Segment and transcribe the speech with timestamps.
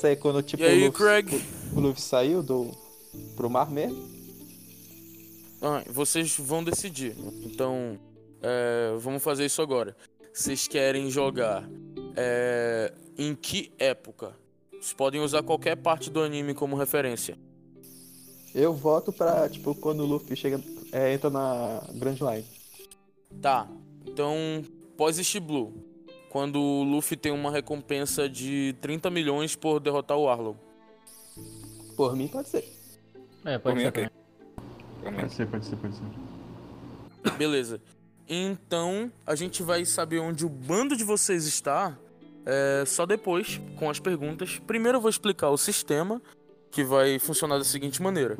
[0.00, 1.42] Vai sair quando tipo E aí, o, Luffy, Craig?
[1.72, 2.70] o, o Luffy saiu do
[3.36, 4.08] pro mar mesmo?
[5.60, 7.14] Ah, vocês vão decidir.
[7.44, 7.98] Então,
[8.40, 9.94] é, vamos fazer isso agora.
[10.32, 11.68] Vocês querem jogar
[12.16, 14.34] é, em que época?
[14.72, 17.36] Vocês podem usar qualquer parte do anime como referência.
[18.54, 20.60] Eu voto pra, tipo, quando o Luffy chega,
[20.92, 22.46] é, entra na Grand Line.
[23.40, 23.68] Tá.
[24.06, 24.64] Então,
[24.96, 25.89] pós-East Blue.
[26.30, 30.56] Quando o Luffy tem uma recompensa de 30 milhões por derrotar o Arlong.
[31.96, 32.64] Por mim pode ser.
[33.44, 33.92] É, Por pode mim, ser.
[35.02, 35.20] Por mim.
[35.20, 37.30] Pode ser, pode ser, pode ser.
[37.36, 37.82] Beleza.
[38.28, 41.98] Então, a gente vai saber onde o bando de vocês está
[42.46, 44.60] é, só depois, com as perguntas.
[44.66, 46.22] Primeiro eu vou explicar o sistema,
[46.70, 48.38] que vai funcionar da seguinte maneira.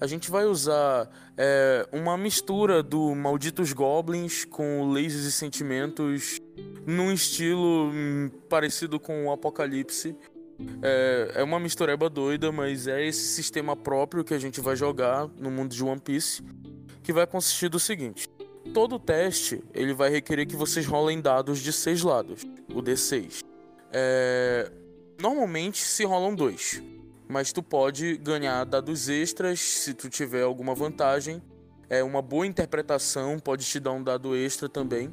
[0.00, 6.38] A gente vai usar é, uma mistura do Malditos Goblins com Lasers e Sentimentos
[6.86, 10.16] num estilo hum, parecido com o Apocalipse.
[10.82, 15.28] É, é uma mistureba doida, mas é esse sistema próprio que a gente vai jogar
[15.38, 16.42] no mundo de One Piece,
[17.02, 18.28] que vai consistir do seguinte.
[18.72, 22.42] Todo teste ele vai requerer que vocês rolem dados de seis lados,
[22.74, 23.42] o D6.
[23.92, 24.70] É,
[25.20, 26.80] Normalmente se rolam dois,
[27.28, 31.42] mas tu pode ganhar dados extras se tu tiver alguma vantagem.
[31.90, 35.12] É uma boa interpretação pode te dar um dado extra também.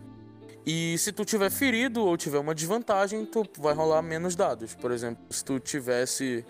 [0.66, 4.74] E se tu tiver ferido ou tiver uma desvantagem, tu vai rolar menos dados.
[4.74, 6.44] Por exemplo, se tu tivesse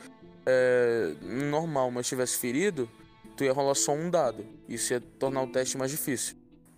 [0.45, 2.89] é, normal, mas tivesse ferido,
[3.35, 4.45] tu ia rolar só um dado.
[4.69, 6.35] Isso ia tornar o teste mais difícil.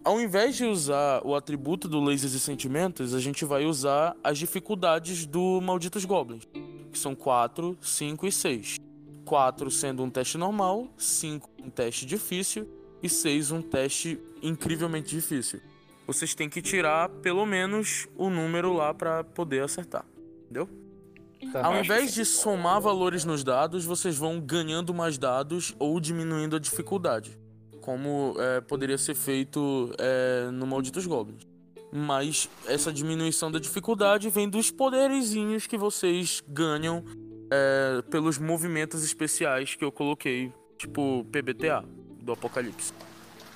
[0.08, 4.38] Ao invés de usar o atributo do Lasers e Sentimentos, a gente vai usar as
[4.38, 6.48] dificuldades do Malditos Goblins,
[6.94, 8.78] que são 4, 5 e 6.
[9.26, 12.66] 4 sendo um teste normal, 5 um teste difícil
[13.04, 15.60] e 6 um teste incrivelmente difícil.
[16.08, 20.06] Vocês têm que tirar pelo menos o número lá para poder acertar,
[20.46, 20.70] entendeu?
[21.52, 21.66] Tá.
[21.66, 26.60] Ao invés de somar valores nos dados, vocês vão ganhando mais dados ou diminuindo a
[26.60, 27.38] dificuldade,
[27.88, 31.48] como é, poderia ser feito é, no Malditos Goblins.
[31.90, 37.02] Mas essa diminuição da dificuldade vem dos poderzinhos que vocês ganham
[37.50, 41.82] é, pelos movimentos especiais que eu coloquei, tipo PBTA
[42.22, 42.92] do Apocalipse.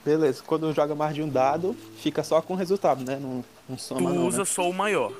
[0.05, 3.19] Beleza, quando joga mais de um dado, fica só com o resultado, né?
[3.19, 4.45] Não, não Tu soma não, usa né?
[4.45, 5.11] só o maior.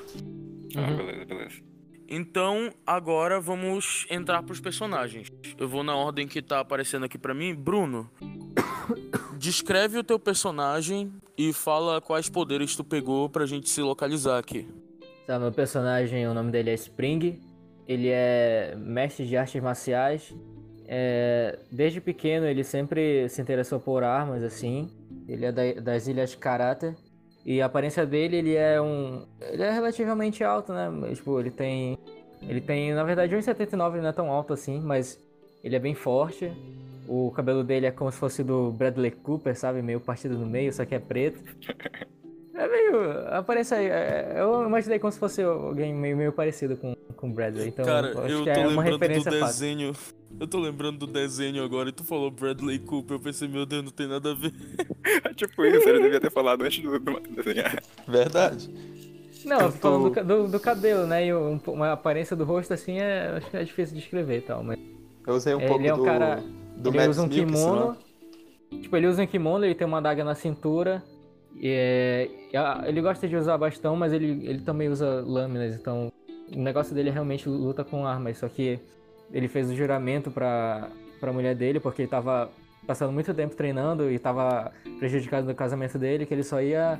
[0.74, 1.71] Ah, beleza, beleza.
[2.14, 5.30] Então, agora vamos entrar pros personagens.
[5.58, 7.56] Eu vou na ordem que tá aparecendo aqui pra mim.
[7.56, 8.12] Bruno,
[9.40, 14.68] descreve o teu personagem e fala quais poderes tu pegou pra gente se localizar aqui.
[15.26, 17.40] Tá, meu personagem, o nome dele é Spring.
[17.88, 20.34] Ele é mestre de artes marciais.
[20.86, 24.90] É, desde pequeno ele sempre se interessou por armas, assim.
[25.30, 26.94] Ele é da- das ilhas Karate.
[27.46, 29.24] E a aparência dele, ele é um.
[29.42, 30.90] Ele é relativamente alto, né?
[30.90, 31.98] Mas, Tipo, ele tem.
[32.48, 35.20] Ele tem, na verdade, 1,79, ele não é tão alto assim, mas
[35.64, 36.52] ele é bem forte.
[37.08, 39.82] O cabelo dele é como se fosse do Bradley Cooper, sabe?
[39.82, 41.40] Meio partido no meio, só que é preto.
[42.54, 43.10] É meio.
[43.30, 43.76] A aparência.
[43.76, 47.70] é- Eu imaginei como se fosse alguém meio, meio parecido com, com o Bradley.
[47.70, 49.94] Então, Cara, acho eu que é uma lembrando do referência fácil.
[50.40, 53.18] Eu tô lembrando do desenho agora e tu falou Bradley Cooper.
[53.18, 54.52] Eu pensei, meu Deus, não tem nada a ver.
[55.36, 57.82] tipo isso, ele devia ter falado antes do, desenhar.
[58.08, 58.70] Verdade.
[59.46, 61.28] Não, eu tô falando do, do, do cabelo, né?
[61.28, 63.38] E um- uma aparência do rosto assim é.
[63.38, 64.64] Acho que é difícil de escrever e tal.
[64.64, 64.80] Mas
[65.28, 66.44] Eu usei um ele pouco é um do, cara.
[66.78, 67.92] do ele Mads usa um Mikkelsen, kimono.
[67.92, 67.98] né?
[68.82, 71.04] Tipo, ele usa um kimono, ele tem uma adaga na cintura.
[71.56, 75.76] E, é, e a- ele gosta de usar bastão, mas ele, ele também usa lâminas.
[75.76, 76.12] Então,
[76.56, 78.38] o negócio dele é realmente luta com armas.
[78.38, 78.80] Só que
[79.34, 82.50] ele fez o juramento pra, pra mulher dele, porque ele tava
[82.86, 87.00] passando muito tempo treinando e tava prejudicado no casamento dele, que ele só ia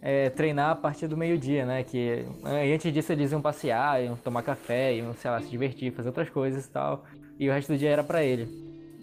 [0.00, 1.82] é, treinar a partir do meio-dia, né?
[1.82, 5.48] Que é, e antes disso eles iam passear, iam tomar café, iam, sei lá, se
[5.48, 7.04] divertir, fazer outras coisas e tal.
[7.38, 8.48] E o resto do dia era pra ele.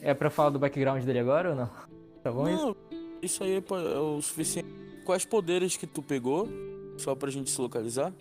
[0.01, 1.69] É pra falar do background dele agora ou não?
[2.25, 2.65] Tá bom isso?
[2.65, 2.75] Não,
[3.21, 4.67] isso aí é é o suficiente.
[5.05, 6.49] Quais poderes que tu pegou?
[6.97, 8.11] Só pra gente se localizar?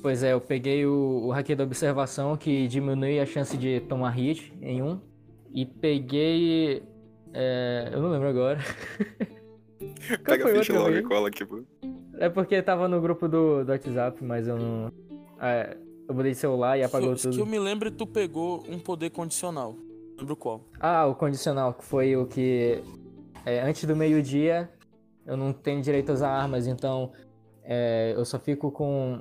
[0.00, 4.10] Pois é, eu peguei o, o haki da observação que diminui a chance de tomar
[4.10, 5.00] hit em um.
[5.54, 6.82] E peguei.
[7.32, 8.58] é, eu não lembro agora.
[10.24, 11.62] Pega a ficha logo e cola aqui, pô.
[12.18, 14.92] É porque tava no grupo do, do WhatsApp, mas eu não.
[15.40, 15.76] é,
[16.08, 17.34] eu mudei de celular e apagou eu- tudo.
[17.34, 19.74] que eu me lembre, tu pegou um poder condicional.
[19.74, 20.64] Não lembro qual.
[20.78, 22.82] Ah, o condicional, que foi o que.
[23.44, 24.70] é, antes do meio-dia,
[25.26, 27.12] eu não tenho direito a usar armas, então.
[27.64, 29.18] é, eu só fico com.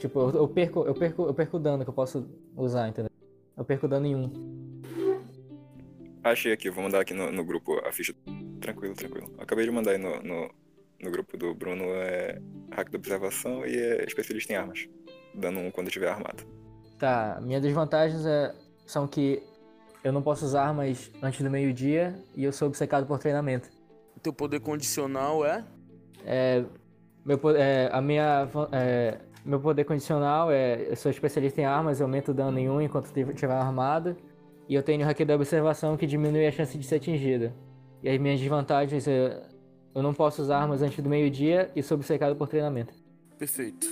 [0.00, 3.10] Tipo, eu, eu perco, eu perco, eu perco dano que eu posso usar, entendeu?
[3.56, 4.82] Eu perco dano em um.
[6.22, 8.14] Achei aqui, vou mandar aqui no, no grupo a ficha.
[8.60, 9.32] Tranquilo, tranquilo.
[9.38, 10.50] Acabei de mandar aí no, no,
[11.00, 12.40] no grupo do Bruno, é
[12.72, 14.88] hack da observação e é especialista em armas.
[15.34, 16.44] Dando um quando estiver armado.
[16.98, 18.54] Tá, minhas desvantagens é,
[18.86, 19.42] são que
[20.02, 23.68] eu não posso usar armas antes do meio-dia e eu sou obcecado por treinamento.
[24.22, 25.64] Teu poder condicional é?
[26.24, 26.64] É,
[27.24, 32.06] meu, é, a minha, é, meu poder condicional é eu sou especialista em armas, eu
[32.06, 34.16] aumento o dano em um enquanto estiver armado.
[34.68, 37.52] E eu tenho o haki da observação que diminui a chance de ser atingido.
[38.02, 39.42] E as minhas desvantagens é
[39.94, 42.92] eu não posso usar armas antes do meio-dia e sou obcecado por treinamento.
[43.38, 43.86] Perfeito.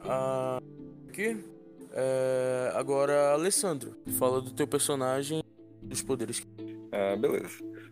[0.00, 0.58] Ah,
[1.08, 1.42] aqui.
[1.92, 5.42] É, agora, Alessandro, fala do teu personagem
[5.82, 6.46] e dos poderes.
[6.92, 7.48] Ah, beleza.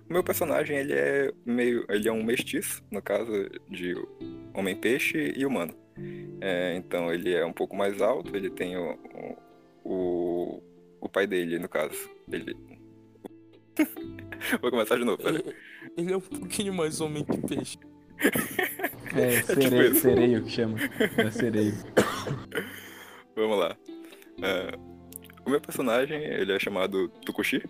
[0.08, 1.86] O meu personagem, ele é meio.
[1.88, 3.32] Ele é um mestiço, no caso
[3.68, 3.94] de
[4.54, 5.74] homem-peixe e humano.
[6.40, 8.98] É, então ele é um pouco mais alto, ele tem o.
[9.84, 10.62] o,
[11.00, 12.10] o pai dele, no caso.
[12.30, 12.56] Ele.
[14.60, 15.20] Vou começar de novo.
[15.26, 15.44] Ele,
[15.96, 17.78] ele é um pouquinho mais homem que peixe.
[19.14, 20.00] É, tipo sereio, isso.
[20.00, 20.78] sereio que chama.
[21.16, 21.74] É sereio.
[23.34, 23.76] Vamos lá.
[24.42, 24.76] É,
[25.44, 27.62] o meu personagem, ele é chamado Tukushi.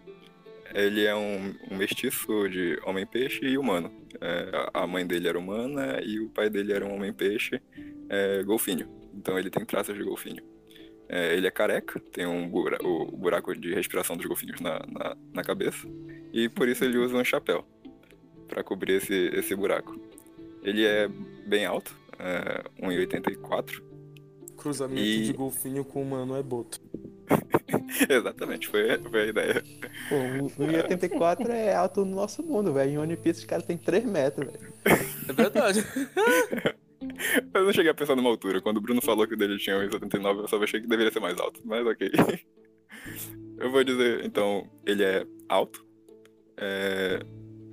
[0.75, 3.91] Ele é um, um mestiço de homem-peixe e humano.
[4.21, 7.61] É, a a mãe dele era humana e o pai dele era um homem-peixe
[8.09, 8.89] é, golfinho.
[9.15, 10.43] Então ele tem traços de golfinho.
[11.09, 15.17] É, ele é careca, tem um bura- o buraco de respiração dos golfinhos na, na,
[15.33, 15.89] na cabeça.
[16.33, 17.65] E por isso ele usa um chapéu
[18.47, 19.99] para cobrir esse, esse buraco.
[20.63, 21.09] Ele é
[21.47, 23.83] bem alto, é, 1,84.
[24.57, 26.79] Cruzamento E- de golfinho com humano é boto.
[28.09, 29.65] Exatamente, foi, foi a ideia.
[30.09, 32.91] Pô, o 1,84 é alto no nosso mundo, velho.
[32.91, 34.73] Em One Piece os caras têm 3 metros, velho.
[35.29, 35.85] É verdade.
[37.55, 38.61] Eu não cheguei a pensar numa altura.
[38.61, 41.21] Quando o Bruno falou que o dele tinha 1,79, eu só achei que deveria ser
[41.21, 41.61] mais alto.
[41.65, 42.11] Mas ok.
[43.59, 45.85] Eu vou dizer, então, ele é alto.
[46.57, 47.21] É,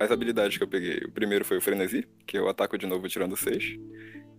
[0.00, 0.98] As habilidades que eu peguei.
[1.06, 3.76] O primeiro foi o frenesi, que eu ataco de novo tirando 6.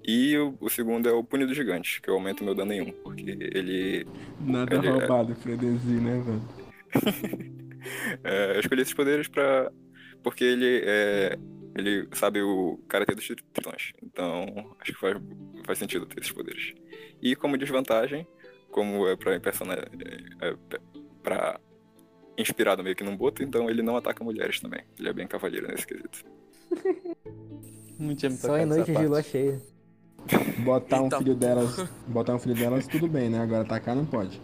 [0.06, 2.82] E o, o segundo é o punho do gigante, que eu aumento meu dano em
[2.82, 2.92] 1.
[3.04, 4.06] Porque ele.
[4.42, 7.58] Nada Ele é- roubado, frenesi, né, velho?
[8.24, 9.72] É, eu escolhi esses poderes pra.
[10.22, 11.38] Porque ele é.
[11.78, 13.94] Ele sabe o karatê dos tri- tritões.
[14.02, 15.16] Então, acho que faz,
[15.66, 16.74] faz sentido ter esses poderes.
[17.22, 18.28] E como desvantagem,
[18.72, 19.78] como é pra impressionar.
[20.42, 20.56] É, é
[21.22, 21.60] pra.
[22.40, 24.82] Inspirado meio que num boto, então ele não ataca mulheres também.
[25.00, 26.24] Ele é bem cavalheiro nesse quesito.
[27.98, 29.60] Não tinha me Só em noites de lua cheia.
[30.64, 31.90] Botar um Eita filho delas.
[32.08, 33.40] Botar um filho delas, tudo bem, né?
[33.40, 34.40] Agora atacar não pode.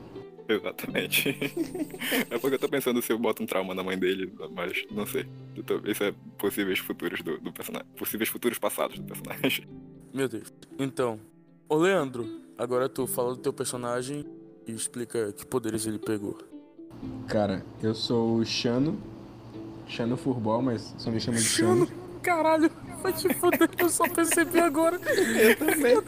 [0.48, 1.30] Exatamente.
[2.30, 5.06] é porque eu tô pensando se eu boto um trauma na mãe dele, mas não
[5.06, 5.26] sei.
[5.86, 7.88] Isso é possíveis futuros do, do personagem.
[7.98, 9.68] Possíveis futuros passados do personagem.
[10.14, 10.54] Meu Deus.
[10.78, 11.20] Então,
[11.68, 14.26] ô Leandro, agora tu fala do teu personagem
[14.68, 16.38] e explica que poderes ele pegou.
[17.28, 19.02] Cara, eu sou o Chano.
[19.88, 21.88] Chano Furbol, mas só me chama de Chano.
[22.22, 22.70] Caralho,
[23.04, 25.00] vai te foder, eu só percebi agora.
[25.00, 25.96] Eu também.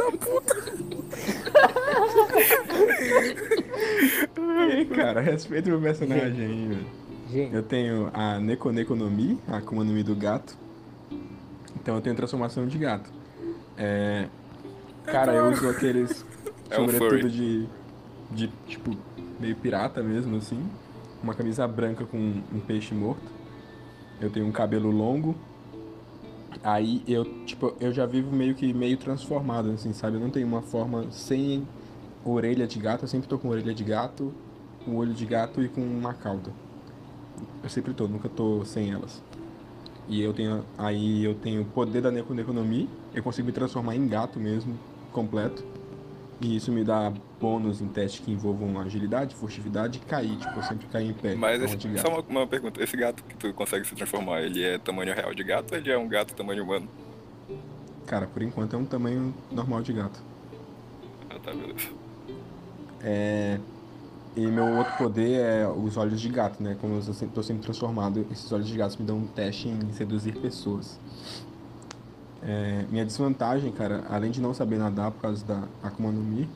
[4.38, 6.86] E aí, cara, respeita meu personagem aí, velho.
[7.30, 10.58] Gente, Eu tenho a Neko Neko no Mi, a Akuma no Mi do gato.
[11.76, 13.12] Então eu tenho transformação de gato.
[13.78, 14.28] É...
[15.06, 16.26] Cara, eu uso aqueles
[16.70, 17.68] É um sobretudo de,
[18.32, 18.96] de, tipo,
[19.40, 20.60] meio pirata mesmo, assim.
[21.22, 23.32] Uma camisa branca com um peixe morto.
[24.20, 25.36] Eu tenho um cabelo longo.
[26.64, 30.18] Aí eu, tipo, eu já vivo meio que meio transformado, assim, sabe?
[30.18, 31.68] Eu não tenho uma forma sem
[32.24, 33.04] orelha de gato.
[33.04, 34.34] Eu sempre tô com orelha de gato,
[34.88, 36.52] um olho de gato e com uma cauda.
[37.64, 39.22] Eu sempre tô, nunca tô sem elas.
[40.08, 42.90] E eu tenho, aí eu tenho o poder da Neko Neko no Mi.
[43.14, 44.78] Eu consigo me transformar em gato mesmo,
[45.12, 45.64] completo.
[46.42, 50.36] E isso me dá bônus em testes que envolvam agilidade, furtividade e cair.
[50.38, 51.34] Tipo, eu sempre caio em pé.
[51.36, 54.78] Mas esse- só uma, uma pergunta: esse gato que tu consegue se transformar, ele é
[54.78, 56.88] tamanho real de gato ou ele é um gato tamanho humano?
[58.06, 60.20] Cara, por enquanto é um tamanho normal de gato.
[61.30, 61.90] Ah, tá, beleza.
[63.02, 63.60] É...
[64.36, 66.76] E meu outro poder é os olhos de gato, né?
[66.82, 67.02] Como eu
[67.34, 71.00] tô sempre transformado, esses olhos de gato me dão um teste em seduzir pessoas.
[72.48, 76.48] É, minha desvantagem, cara, além de não saber nadar por causa da Akuma no Mi,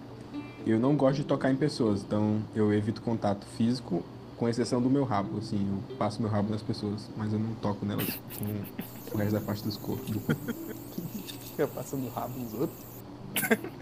[0.65, 4.03] eu não gosto de tocar em pessoas, então eu evito contato físico,
[4.38, 7.55] com exceção do meu rabo, assim, eu passo meu rabo nas pessoas, mas eu não
[7.55, 10.53] toco nelas com o resto da parte dos corpos, do corpo.
[11.50, 12.79] Fica passando o rabo nos outros.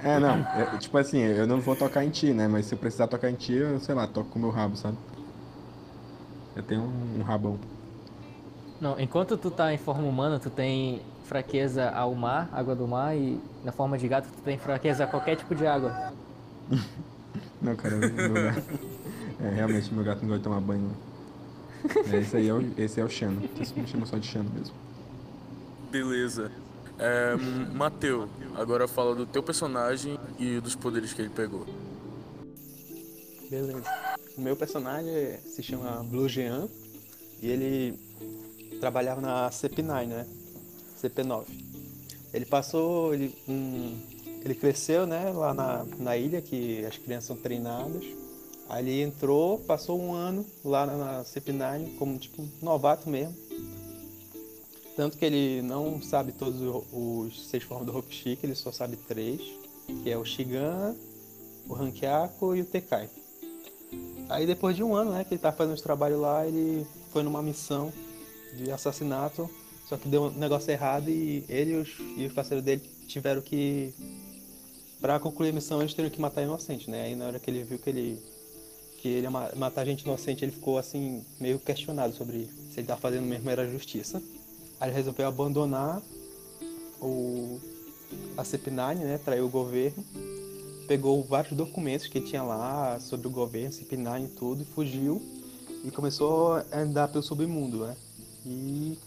[0.01, 2.47] É, não, é, tipo assim, eu não vou tocar em ti, né?
[2.47, 4.75] Mas se eu precisar tocar em ti, eu, sei lá, toco com o meu rabo,
[4.77, 4.97] sabe?
[6.55, 7.59] Eu tenho um, um rabão.
[8.79, 13.15] não, enquanto tu tá em forma humana, tu tem fraqueza ao mar, água do mar,
[13.15, 16.13] e na forma de gato tu tem fraqueza a qualquer tipo de água.
[17.61, 18.63] Não, cara, meu gato.
[19.39, 20.91] É, realmente, meu gato não gosta de tomar banho.
[22.11, 23.47] É, esse aí é o, esse é o Xano.
[23.55, 24.73] Vocês me chamam só de Xano mesmo.
[25.91, 26.51] Beleza.
[26.97, 27.35] É,
[27.71, 31.67] Mateu, agora fala do teu personagem e dos poderes que ele pegou.
[33.47, 33.83] Beleza.
[34.35, 36.67] O meu personagem se chama Blue Jean
[37.39, 37.99] e ele
[38.79, 40.25] trabalhava na CP9, né?
[40.97, 41.45] CP9.
[42.33, 43.97] Ele passou, ele, um,
[44.43, 48.03] ele cresceu, né, lá na, na ilha, que as crianças são treinadas.
[48.69, 53.35] Aí ele entrou, passou um ano lá na, na CP9 como tipo novato mesmo.
[54.95, 58.97] Tanto que ele não sabe todos os, os seis formas do Rokushiki, ele só sabe
[58.97, 59.39] três,
[60.03, 60.95] que é o Shigan,
[61.69, 63.09] o Rankiaku e o Tekai.
[64.27, 67.23] Aí depois de um ano, né, que ele tá fazendo os trabalhos lá, ele foi
[67.23, 67.93] numa missão
[68.55, 69.49] de assassinato,
[69.87, 73.41] só que deu um negócio errado e ele e os, e os parceiros dele tiveram
[73.41, 73.93] que.
[74.99, 77.03] Pra concluir a missão, eles tiveram que matar inocente, né?
[77.03, 78.21] Aí na hora que ele viu que ele.
[78.99, 82.99] que ele ia matar gente inocente, ele ficou assim, meio questionado sobre se ele tava
[82.99, 84.21] fazendo mesmo era justiça.
[84.79, 86.01] Aí ele resolveu abandonar
[87.01, 87.59] o.
[88.35, 89.19] a CP9, né?
[89.23, 90.03] Traiu o governo
[90.87, 95.21] pegou vários documentos que tinha lá sobre o governo, CP9 e tudo, e fugiu
[95.83, 97.95] e começou a andar pelo submundo, né?
[98.45, 98.97] E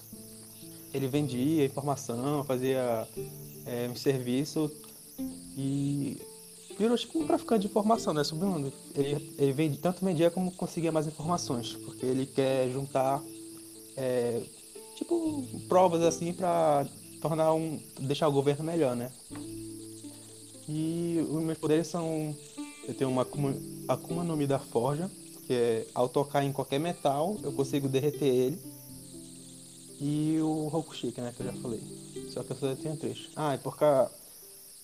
[0.92, 3.06] ele vendia informação, fazia
[3.66, 4.70] é, um serviço
[5.56, 6.20] e
[6.78, 8.24] virou tipo um traficante de informação, né?
[8.24, 8.72] Submundo.
[8.94, 13.22] Ele, ele vende, tanto vendia como conseguia mais informações, porque ele quer juntar
[13.96, 14.42] é,
[14.96, 16.86] tipo provas assim para
[17.20, 19.10] tornar um deixar o governo melhor, né?
[20.68, 22.34] E os meus poderes são.
[22.86, 23.26] Eu tenho uma
[23.88, 25.10] Akuma no Mi da Forja,
[25.46, 28.58] que é ao tocar em qualquer metal, eu consigo derreter ele.
[30.00, 31.80] E o Rokushiki, né, que eu já falei.
[32.30, 33.28] Só que eu só tenho três.
[33.36, 34.10] Ah, e por causa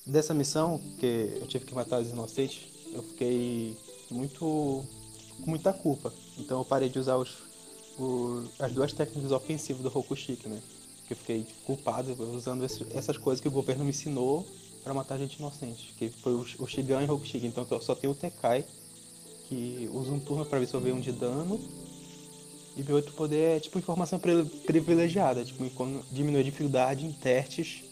[0.06, 3.76] dessa missão, que eu tive que matar os inocentes, eu fiquei
[4.10, 4.84] muito.
[5.40, 6.12] com muita culpa.
[6.38, 7.34] Então eu parei de usar os,
[8.58, 10.60] as duas técnicas ofensivas do Rokushiki, né?
[11.06, 14.46] Que eu fiquei culpado usando esse, essas coisas que o governo me ensinou
[14.84, 17.46] para matar gente inocente, que foi o, o Shigan e o Rokushiki.
[17.46, 18.64] Então só tem o Tekai,
[19.48, 21.58] que usa um turno para absorver um de dano.
[22.76, 24.20] E meu outro poder é tipo informação
[24.66, 25.64] privilegiada, tipo
[26.12, 27.86] diminuir a dificuldade em testes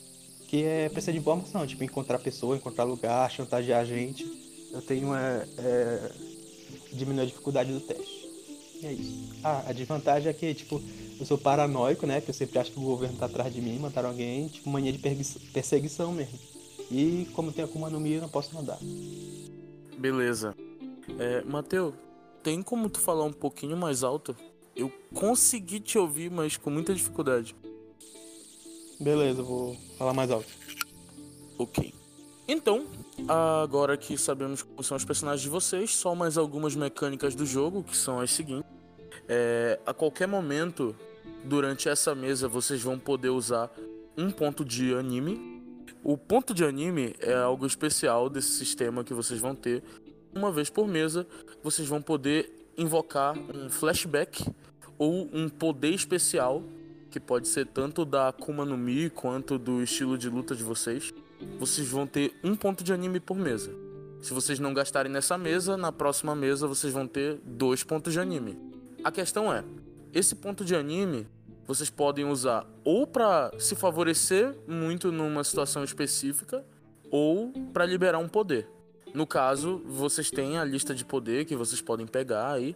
[0.55, 4.25] que é precisa de informação, tipo encontrar pessoa, encontrar lugar, chantagear gente.
[4.73, 6.13] Eu tenho é, é,
[6.93, 8.29] diminuir a dificuldade do teste.
[8.81, 9.35] E é isso.
[9.43, 10.81] Ah, a desvantagem é que, tipo,
[11.19, 12.21] eu sou paranoico, né?
[12.21, 14.93] Que eu sempre acho que o governo tá atrás de mim, mataram alguém, tipo, mania
[14.93, 14.99] de
[15.53, 16.39] perseguição mesmo.
[16.89, 18.79] E como tem Akuma no Mi, eu não posso mandar.
[19.99, 20.55] Beleza.
[21.19, 21.95] É, Mateu,
[22.45, 24.37] tem como tu falar um pouquinho mais alto?
[24.77, 27.55] Eu consegui te ouvir, mas com muita dificuldade.
[29.01, 30.49] Beleza, vou falar mais alto.
[31.59, 31.95] Ok.
[32.47, 32.87] Então,
[33.29, 37.83] agora que sabemos como são os personagens de vocês, só mais algumas mecânicas do jogo,
[37.83, 38.71] que são as seguintes.
[39.29, 40.95] É, a qualquer momento,
[41.45, 43.71] durante essa mesa, vocês vão poder usar
[44.17, 45.55] um ponto de anime
[46.05, 49.83] o ponto de anime é algo especial desse sistema que vocês vão ter.
[50.35, 51.27] Uma vez por mesa,
[51.63, 54.47] vocês vão poder invocar um flashback
[54.99, 56.63] ou um poder especial,
[57.11, 61.13] que pode ser tanto da Akuma no Mi quanto do estilo de luta de vocês.
[61.59, 63.73] Vocês vão ter um ponto de anime por mesa.
[64.21, 68.21] Se vocês não gastarem nessa mesa, na próxima mesa vocês vão ter dois pontos de
[68.21, 68.59] anime.
[69.05, 69.63] A questão é,
[70.13, 71.27] esse ponto de anime
[71.67, 76.65] vocês podem usar ou para se favorecer muito numa situação específica
[77.11, 78.69] ou para liberar um poder.
[79.15, 82.75] No caso, vocês têm a lista de poder que vocês podem pegar aí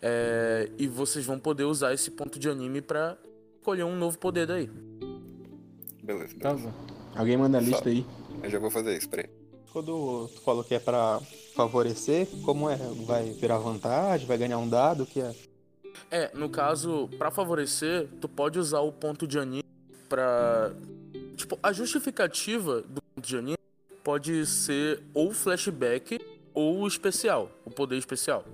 [0.00, 3.16] é, e vocês vão poder usar esse ponto de anime para
[3.58, 4.70] escolher um novo poder daí.
[6.02, 6.74] Beleza, Tá beleza.
[7.14, 8.06] Alguém manda a lista Só- aí.
[8.42, 9.28] Eu já vou fazer isso, peraí.
[9.72, 11.20] Quando tu falou que é pra
[11.54, 12.76] favorecer, como é?
[13.06, 14.26] Vai virar vantagem?
[14.26, 15.02] Vai ganhar um dado?
[15.02, 15.34] O que é?
[16.10, 19.64] É, no caso, pra favorecer, tu pode usar o ponto de anime
[20.08, 20.72] pra.
[21.36, 23.55] Tipo, a justificativa do ponto de anime
[24.06, 26.20] pode ser ou flashback
[26.54, 28.44] ou especial, o poder especial.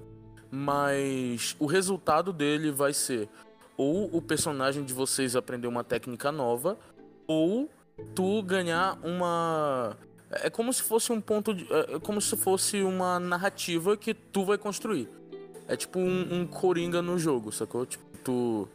[0.50, 3.28] Mas o resultado dele vai ser
[3.76, 6.78] ou o personagem de vocês aprender uma técnica nova,
[7.26, 7.68] ou
[8.14, 9.94] tu ganhar uma.
[10.30, 11.66] É como se fosse um ponto de.
[11.70, 15.06] É como se fosse uma narrativa que tu vai construir.
[15.68, 17.84] É tipo um, um coringa no jogo, sacou?
[17.84, 18.68] Tipo, tu.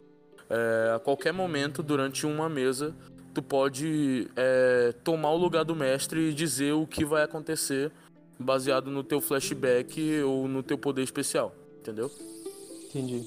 [0.48, 2.94] é, a qualquer momento, durante uma mesa,
[3.34, 7.90] tu pode é, tomar o lugar do mestre e dizer o que vai acontecer
[8.38, 12.10] baseado no teu flashback ou no teu poder especial, entendeu?
[12.88, 13.22] Entendi.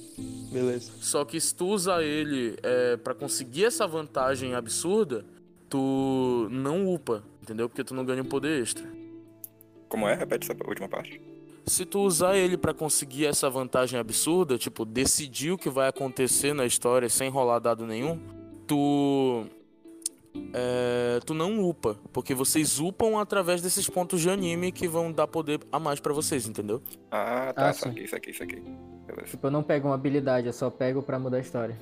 [0.52, 0.92] Beleza.
[1.02, 5.24] Só que se tu usar ele é, para conseguir essa vantagem absurda,
[5.70, 7.70] tu não upa, entendeu?
[7.70, 8.86] Porque tu não ganha um poder extra.
[9.88, 10.16] Como é?
[10.16, 11.22] Repete essa última parte.
[11.66, 16.54] Se tu usar ele pra conseguir essa vantagem absurda, tipo, decidir o que vai acontecer
[16.54, 18.20] na história sem rolar dado nenhum,
[18.66, 19.46] tu
[20.54, 25.28] é, tu não upa, porque vocês upam através desses pontos de anime que vão dar
[25.28, 26.82] poder a mais pra vocês, entendeu?
[27.10, 27.82] Ah, tá, Ah, sim.
[27.82, 28.64] saquei, saquei, saquei.
[29.06, 29.32] Beleza.
[29.32, 31.78] Tipo, eu não pego uma habilidade, eu só pego pra mudar a história.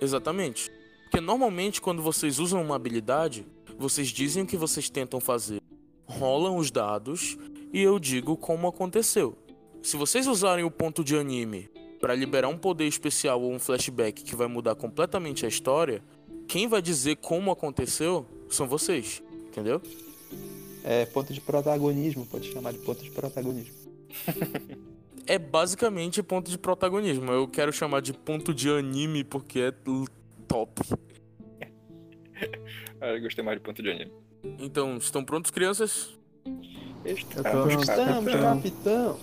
[0.00, 0.70] Exatamente.
[1.04, 3.46] Porque normalmente quando vocês usam uma habilidade,
[3.78, 5.60] vocês dizem o que vocês tentam fazer,
[6.06, 7.36] rolam os dados
[7.72, 9.36] e eu digo como aconteceu.
[9.82, 11.68] Se vocês usarem o ponto de anime
[12.00, 16.02] pra liberar um poder especial ou um flashback que vai mudar completamente a história,
[16.46, 19.80] quem vai dizer como aconteceu são vocês, entendeu?
[20.84, 23.74] É ponto de protagonismo, pode chamar de ponto de protagonismo.
[25.26, 27.30] É basicamente ponto de protagonismo.
[27.30, 29.72] Eu quero chamar de ponto de anime porque é
[30.48, 30.82] top.
[33.00, 34.12] Eu gostei mais de ponto de anime.
[34.58, 36.10] Então, estão prontos, crianças?
[37.04, 39.18] Estamos, está, capitão!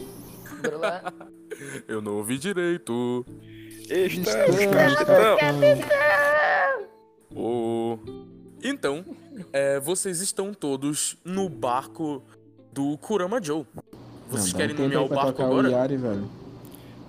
[1.88, 3.26] Eu não ouvi direito.
[3.90, 5.38] Estamos, Estamos, capitão.
[7.36, 7.98] Oh.
[8.64, 9.06] Então,
[9.54, 12.24] é, vocês estão todos no barco
[12.74, 13.66] do Kurama Joe.
[14.30, 15.68] Vocês Não, querem um nomear o barco agora?
[15.68, 16.30] O Yari, velho.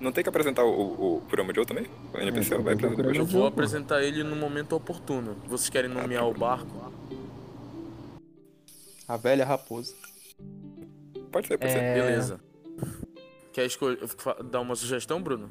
[0.00, 1.86] Não tem que apresentar o, o, o Kurama Joe também?
[2.14, 3.46] O NPC É, vai apresentar vou Joe, pô.
[3.46, 5.36] apresentar ele no momento oportuno.
[5.46, 6.90] Vocês querem nomear o barco?
[9.06, 9.94] A velha raposa.
[11.30, 11.78] Pode ser, pode ser.
[11.78, 12.40] É, Beleza.
[13.52, 13.98] Quer escolher,
[14.50, 15.50] dar uma sugestão, Bruno?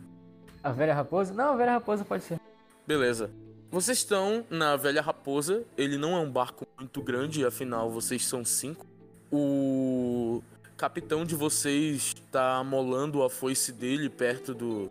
[0.64, 1.34] A velha raposa?
[1.34, 2.40] Não, a velha raposa pode ser.
[2.88, 3.30] Beleza.
[3.72, 5.64] Vocês estão na Velha Raposa.
[5.78, 8.84] Ele não é um barco muito grande, afinal vocês são cinco.
[9.32, 10.42] O
[10.76, 14.90] capitão de vocês tá amolando a foice dele perto do,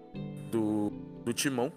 [0.51, 0.93] do,
[1.25, 1.73] do timão.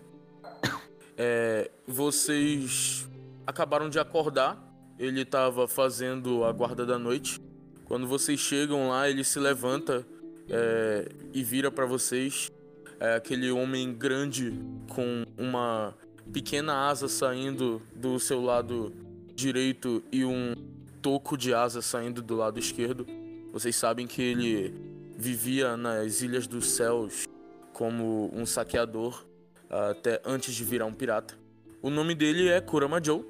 [1.18, 3.10] É, vocês
[3.48, 4.62] acabaram de acordar.
[5.00, 7.42] Ele tava fazendo a guarda da noite.
[7.86, 10.06] Quando vocês chegam lá, ele se levanta
[10.48, 12.52] é, e vira pra vocês.
[13.00, 14.54] É aquele homem grande
[14.88, 15.96] com uma
[16.32, 18.94] pequena asa saindo do seu lado
[19.36, 20.54] direito e um
[21.02, 23.06] toco de asa saindo do lado esquerdo.
[23.52, 24.74] Vocês sabem que ele
[25.18, 27.28] vivia nas Ilhas dos Céus
[27.74, 29.26] como um saqueador
[29.70, 31.38] até antes de virar um pirata.
[31.82, 33.26] O nome dele é Kurama Joe.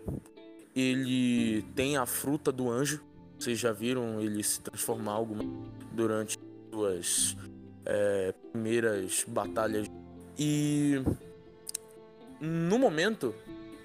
[0.76, 3.02] Ele tem a fruta do anjo.
[3.38, 5.44] Vocês já viram ele se transformar alguma
[5.92, 6.38] durante
[6.72, 7.36] suas
[7.86, 9.88] é, primeiras batalhas.
[10.38, 11.02] E
[12.42, 13.36] no momento,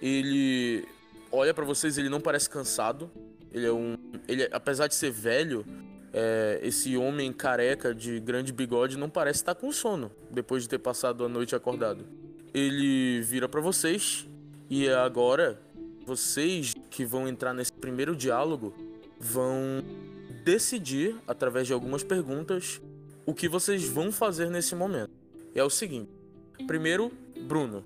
[0.01, 0.87] ele
[1.31, 3.11] olha pra vocês, ele não parece cansado.
[3.53, 3.97] Ele é um.
[4.27, 5.65] Ele, apesar de ser velho,
[6.13, 10.79] é, esse homem careca de grande bigode não parece estar com sono depois de ter
[10.79, 12.07] passado a noite acordado.
[12.55, 14.27] Ele vira pra vocês
[14.71, 15.61] e agora
[16.07, 18.75] vocês que vão entrar nesse primeiro diálogo
[19.21, 19.83] vão
[20.45, 22.81] decidir através de algumas perguntas
[23.27, 25.11] o que vocês vão fazer nesse momento.
[25.55, 26.11] É o seguinte:
[26.67, 27.85] primeiro, Bruno.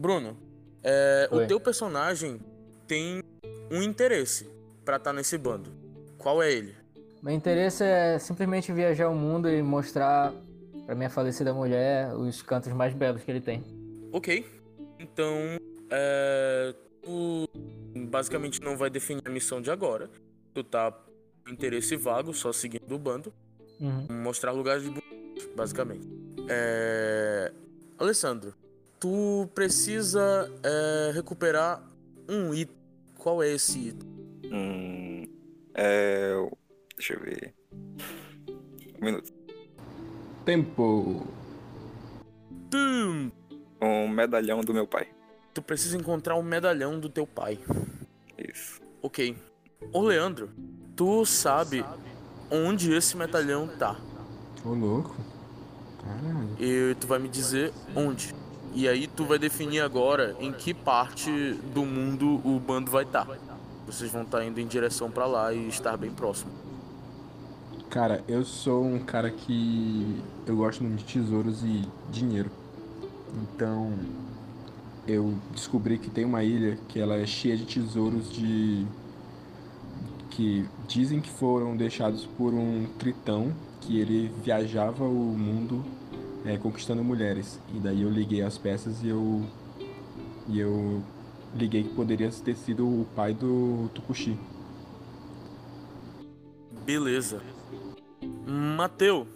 [0.00, 0.34] Bruno,
[0.82, 2.40] é, o teu personagem
[2.86, 3.22] tem
[3.70, 4.48] um interesse
[4.82, 5.70] pra estar nesse bando.
[6.16, 6.74] Qual é ele?
[7.22, 10.32] Meu interesse é simplesmente viajar o mundo e mostrar
[10.86, 13.62] pra minha falecida mulher os cantos mais belos que ele tem.
[14.10, 14.46] Ok.
[14.98, 15.36] Então,
[15.90, 17.46] é, tu
[18.08, 20.08] basicamente não vai definir a missão de agora.
[20.54, 20.90] Tu tá
[21.44, 23.34] com interesse vago, só seguindo o bando.
[23.78, 24.06] Uhum.
[24.22, 26.08] Mostrar lugares bonitos, basicamente.
[26.48, 27.52] É...
[27.98, 28.54] Alessandro,
[29.00, 31.82] tu precisa é, recuperar
[32.28, 32.76] um item.
[33.18, 34.08] Qual é esse item?
[34.52, 35.24] Hum,
[35.74, 36.32] é.
[36.96, 37.54] Deixa eu ver.
[39.00, 39.32] Um minuto.
[40.44, 41.26] Tempo.
[42.70, 43.30] Tum!
[43.80, 45.08] Um medalhão do meu pai.
[45.54, 47.58] Tu precisa encontrar o medalhão do teu pai.
[48.38, 48.80] Isso.
[49.02, 49.36] Ok.
[49.92, 50.50] Ô Leandro,
[50.94, 51.84] tu sabe
[52.50, 53.98] onde esse medalhão tá.
[54.64, 55.16] Ô, louco.
[56.02, 56.56] Caralho.
[56.58, 58.34] E tu vai me dizer onde.
[58.72, 61.30] E aí tu vai definir agora em que parte
[61.74, 63.26] do mundo o bando vai estar.
[63.86, 66.50] Vocês vão estar indo em direção pra lá e estar bem próximo.
[67.88, 72.50] Cara, eu sou um cara que eu gosto muito de tesouros e dinheiro.
[73.42, 73.92] Então,
[75.08, 78.86] eu descobri que tem uma ilha que ela é cheia de tesouros de
[80.30, 85.84] que dizem que foram deixados por um tritão que ele viajava o mundo
[86.44, 87.60] é, conquistando mulheres.
[87.74, 89.44] E daí eu liguei as peças e eu
[90.48, 91.02] e eu
[91.54, 94.38] liguei que poderia ter sido o pai do Tukushi.
[96.84, 97.42] Beleza.
[98.76, 99.26] Mateu,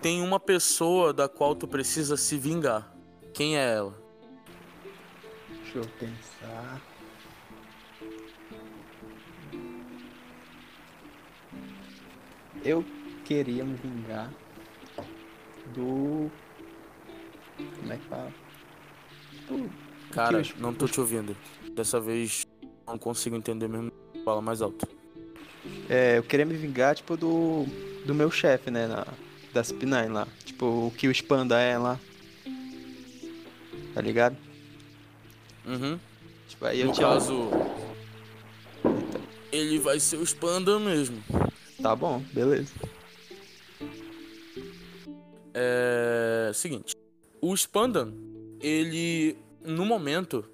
[0.00, 2.92] tem uma pessoa da qual tu precisa se vingar.
[3.34, 3.94] Quem é ela?
[5.48, 6.80] Deixa eu pensar.
[12.64, 12.84] Eu
[13.24, 14.30] queria me vingar
[15.74, 16.30] do.
[17.80, 18.32] Como é que fala?
[19.48, 19.70] Do.
[20.10, 21.36] Cara, os- não tô te ouvindo.
[21.72, 22.46] Dessa vez
[22.86, 23.92] não consigo entender mesmo.
[24.24, 24.86] Fala mais alto.
[25.88, 27.64] É, eu queria me vingar, tipo, do,
[28.04, 29.06] do meu chefe, né, na,
[29.52, 30.26] da CP9 lá.
[30.44, 31.98] Tipo, o que o Spanda é lá.
[33.94, 34.36] Tá ligado?
[35.66, 35.98] Uhum.
[36.48, 37.06] Tipo, aí eu No tinha...
[37.08, 37.48] caso,
[39.52, 41.22] ele vai ser o Spanda mesmo.
[41.82, 42.72] Tá bom, beleza.
[45.54, 46.50] É.
[46.54, 46.94] Seguinte.
[47.40, 48.12] O Spandan,
[48.60, 49.36] ele.
[49.64, 50.44] No momento,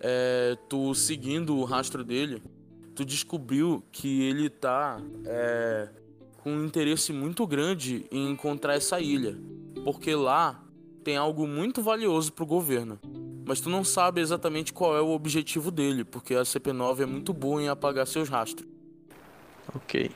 [0.00, 2.42] é, tu seguindo o rastro dele,
[2.94, 5.88] tu descobriu que ele tá é,
[6.38, 9.38] com um interesse muito grande em encontrar essa ilha.
[9.84, 10.64] Porque lá
[11.04, 12.98] tem algo muito valioso pro governo.
[13.46, 17.32] Mas tu não sabe exatamente qual é o objetivo dele, porque a CP9 é muito
[17.32, 18.68] boa em apagar seus rastros.
[19.72, 20.10] Ok.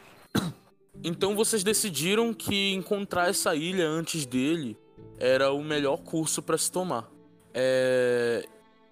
[1.03, 4.77] Então vocês decidiram que encontrar essa ilha antes dele
[5.19, 7.11] era o melhor curso para se tomar.
[7.55, 8.47] É,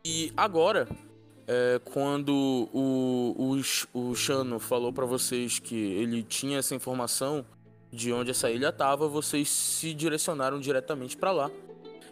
[0.04, 0.88] E agora,
[1.46, 3.56] é, quando o,
[3.94, 7.44] o, o Shano falou para vocês que ele tinha essa informação
[7.92, 11.50] de onde essa ilha estava, vocês se direcionaram diretamente para lá.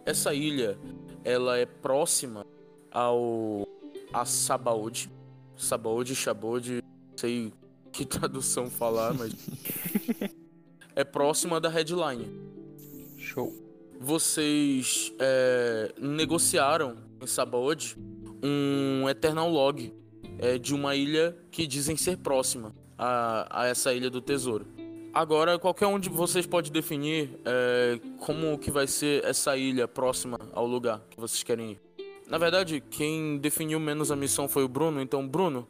[0.04, 0.78] Essa ilha,
[1.24, 2.44] ela é próxima
[2.90, 3.66] ao
[4.12, 5.10] a Sabaody.
[5.56, 6.82] Sabaody, Shabody,
[7.16, 7.52] sei
[7.96, 9.32] que tradução falar, mas
[10.94, 12.30] é próxima da headline.
[13.16, 13.54] Show.
[13.98, 17.96] Vocês é, negociaram em Sabaody
[18.42, 19.94] um Eternal Log
[20.38, 24.66] é, de uma ilha que dizem ser próxima a, a essa ilha do tesouro.
[25.14, 30.38] Agora, qualquer um de vocês pode definir é, como que vai ser essa ilha próxima
[30.52, 31.80] ao lugar que vocês querem ir.
[32.28, 35.00] Na verdade, quem definiu menos a missão foi o Bruno.
[35.00, 35.66] Então, Bruno,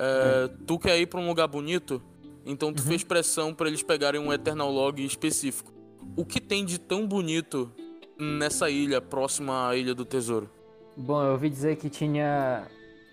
[0.00, 2.02] é, tu quer ir pra um lugar bonito?
[2.46, 5.72] Então tu fez pressão pra eles pegarem um Eternal Log específico.
[6.16, 7.70] O que tem de tão bonito
[8.18, 10.48] nessa ilha, próxima à Ilha do Tesouro?
[10.96, 12.66] Bom, eu ouvi dizer que tinha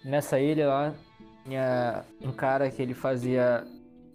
[0.04, 0.96] nessa ilha lá
[1.44, 3.66] tinha um cara que ele fazia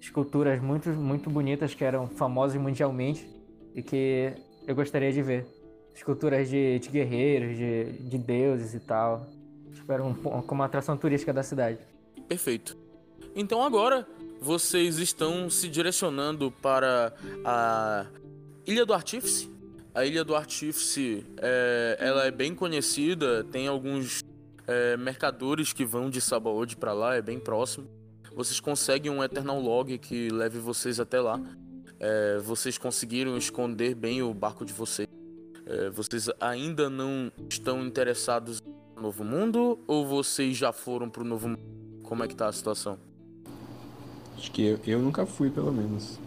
[0.00, 3.26] esculturas muito muito bonitas que eram famosas mundialmente
[3.74, 4.32] e que
[4.66, 5.46] eu gostaria de ver.
[5.94, 9.26] Esculturas de, de guerreiros, de, de deuses e tal.
[9.72, 11.78] Tipo, era um, como uma atração turística da cidade.
[12.32, 12.78] Perfeito.
[13.36, 14.08] Então agora
[14.40, 17.12] vocês estão se direcionando para
[17.44, 18.06] a
[18.66, 19.52] Ilha do Artífice.
[19.94, 24.24] A Ilha do Artífice é, ela é bem conhecida, tem alguns
[24.66, 27.86] é, mercadores que vão de Sabaody para lá, é bem próximo.
[28.34, 31.38] Vocês conseguem um Eternal Log que leve vocês até lá.
[32.00, 35.06] É, vocês conseguiram esconder bem o barco de vocês.
[35.66, 38.62] É, vocês ainda não estão interessados
[38.96, 41.81] no Novo Mundo ou vocês já foram pro Novo Mundo?
[42.12, 42.98] Como é que tá a situação?
[44.36, 46.20] Acho que eu, eu nunca fui, pelo menos.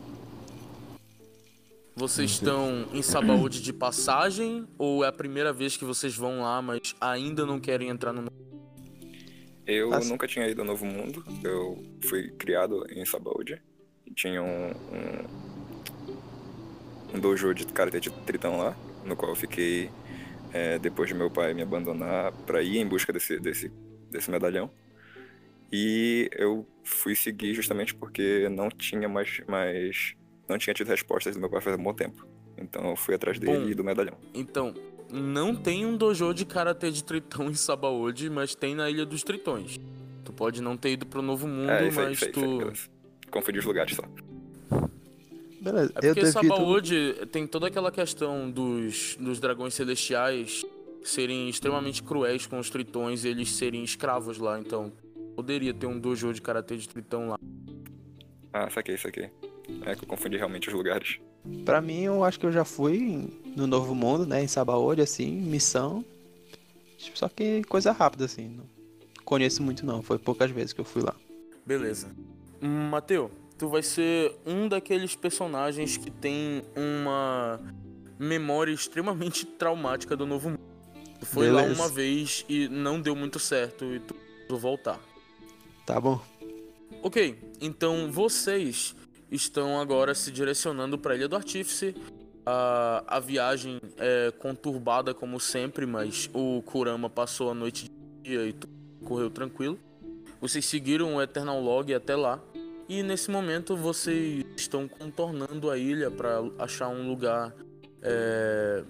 [1.95, 6.60] Vocês estão em Sabaody de passagem ou é a primeira vez que vocês vão lá,
[6.60, 8.28] mas ainda não querem entrar no
[9.67, 10.10] Eu Assim.
[10.10, 11.24] nunca tinha ido ao Novo Mundo.
[11.43, 13.62] Eu fui criado em Sabaody.
[14.15, 15.28] Tinha um, um,
[17.13, 19.91] um dojo de karatê de tritão lá, no qual eu fiquei
[20.52, 23.71] é, depois de meu pai me abandonar pra ir em busca desse, desse,
[24.10, 24.71] desse medalhão.
[25.71, 30.15] E eu fui seguir justamente porque não tinha mais, mais
[30.47, 32.25] não tinha tido respostas do meu pai faz um bom tempo.
[32.58, 33.69] Então eu fui atrás dele Bom.
[33.69, 34.17] e do medalhão.
[34.34, 34.73] Então,
[35.12, 39.23] não tem um dojo de karatê de tritão em Sabaody, mas tem na Ilha dos
[39.23, 39.80] Tritões.
[40.23, 42.71] Tu pode não ter ido pro Novo Mundo, é, isso aí, mas isso aí, tu.
[42.71, 43.30] isso aí.
[43.30, 44.04] Confundi os lugares só.
[45.62, 45.93] Beleza.
[45.95, 46.25] É porque.
[46.28, 50.65] Sabaody tem toda aquela questão dos, dos dragões celestiais
[51.04, 54.91] serem extremamente cruéis com os tritões e eles serem escravos lá, então
[55.36, 57.38] poderia ter um dojo de karatê de tritão lá.
[58.54, 59.30] Ah, saquei, saquei.
[59.86, 61.19] É que eu confundi realmente os lugares.
[61.65, 64.43] Pra mim, eu acho que eu já fui no Novo Mundo, né?
[64.43, 66.04] Em Sabaody, assim, missão.
[66.98, 68.48] Tipo, Só que coisa rápida, assim.
[68.48, 68.65] Não
[69.24, 70.02] conheço muito, não.
[70.02, 71.13] Foi poucas vezes que eu fui lá.
[71.65, 72.08] Beleza.
[72.62, 77.60] Hum, Mateu, tu vai ser um daqueles personagens que tem uma
[78.17, 80.62] memória extremamente traumática do Novo Mundo.
[81.19, 81.82] Tu foi lá Beleza.
[81.82, 85.00] uma vez e não deu muito certo e tu voltar.
[85.86, 86.19] Tá bom?
[87.04, 88.95] Ok, então vocês
[89.32, 91.95] estão agora se direcionando para a Ilha do Artífice.
[92.43, 97.91] A, a viagem é conturbada como sempre, mas o Kurama passou a noite de
[98.24, 98.74] dia e tudo
[99.06, 99.78] correu tranquilo.
[100.41, 102.41] Vocês seguiram o Eternal Log até lá.
[102.89, 107.54] E nesse momento vocês estão contornando a ilha para achar um lugar
[108.02, 108.84] é,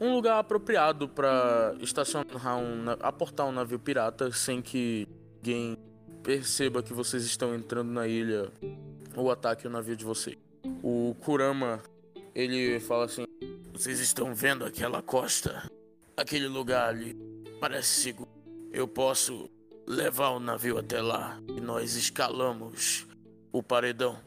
[0.00, 5.06] um lugar apropriado para estacionar um, aportar um navio pirata sem que
[5.42, 5.76] ninguém
[6.22, 8.50] perceba que vocês estão entrando na ilha
[9.16, 10.36] ou ataque o navio de vocês.
[10.82, 11.82] O Kurama,
[12.34, 13.24] ele fala assim:
[13.72, 15.70] Vocês estão vendo aquela costa?
[16.16, 17.16] Aquele lugar ali
[17.60, 18.28] parece seguro.
[18.72, 19.50] Eu posso
[19.86, 23.06] levar o navio até lá e nós escalamos
[23.52, 24.18] o paredão.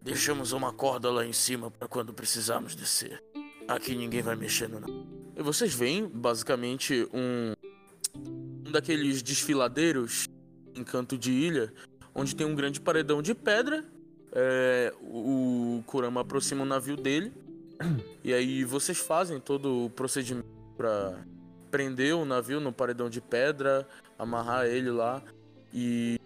[0.00, 3.22] Deixamos uma corda lá em cima para quando precisarmos descer.
[3.68, 5.06] Aqui ninguém vai mexer no navio.
[5.36, 7.52] E vocês veem, basicamente, um,
[8.66, 10.26] um daqueles desfiladeiros
[10.74, 11.72] em canto de ilha,
[12.14, 13.84] onde tem um grande paredão de pedra.
[14.34, 17.32] É, o Kurama aproxima o navio dele.
[18.22, 21.24] E aí vocês fazem todo o procedimento para
[21.70, 23.86] prender o navio no paredão de pedra,
[24.18, 25.22] amarrar ele lá
[25.74, 26.20] e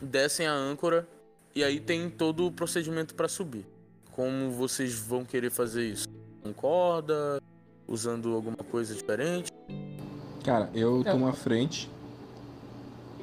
[0.00, 1.06] descem a âncora.
[1.54, 3.66] E aí tem todo o procedimento para subir.
[4.12, 6.06] Como vocês vão querer fazer isso?
[6.42, 7.42] Com corda?
[7.86, 9.50] Usando alguma coisa diferente?
[10.42, 11.90] Cara, eu tomo a frente.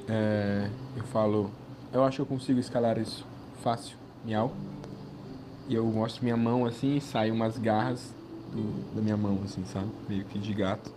[0.09, 1.51] É, eu falo,
[1.93, 3.25] eu acho que eu consigo escalar isso
[3.61, 3.95] fácil,
[4.25, 4.51] miau.
[5.67, 8.11] E eu mostro minha mão assim e sai umas garras
[8.51, 9.87] do- da minha mão, assim, sabe?
[10.07, 10.91] Meio que de gato.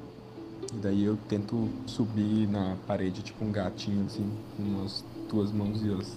[0.72, 5.82] E daí eu tento subir na parede, tipo um gatinho, assim, com as duas mãos
[5.84, 6.16] e as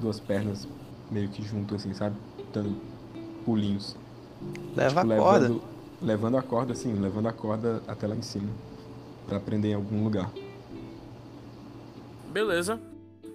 [0.00, 0.66] duas pernas
[1.10, 2.16] meio que junto, assim, sabe?
[2.54, 2.74] Dando
[3.44, 3.94] pulinhos.
[4.74, 5.40] Leva Tipo, a corda.
[5.40, 5.62] levando,
[6.00, 8.48] levando a corda, assim, levando a corda até lá em cima.
[9.26, 10.30] Pra prender em algum lugar.
[12.30, 12.80] Beleza.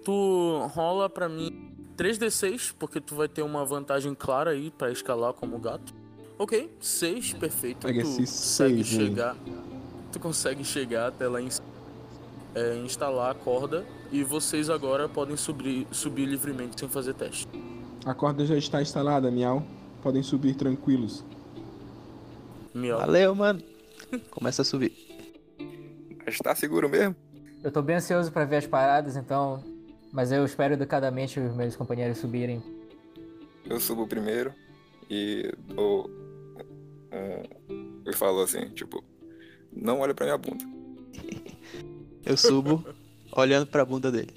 [0.04, 5.34] Tu rola pra mim 3d6, porque tu vai ter uma vantagem clara aí pra escalar
[5.34, 5.94] como gato.
[6.38, 7.86] Ok, 6, perfeito.
[7.86, 9.38] Pega tu esse consegue seis chegar.
[10.12, 11.68] Tu consegue chegar até lá em cima.
[12.56, 17.48] É, instalar a corda e vocês agora podem subir, subir livremente sem fazer teste.
[18.06, 19.64] A corda já está instalada, miau.
[20.04, 21.24] Podem subir tranquilos.
[22.74, 23.00] Miau.
[23.00, 23.62] Valeu, mano.
[24.30, 24.94] Começa a subir.
[26.26, 27.16] Mas tá seguro mesmo?
[27.64, 29.64] Eu tô bem ansioso pra ver as paradas, então.
[30.12, 32.62] Mas eu espero educadamente os meus companheiros subirem.
[33.66, 34.54] Eu subo primeiro
[35.10, 36.10] e dou
[37.12, 38.02] um...
[38.06, 39.04] Eu falo assim, tipo,
[39.72, 40.64] não olha pra minha bunda.
[42.26, 42.86] Eu subo
[43.32, 44.34] olhando pra bunda dele.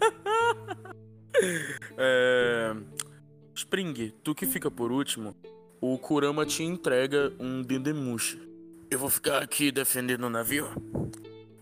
[1.98, 2.74] É...
[3.54, 5.36] Spring, tu que fica por último,
[5.80, 8.40] o Kurama te entrega um Dendemushi.
[8.90, 10.66] Eu vou ficar aqui defendendo o navio.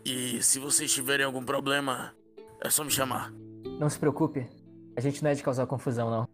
[0.04, 2.12] E se vocês tiverem algum problema,
[2.62, 3.32] é só me chamar.
[3.78, 4.46] Não se preocupe,
[4.96, 6.28] a gente não é de causar confusão, não.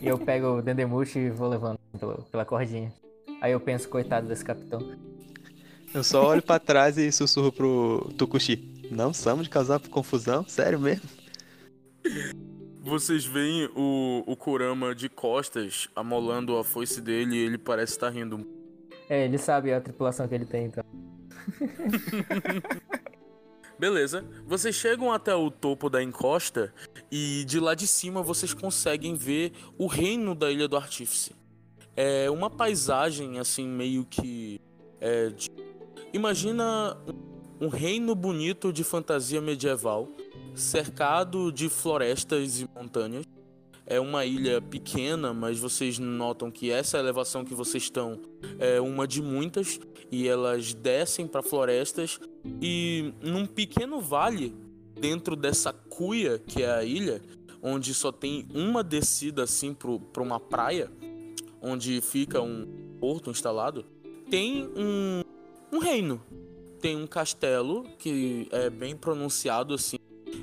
[0.00, 2.92] E eu pego o Dendemushi e vou levando pelo- pela cordinha.
[3.40, 4.80] Aí eu penso, coitado desse capitão.
[5.92, 8.88] Eu só olho pra trás e sussurro pro Tukushi.
[8.90, 10.44] Não somos de causar confusão?
[10.48, 11.04] Sério mesmo?
[12.80, 18.08] Vocês veem o, o Kurama de costas, amolando a foice dele e ele parece estar
[18.10, 18.46] rindo.
[19.08, 20.82] É, ele sabe a tripulação que ele tem, então.
[23.82, 26.72] Beleza, vocês chegam até o topo da encosta
[27.10, 31.34] e de lá de cima vocês conseguem ver o reino da Ilha do Artífice.
[31.96, 34.60] É uma paisagem assim meio que
[35.00, 35.50] é, de-
[36.12, 36.96] imagina
[37.60, 40.08] um reino bonito de fantasia medieval,
[40.54, 43.24] cercado de florestas e montanhas.
[43.84, 48.20] É uma ilha pequena, mas vocês notam que essa elevação que vocês estão
[48.60, 52.20] é uma de muitas e elas descem para florestas
[52.60, 54.54] e num pequeno vale
[54.98, 57.20] dentro dessa cuia que é a ilha,
[57.62, 60.90] onde só tem uma descida assim para uma praia,
[61.60, 62.66] onde fica um
[63.00, 63.84] porto instalado,
[64.30, 65.22] tem um,
[65.72, 66.20] um reino.
[66.80, 69.96] Tem um castelo que é bem pronunciado assim.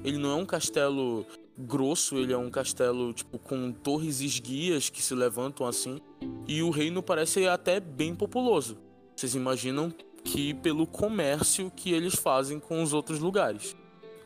[0.03, 1.25] Ele não é um castelo
[1.57, 5.99] grosso, ele é um castelo tipo com torres esguias que se levantam assim.
[6.47, 8.77] E o reino parece até bem populoso.
[9.15, 13.75] Vocês imaginam que pelo comércio que eles fazem com os outros lugares.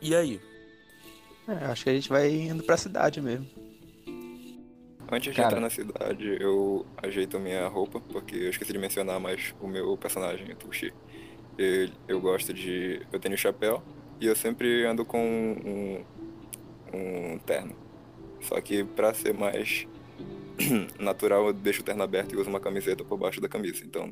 [0.00, 0.40] E aí?
[1.48, 3.46] É, acho que a gente vai indo pra cidade mesmo.
[5.10, 5.48] Antes de Cara.
[5.48, 9.96] entrar na cidade, eu ajeito minha roupa, porque eu esqueci de mencionar, mas o meu
[9.98, 10.92] personagem, o Tuxi,
[11.58, 13.02] ele- eu gosto de.
[13.12, 13.82] Eu tenho chapéu
[14.20, 16.04] e eu sempre ando com um,
[16.96, 17.76] um terno.
[18.40, 19.86] Só que pra ser mais
[20.98, 23.82] natural, eu deixo o terno aberto e uso uma camiseta por baixo da camisa.
[23.84, 24.10] Então,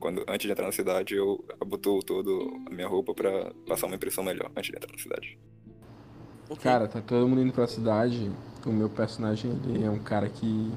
[0.00, 3.96] quando, antes de entrar na cidade, eu abotoo todo a minha roupa pra passar uma
[3.96, 5.38] impressão melhor antes de entrar na cidade.
[6.62, 8.30] Cara, tá todo mundo indo pra cidade.
[8.66, 10.70] O meu personagem, ele é um cara que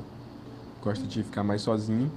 [0.82, 2.12] gosta de ficar mais sozinho.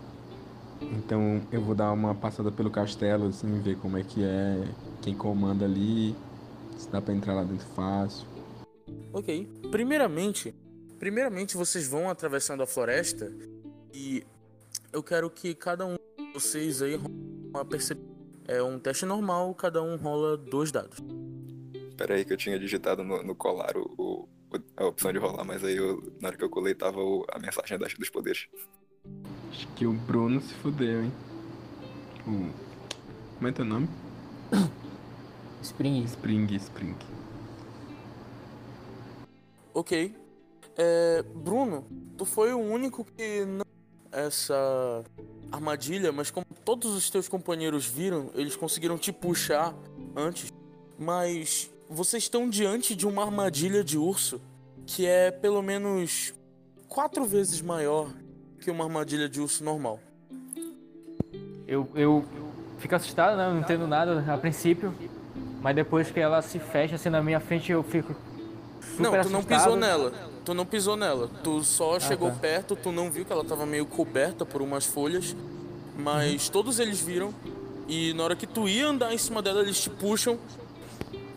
[0.81, 4.65] Então eu vou dar uma passada pelo castelo, assim, ver como é que é,
[5.03, 6.15] quem comanda ali,
[6.77, 8.27] se dá pra entrar lá dentro fácil.
[9.13, 9.49] Ok.
[9.71, 10.55] Primeiramente,
[11.01, 13.33] primeiramente vocês vão atravessando a floresta
[13.93, 14.23] e
[14.93, 17.13] eu quero que cada um de vocês aí role
[17.53, 17.99] uma percep...
[18.47, 20.99] É um teste normal, cada um rola dois dados.
[21.97, 24.29] Pera aí que eu tinha digitado no, no colar o, o-
[24.77, 27.39] a opção de rolar, mas aí eu- na hora que eu colei tava o- a
[27.39, 28.49] mensagem das, dos poderes.
[29.51, 31.13] Acho que o Bruno se fudeu, hein?
[32.27, 32.51] O...
[33.37, 33.89] Como é teu nome?
[35.63, 36.03] Spring.
[36.05, 36.97] Spring, Spring.
[39.73, 40.15] Ok.
[40.83, 43.67] É, Bruno, tu foi o único que não
[44.11, 45.05] essa
[45.53, 49.75] armadilha, mas como todos os teus companheiros viram, eles conseguiram te puxar
[50.17, 50.51] antes.
[50.99, 54.41] Mas vocês estão diante de uma armadilha de urso
[54.87, 56.33] que é pelo menos
[56.89, 58.11] quatro vezes maior
[58.59, 60.01] que uma armadilha de urso normal.
[61.69, 62.25] Eu, eu
[62.79, 63.49] fico assustado, né?
[63.49, 64.95] Eu não entendo nada a princípio.
[65.61, 68.17] Mas depois que ela se fecha assim na minha frente, eu fico.
[68.81, 69.47] Super não, tu não assustado.
[69.47, 70.30] pisou nela.
[70.45, 71.29] Tu não pisou nela.
[71.43, 72.37] Tu só chegou tá.
[72.37, 75.37] perto, tu não viu que ela tava meio coberta por umas folhas.
[75.97, 77.35] Mas todos eles viram.
[77.87, 80.39] E na hora que tu ia andar em cima dela, eles te puxam.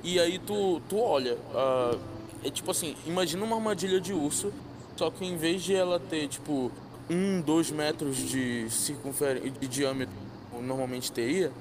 [0.03, 1.37] E aí tu, tu olha.
[1.53, 1.97] ah,
[2.43, 4.51] é tipo assim, imagina uma armadilha de urso.
[4.95, 6.71] Só que em vez de ela ter, tipo,
[7.09, 10.15] um, dois metros de circunferência de diâmetro,
[10.51, 11.51] como normalmente teria,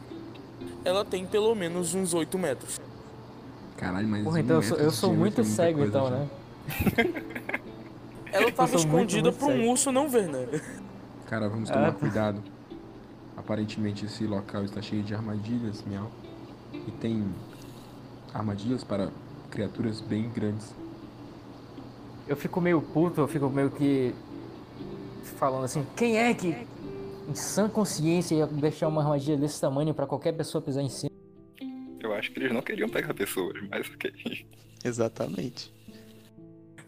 [0.85, 2.81] ela tem pelo menos uns 8 metros.
[3.77, 4.23] Caralho, mas.
[4.23, 6.17] Porra, um então eu sou, eu sou muito é cego, então, já.
[6.17, 6.29] né?
[8.33, 10.47] Ela tava sou muito, escondida muito pra um urso não ver, né?
[11.27, 11.99] Cara, vamos Ah, tomar tá.
[11.99, 12.43] cuidado.
[13.37, 16.11] Aparentemente esse local está cheio de armadilhas, miau.
[16.73, 17.25] E tem
[18.33, 19.11] armadilhas para
[19.51, 20.75] criaturas bem grandes.
[22.27, 24.15] Eu fico meio puto, eu fico meio que.
[25.37, 26.67] falando assim: quem é que,
[27.29, 31.11] em sã consciência, ia deixar uma armadilha desse tamanho pra qualquer pessoa pisar em cima?
[32.01, 34.47] Eu acho que eles não queriam pegar pessoas, mas ok.
[34.85, 35.73] Exatamente.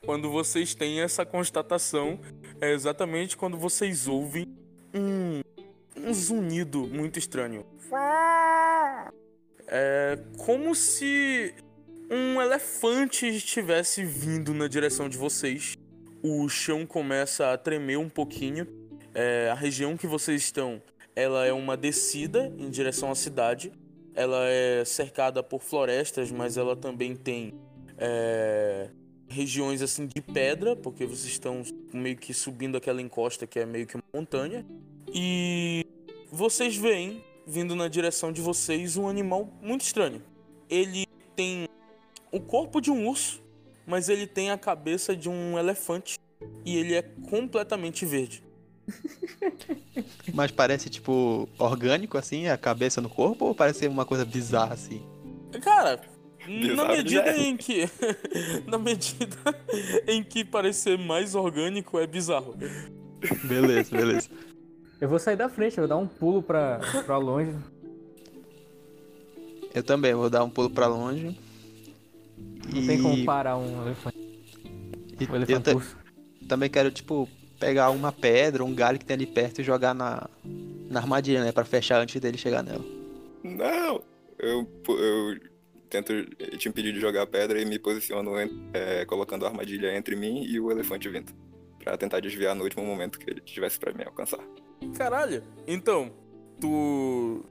[0.05, 2.21] Quando vocês têm essa constatação,
[2.61, 4.47] é exatamente quando vocês ouvem
[4.95, 5.41] um,
[5.97, 7.65] um zunido muito estranho.
[9.67, 11.55] É como se
[12.11, 15.75] um elefante estivesse vindo na direção de vocês.
[16.23, 18.67] O chão começa a tremer um pouquinho.
[19.15, 20.83] É, a região que vocês estão,
[21.17, 23.73] ela é uma descida em direção à cidade.
[24.15, 27.55] Ela é cercada por florestas, mas ela também tem
[27.97, 28.91] é,
[29.29, 33.87] regiões assim de pedra, porque vocês estão meio que subindo aquela encosta que é meio
[33.87, 34.65] que uma montanha.
[35.13, 35.87] E
[36.31, 40.23] vocês veem, vindo na direção de vocês, um animal muito estranho.
[40.69, 41.07] Ele
[41.37, 41.69] tem
[42.33, 43.43] o corpo de um urso,
[43.87, 46.19] mas ele tem a cabeça de um elefante
[46.65, 48.43] e ele é completamente verde.
[50.35, 55.03] Mas parece, tipo, orgânico, assim, a cabeça no corpo, ou parece uma coisa bizarra, assim?
[55.63, 56.01] Cara,
[56.47, 57.39] na medida é.
[57.39, 57.89] em que
[58.67, 59.37] na medida
[60.07, 62.57] em que parecer mais orgânico é bizarro.
[63.45, 64.29] Beleza, beleza.
[65.01, 67.55] Eu vou sair da frente, eu vou dar um pulo pra, pra longe.
[69.75, 71.37] Eu também, vou dar um pulo pra longe.
[72.73, 74.19] Não tem como parar um elefante.
[75.21, 75.97] e Um eu elefante urso.
[76.49, 77.29] também quero, tipo,
[77.59, 80.29] pegar uma pedra, um galho que tem ali perto e jogar na,
[80.89, 81.53] na armadilha, né?
[81.53, 82.85] Pra fechar antes dele chegar nela.
[83.43, 84.01] Não!
[84.39, 85.37] Eu, eu
[86.03, 86.25] tento
[86.59, 88.33] te impedir de jogar a pedra e me posiciono
[88.73, 91.33] é, colocando a armadilha entre mim e o elefante vindo.
[91.79, 94.41] Pra tentar desviar no último momento que ele tivesse pra me alcançar.
[94.97, 95.43] Caralho.
[95.67, 96.11] Então,
[96.61, 97.45] tu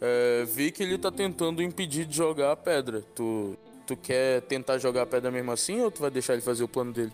[0.00, 3.02] é, vê que ele tá tentando impedir de jogar a pedra.
[3.14, 3.56] Tu,
[3.86, 6.68] tu quer tentar jogar a pedra mesmo assim ou tu vai deixar ele fazer o
[6.68, 7.12] plano dele?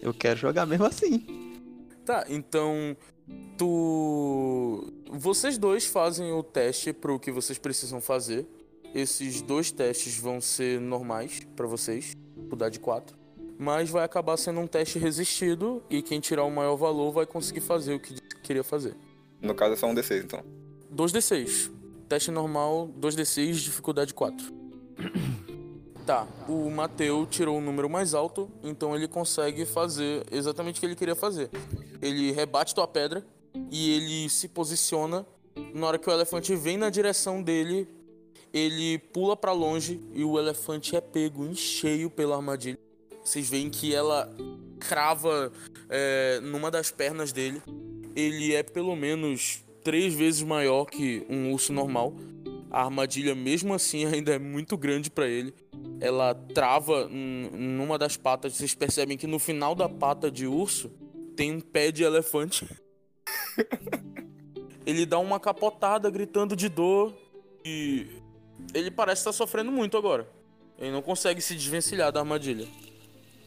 [0.00, 1.26] Eu quero jogar mesmo assim.
[2.04, 2.96] Tá, então
[3.58, 4.92] tu.
[5.10, 8.46] Vocês dois fazem o teste pro que vocês precisam fazer.
[8.94, 13.16] Esses dois testes vão ser normais pra vocês, dificuldade 4.
[13.58, 17.60] Mas vai acabar sendo um teste resistido e quem tirar o maior valor vai conseguir
[17.60, 18.96] fazer o que queria fazer.
[19.40, 20.42] No caso é só um D6, então.
[20.94, 21.70] 2d6.
[22.08, 24.52] Teste normal, 2d6, dificuldade 4.
[26.06, 30.86] Tá, o Mateu tirou o número mais alto, então ele consegue fazer exatamente o que
[30.86, 31.48] ele queria fazer.
[32.02, 33.24] Ele rebate tua pedra
[33.70, 35.24] e ele se posiciona.
[35.72, 37.86] Na hora que o elefante vem na direção dele,
[38.52, 42.78] ele pula pra longe e o elefante é pego em cheio pela armadilha.
[43.24, 44.32] Vocês veem que ela
[44.80, 45.52] crava
[45.88, 47.62] é, numa das pernas dele.
[48.16, 52.14] Ele é pelo menos três vezes maior que um urso normal.
[52.70, 55.54] A armadilha, mesmo assim, ainda é muito grande pra ele.
[56.00, 58.54] Ela trava numa das patas.
[58.54, 60.90] Vocês percebem que no final da pata de urso
[61.36, 62.68] tem um pé de elefante.
[64.84, 67.14] ele dá uma capotada gritando de dor
[67.64, 68.19] e
[68.74, 70.26] ele parece estar sofrendo muito agora.
[70.78, 72.66] Ele não consegue se desvencilhar da armadilha.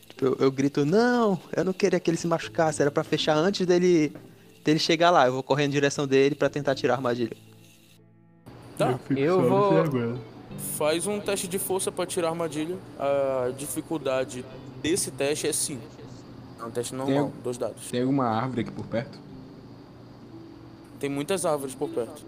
[0.09, 3.36] Tipo, eu, eu grito, não, eu não queria que ele se machucasse, era pra fechar
[3.36, 4.15] antes dele,
[4.63, 5.26] dele chegar lá.
[5.26, 7.36] Eu vou correndo em direção dele pra tentar tirar a armadilha.
[8.78, 10.19] Tá, Eu vou.
[10.78, 12.78] faz um teste de força pra tirar a armadilha.
[12.99, 14.43] A dificuldade
[14.82, 15.82] desse teste é 5.
[16.59, 17.89] É um teste normal, Tem- dois dados.
[17.89, 19.19] Tem alguma árvore aqui por perto?
[20.99, 22.24] Tem muitas árvores por perto.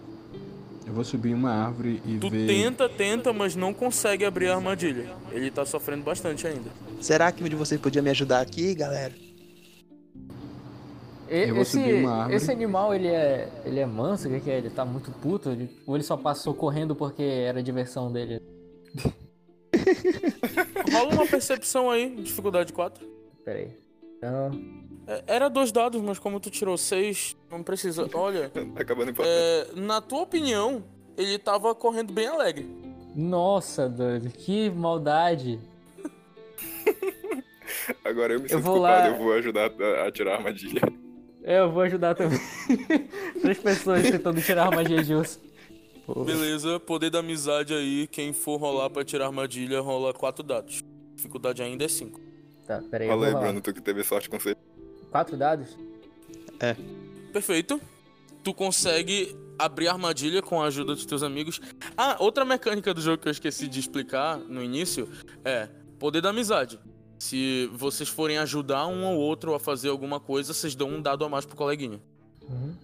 [0.88, 2.46] Eu vou subir uma árvore e Tu ver.
[2.48, 5.10] tenta, tenta, mas não consegue abrir a armadilha.
[5.32, 6.70] Ele tá sofrendo bastante ainda.
[7.02, 9.14] Será que um de vocês podia me ajudar aqui, galera?
[11.28, 12.36] E- Eu vou esse, subir uma árvore.
[12.36, 14.28] esse animal, ele é, ele é manso?
[14.28, 14.58] O que, que é?
[14.60, 15.50] Ele tá muito puto?
[15.50, 18.40] Ele- ou ele só passou correndo porque era diversão dele?
[20.94, 23.06] Rola uma percepção aí, dificuldade 4.
[23.44, 23.70] Pera aí.
[24.18, 24.52] Então,
[25.28, 28.10] Era dois dados, mas como tu tirou seis, não precisa.
[28.14, 29.36] Olha, Tá acabando importante.
[29.36, 30.84] é, na tua opinião,
[31.18, 32.68] ele tava correndo bem alegre.
[33.16, 35.60] nossa, doido, que maldade.
[38.04, 40.82] Agora eu me sinto vou culpado, lá- eu vou ajudar a, a tirar a armadilha.
[41.44, 42.40] Eu vou ajudar também.
[43.42, 45.40] Três pessoas tentando tirar a armadilha de urso.
[46.26, 50.84] Beleza, poder da amizade aí, quem for rolar pra tirar armadilha, rola quatro dados.
[51.16, 52.20] Dificuldade ainda é 5.
[52.68, 53.10] Tá, pera aí.
[53.10, 53.34] eu Fala aí.
[53.36, 54.56] Bruno, tu que teve sorte com você.
[55.16, 55.70] Quatro dados?
[57.32, 57.80] Perfeito.
[58.44, 61.62] Tu consegue abrir a armadilha com a ajuda dos teus amigos.
[61.96, 65.08] Ah, outra mecânica do jogo que eu esqueci de explicar no início
[65.46, 66.78] é poder da amizade.
[67.18, 71.24] Se vocês forem ajudar um ou outro a fazer alguma coisa, vocês dão um dado
[71.24, 72.02] a mais pro coleguinha.
[72.42, 72.76] Uhum.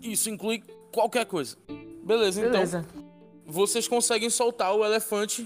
[0.00, 0.62] Isso inclui
[0.92, 1.56] qualquer coisa.
[2.04, 2.52] Beleza, então.
[2.52, 2.86] Beleza.
[3.44, 5.44] Vocês conseguem soltar o elefante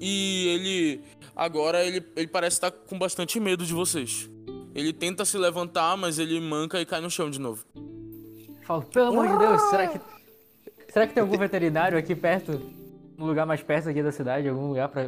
[0.00, 1.00] e ele
[1.36, 4.28] agora ele, ele parece estar com bastante medo de vocês.
[4.76, 7.64] Ele tenta se levantar, mas ele manca e cai no chão de novo.
[8.66, 10.00] Falo, pelo amor de Deus, será que.
[10.92, 12.60] Será que tem algum veterinário aqui perto?
[13.18, 14.48] Um lugar mais perto aqui da cidade?
[14.48, 15.02] Algum lugar pra.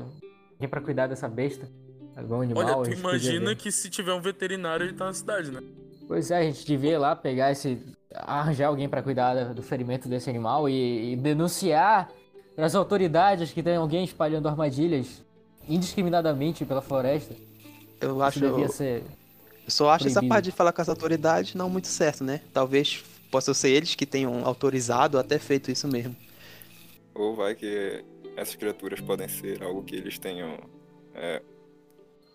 [0.55, 1.69] Alguém pra cuidar dessa besta?
[2.17, 2.65] Algum animal?
[2.65, 5.63] Olha, tu podia imagina que se tiver um veterinário, ele tá na cidade, né?
[6.07, 7.79] Pois é, a gente devia ir lá pegar esse.
[8.15, 12.09] arranjar alguém pra cuidar da- do ferimento desse animal e, e denunciar
[12.57, 15.23] as autoridades que tem alguém espalhando armadilhas
[15.69, 17.35] indiscriminadamente pela floresta.
[18.01, 18.41] Eu Isso acho.
[18.41, 19.05] devia ser.
[19.69, 20.29] Eu só acho essa proibido.
[20.35, 22.41] parte de falar com as autoridades não muito certo, né?
[22.55, 26.17] Talvez possam ser eles que tenham autorizado ou até feito isso mesmo.
[27.15, 28.03] Ou vai que
[28.35, 30.59] essas criaturas podem ser algo que eles tenham.
[31.15, 31.43] É,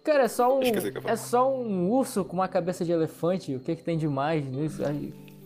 [0.04, 0.62] Cara, é só um.
[1.06, 3.56] É só um urso com uma cabeça de elefante.
[3.56, 4.84] O que, que tem de mais nisso?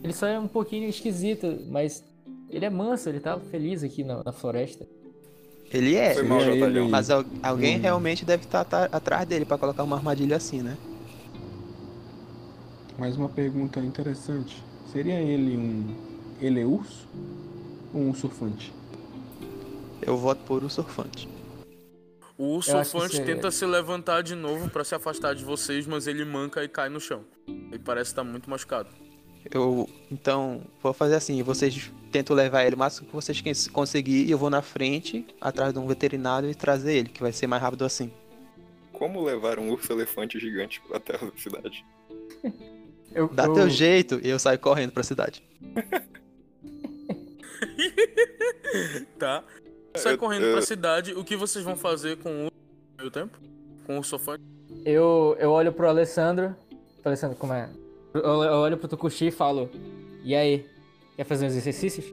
[0.02, 2.04] Ele só é um pouquinho esquisito, mas
[2.50, 4.86] ele é manso, ele tá feliz aqui na, na floresta.
[5.72, 6.82] Ele é, Foi mal, Seria Jotalhão.
[6.84, 7.80] ele- mas al- alguém Hum.
[7.82, 10.76] realmente deve estar tá- atrás dele pra colocar uma armadilha assim, né?
[12.98, 14.62] Mais uma pergunta interessante.
[14.92, 15.94] Seria ele um.
[16.40, 17.06] Ele é urso?
[17.94, 18.72] Ou um surfante?
[20.02, 21.28] Eu voto por o surfante.
[22.36, 25.44] O Eu acho que surfante seria- tenta se levantar de novo pra se afastar de
[25.44, 27.24] vocês, mas ele manca e cai no chão.
[27.48, 28.88] Ele parece estar muito machucado.
[29.50, 34.24] Eu, então, vou fazer assim, vocês tentam levar ele o máximo que vocês quens- conseguir
[34.26, 37.46] e eu vou na frente, atrás de um veterinário e trazer ele, que vai ser
[37.46, 38.10] mais rápido assim.
[38.92, 41.84] como levar um urso elefante gigante até a cidade?
[43.14, 45.42] Eu, Dá eu- teu jeito e eu saio correndo pra cidade.
[49.18, 49.42] Tá?
[49.96, 51.12] Sai Eu- correndo eu- pra cidade.
[51.14, 52.52] O que vocês vão fazer com o
[52.98, 53.38] meio tempo?
[53.86, 54.42] Com o surfante?
[54.84, 56.54] Eu, eu olho pro Alessandro.
[57.04, 57.68] Alessandro, como é?
[58.14, 59.70] Eu, eu olho pro Tukushi e falo:
[60.22, 60.66] E aí?
[61.16, 62.04] Quer fazer uns exercícios?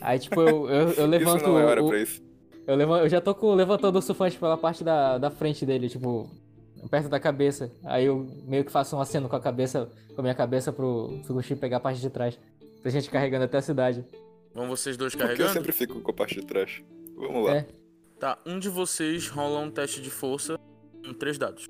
[0.00, 1.36] Aí, tipo, eu, eu, eu levanto.
[1.42, 2.20] isso não é hora o- pra isso.
[2.66, 5.88] eu, levan- eu já tô com, levantando o surfante pela parte da, da frente dele,
[5.88, 6.28] tipo,
[6.88, 7.70] perto da cabeça.
[7.84, 11.20] Aí eu meio que faço um aceno com a cabeça, com a minha cabeça pro
[11.26, 12.38] Tukushi pegar a parte de trás.
[12.82, 14.04] Pra gente carregando até a cidade.
[14.54, 15.52] Vão vocês dois Porque eu carregando?
[15.52, 16.82] sempre fico com a parte de trás.
[17.16, 17.56] Vamos lá.
[17.56, 17.66] É.
[18.18, 20.58] Tá, um de vocês rola um teste de força
[21.04, 21.66] com três dados.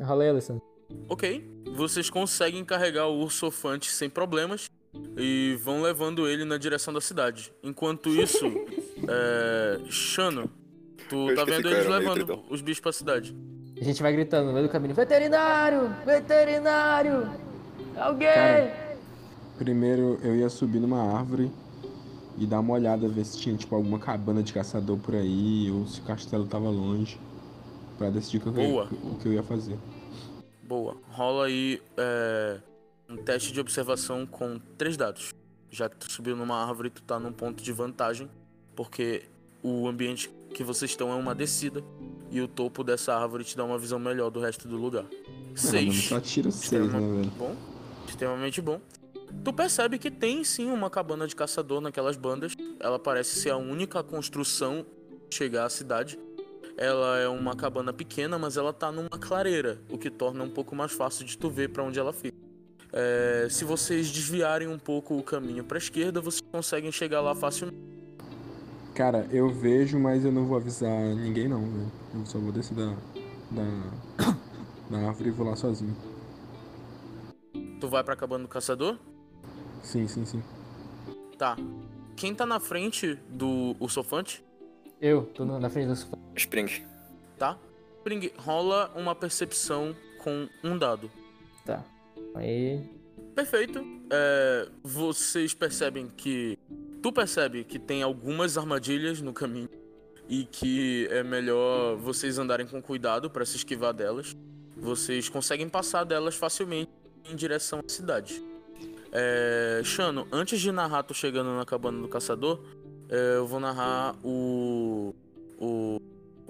[0.00, 0.62] Rola aí, Alessandro.
[1.08, 1.44] Ok.
[1.74, 4.66] Vocês conseguem carregar o urso surfante sem problemas
[5.16, 7.52] e vão levando ele na direção da cidade.
[7.62, 8.44] Enquanto isso,
[9.08, 9.80] é...
[9.90, 10.50] Shano,
[11.08, 12.44] tu Eu tá vendo eles levando então.
[12.50, 13.34] os bichos pra cidade.
[13.82, 15.92] A gente vai gritando no meio do caminho: Veterinário!
[16.06, 17.28] Veterinário!
[17.96, 18.32] Alguém!
[18.32, 18.96] Cara,
[19.58, 21.50] Primeiro eu ia subir numa árvore
[22.38, 25.84] e dar uma olhada, ver se tinha tipo alguma cabana de caçador por aí ou
[25.88, 27.18] se o castelo tava longe.
[27.98, 29.76] Pra decidir o que, eu, o que eu ia fazer.
[30.62, 30.96] Boa.
[31.10, 32.60] Rola aí é,
[33.08, 35.34] um teste de observação com três dados.
[35.72, 38.30] Já que tu subiu numa árvore, tu tá num ponto de vantagem,
[38.76, 39.24] porque
[39.60, 41.82] o ambiente que vocês estão é uma descida
[42.32, 45.04] e o topo dessa árvore te dá uma visão melhor do resto do lugar.
[45.04, 46.04] Ah, Seis.
[46.04, 47.30] só tira seis, né, velho?
[47.38, 47.54] Bom,
[48.08, 48.80] extremamente bom.
[49.44, 52.54] Tu percebe que tem sim uma cabana de caçador naquelas bandas.
[52.80, 54.84] Ela parece ser a única construção
[55.30, 56.18] chegar à cidade.
[56.76, 60.74] Ela é uma cabana pequena, mas ela tá numa clareira, o que torna um pouco
[60.74, 62.36] mais fácil de tu ver pra onde ela fica.
[62.92, 67.78] É, se vocês desviarem um pouco o caminho pra esquerda, vocês conseguem chegar lá facilmente.
[68.94, 71.92] Cara, eu vejo, mas eu não vou avisar ninguém não, velho.
[72.14, 72.94] Eu só vou descer da,
[73.50, 74.34] da,
[74.90, 75.96] da árvore e vou lá sozinho.
[77.80, 78.98] Tu vai pra cabana do caçador?
[79.82, 80.42] Sim, sim, sim.
[81.36, 81.56] Tá.
[82.14, 84.44] quem tá na frente do ursofante,
[85.00, 86.16] Eu, tô na frente do sofá.
[86.36, 86.68] Spring.
[87.36, 87.58] tá?
[87.98, 91.10] Spring, rola uma percepção com um dado.
[91.64, 91.82] Tá.
[92.34, 92.88] Aí.
[93.34, 93.84] Perfeito.
[94.10, 96.58] É, vocês percebem que.
[97.02, 99.68] Tu percebe que tem algumas armadilhas no caminho
[100.28, 104.36] e que é melhor vocês andarem com cuidado para se esquivar delas.
[104.76, 106.90] Vocês conseguem passar delas facilmente
[107.30, 108.42] em direção à cidade.
[109.12, 112.60] É, Shano, antes de narrar tu chegando na cabana do caçador,
[113.08, 115.14] é, eu vou narrar o.
[115.58, 116.00] o.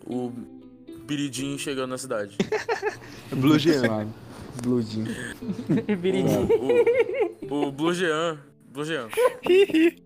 [0.07, 0.33] o
[1.05, 2.39] Biridim chegando na cidade.
[3.35, 4.09] Blue Jean.
[4.63, 5.05] Blue Jean.
[5.99, 6.49] Biridinho.
[7.51, 8.39] O, o Blue Jean.
[8.71, 9.09] Blue Jean.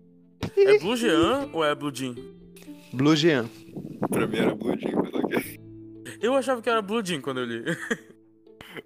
[0.55, 2.15] É Blue Jean ou é Blue Jean?
[2.97, 3.47] Blue Jean.
[4.09, 5.59] Pra mim era Blue Jean, mas ok.
[6.19, 7.63] Eu achava que era Blue Jean quando eu li.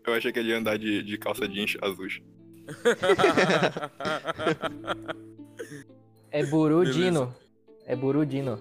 [0.08, 2.22] Eu achei que ele ia andar de, de calça jeans azuis.
[6.34, 7.36] É Burudino.
[7.86, 8.58] É Burudino.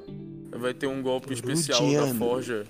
[0.51, 2.14] Vai ter um golpe especial da.
[2.14, 2.66] Forja.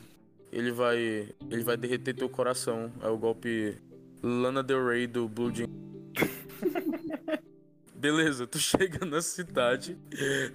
[0.52, 1.26] Ele vai.
[1.50, 2.92] Ele vai derreter teu coração.
[3.02, 3.78] É o golpe
[4.22, 5.68] Lana Del Rey do Blue Jean.
[8.00, 9.98] Beleza, tu chega na cidade.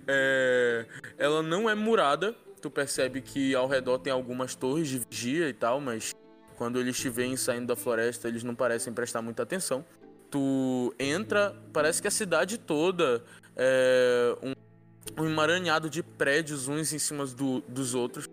[0.08, 2.36] É, ela não é murada.
[2.60, 6.16] Tu percebe que ao redor tem algumas torres de vigia e tal, mas
[6.56, 9.86] quando eles te veem saindo da floresta, eles não parecem prestar muita atenção.
[10.32, 13.24] Tu entra, parece que a cidade toda
[13.56, 18.28] é um, um emaranhado de prédios uns em cima do- dos outros.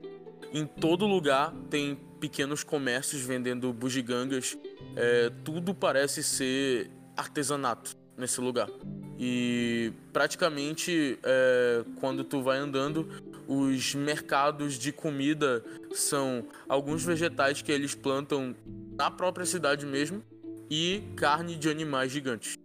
[0.55, 4.57] Em todo lugar tem pequenos comércios vendendo bugigangas.
[4.97, 8.69] É, tudo parece ser artesanato nesse lugar.
[9.19, 13.07] E praticamente é, quando tu vai andando,
[13.47, 15.63] os mercados de comida
[15.93, 18.55] são alguns vegetais que eles plantam
[18.97, 20.23] na própria cidade mesmo
[20.71, 22.57] e carne de animais gigantes.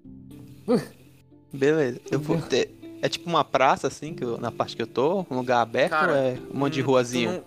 [1.52, 2.00] Beleza.
[2.12, 2.74] Eu vou ter.
[3.02, 5.26] É tipo uma praça, assim, que eu- na parte que eu tô?
[5.30, 7.32] Um lugar aberto Cara, ou é um monte de ruazinho?
[7.34, 7.44] não-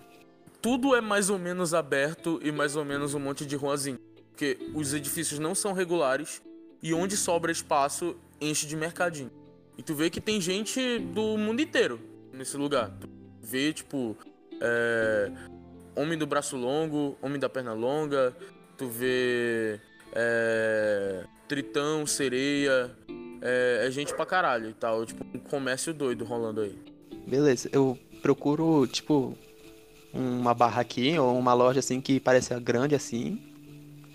[0.63, 3.99] Tudo é mais ou menos aberto e mais ou menos um monte de ruazinho.
[4.31, 6.41] Porque os edifícios não são regulares
[6.83, 9.31] e onde sobra espaço enche de mercadinho.
[9.77, 12.01] E tu vê que tem gente do mundo inteiro
[12.33, 12.91] nesse lugar.
[13.01, 13.09] Tu
[13.43, 14.17] vê, tipo,
[14.61, 15.33] é,
[15.97, 18.35] homem do braço longo, homem da perna longa,
[18.77, 19.81] tu vê
[20.13, 22.91] é, tritão, sereia,
[23.43, 25.05] é, é gente pra caralho e tal.
[25.07, 26.79] Tipo, um comércio doido rolando aí.
[27.27, 27.69] Beleza.
[27.73, 29.37] Eu procuro, tipo,
[30.13, 33.41] uma barraquinha ou uma loja, assim, que pareça grande, assim.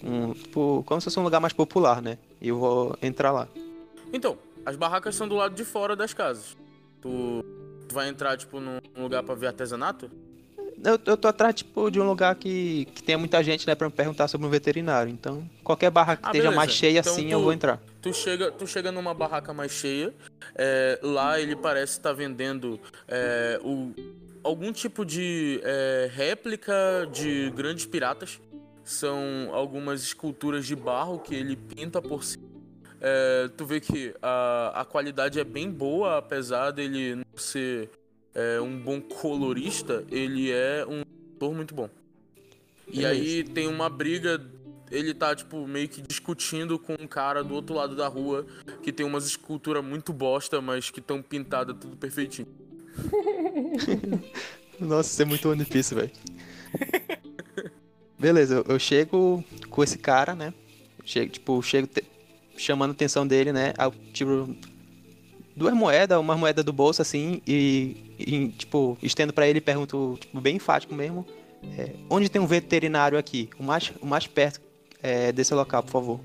[0.03, 2.17] Um, tipo, como se fosse um lugar mais popular, né?
[2.45, 3.47] E eu vou entrar lá.
[4.13, 6.55] Então, as barracas são do lado de fora das casas.
[7.01, 7.43] Tu,
[7.89, 10.11] tu vai entrar, tipo, num lugar pra ver artesanato?
[10.83, 13.87] Eu, eu tô atrás, tipo, de um lugar que, que tenha muita gente, né, pra
[13.87, 15.11] me perguntar sobre um veterinário.
[15.11, 16.55] Então, qualquer barra que Ah, esteja beleza.
[16.55, 17.81] mais cheia Então assim, tu- eu vou entrar.
[17.99, 20.13] Tu chega, tu chega numa barraca mais cheia.
[20.55, 23.91] é, lá ele parece estar vendendo é, o-
[24.43, 26.73] algum tipo de é, réplica
[27.11, 28.39] de grandes piratas.
[28.85, 32.45] São algumas esculturas de barro que ele pinta por cima.
[33.01, 37.89] É, tu vê que a, a qualidade é bem boa, apesar dele não ser
[38.33, 41.89] é, um bom colorista, ele é um autor muito bom.
[42.87, 43.09] E Beleza.
[43.09, 44.39] aí tem uma briga
[44.91, 48.45] ele tá, tipo, meio que discutindo com um cara do outro lado da rua
[48.83, 52.47] que tem umas esculturas muito bosta, mas que estão pintadas tudo perfeitinho.
[54.79, 56.11] Nossa, isso é muito One Piece, velho.
[58.25, 60.51] Beleza, eu, eu chego com esse cara, né?
[61.03, 62.03] Chego, tipo, chego te-
[62.57, 63.71] chamando a atenção dele, né?
[64.13, 64.57] Tiro
[65.55, 70.17] duas moedas, uma moeda do bolso, assim, e, e, tipo, estendo pra ele e pergunto,
[70.19, 71.23] tipo, bem enfático mesmo.
[71.77, 73.47] é, onde tem um veterinário aqui?
[73.59, 74.59] O mais, o mais perto
[75.03, 76.19] é, desse local, por favor.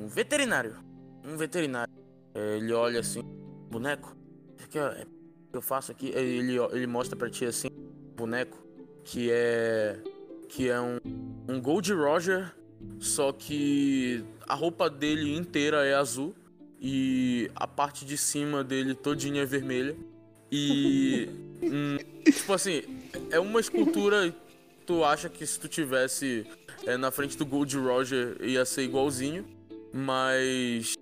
[0.00, 0.74] Um veterinário.
[1.24, 1.94] Um veterinário.
[2.34, 3.22] É, Ele olha assim,
[3.70, 4.16] boneco.
[4.64, 5.06] Aqui é,
[5.52, 6.08] eu faço aqui.
[6.08, 7.68] Ele, ele mostra pra ti assim,
[8.16, 8.58] boneco
[9.04, 10.00] que é
[10.54, 11.00] que é um,
[11.48, 12.54] um Gold Roger,
[13.00, 16.32] só que a roupa dele inteira é azul
[16.80, 19.96] e a parte de cima dele todinha é vermelha.
[20.52, 21.28] E
[21.60, 22.82] hum, tipo assim,
[23.32, 24.32] é uma escultura
[24.86, 26.46] tu acha que se tu tivesse
[26.86, 29.44] é, na frente do Gold Roger ia ser igualzinho,
[29.92, 30.94] mas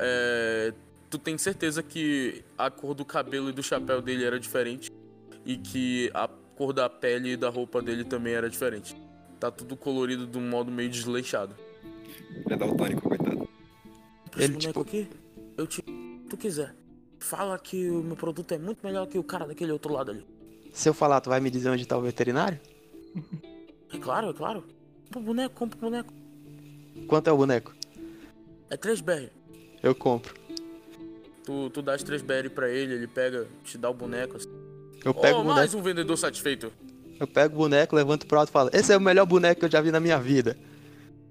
[0.00, 0.72] é,
[1.08, 4.90] tu tem certeza que a cor do cabelo e do chapéu dele era diferente
[5.44, 8.96] e que a cor da pele e da roupa dele também era diferente.
[9.38, 11.54] Tá tudo colorido de um modo meio desleixado.
[12.34, 13.48] Ele é daltônico, coitado.
[14.34, 15.08] Esse Ele, boneco tipo- aqui,
[15.56, 15.82] eu te.
[16.28, 16.74] Tu quiser.
[17.18, 20.24] Fala que o meu produto é muito melhor que o cara daquele outro lado ali.
[20.72, 22.58] Se eu falar, tu vai me dizer onde tá o veterinário?
[23.92, 24.64] É claro, é claro.
[25.06, 26.12] Compra o boneco, compra o boneco.
[27.06, 27.72] Quanto é o boneco?
[28.68, 29.28] É 3 BR.
[29.80, 30.34] Eu compro.
[31.44, 34.36] Tu, tu dá as três berry pra ele, ele pega, te dá o boneco.
[34.36, 34.48] Assim.
[35.06, 36.72] Eu pego oh, o mais um vendedor satisfeito.
[37.20, 39.66] eu pego o boneco, levanto pro alto e falo: Esse é o melhor boneco que
[39.66, 40.58] eu já vi na minha vida.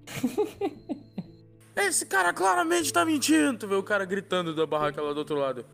[1.76, 3.58] Esse cara claramente tá mentindo.
[3.60, 5.66] Tu vê o cara gritando da barraca lá do outro lado.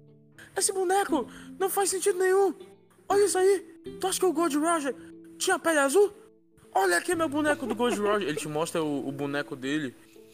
[0.58, 1.28] Esse boneco
[1.60, 2.56] não faz sentido nenhum.
[3.08, 3.60] Olha isso aí.
[3.99, 4.95] Tu acha que o Gold Roger
[5.38, 6.12] tinha pele azul?
[6.74, 8.28] Olha aqui meu boneco do Gold Roger.
[8.28, 9.93] Ele te mostra o, o boneco dele.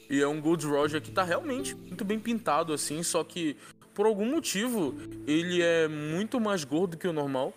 [0.09, 3.03] E é um Gold Roger que tá realmente muito bem pintado, assim.
[3.03, 3.57] Só que,
[3.97, 4.93] por algum motivo,
[5.25, 7.51] ele é muito mais gordo que o normal.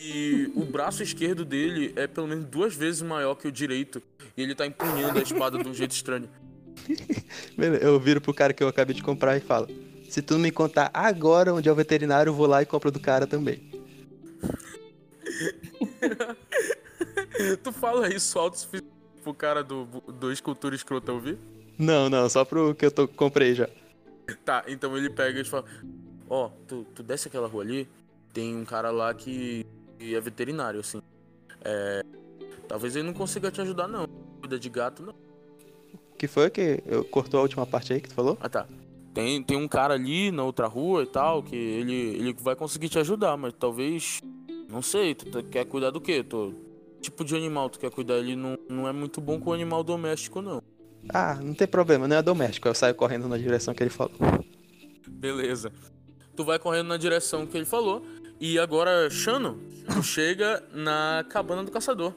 [0.00, 4.02] E o braço esquerdo dele é pelo menos duas vezes maior que o direito.
[4.36, 6.28] E ele tá empunhando a espada de um jeito estranho.
[7.80, 9.68] Eu viro pro cara que eu acabei de comprar e falo:
[10.10, 12.90] Se tu não me contar agora onde é o veterinário, eu vou lá e compro
[12.90, 13.62] do cara também.
[17.62, 18.58] tu fala isso alto
[19.22, 21.38] pro cara do, do escultura escrota ouvir?
[21.78, 23.68] Não, não, só pro que eu tô, comprei já.
[24.44, 25.64] Tá, então ele pega e fala:
[26.28, 27.88] Ó, tu, tu desce aquela rua ali,
[28.32, 29.66] tem um cara lá que,
[29.98, 31.00] que é veterinário, assim.
[31.62, 32.02] É.
[32.66, 34.06] Talvez ele não consiga te ajudar, não.
[34.40, 35.14] Cuida de gato, não.
[36.18, 38.38] Que foi que eu cortou a última parte aí que tu falou?
[38.40, 38.66] Ah, tá.
[39.12, 42.88] Tem, tem um cara ali na outra rua e tal, que ele, ele vai conseguir
[42.88, 44.20] te ajudar, mas talvez.
[44.68, 46.24] Não sei, tu, quer cuidar do quê?
[46.24, 46.54] Tu,
[47.00, 48.16] tipo de animal tu quer cuidar?
[48.16, 50.62] Ele não, não é muito bom com animal doméstico, não.
[51.08, 52.68] Ah, não tem problema, não é doméstico.
[52.68, 54.12] Eu saio correndo na direção que ele falou.
[55.06, 55.72] Beleza.
[56.36, 58.04] Tu vai correndo na direção que ele falou.
[58.40, 62.12] E agora, Shano, tu chega na cabana do caçador.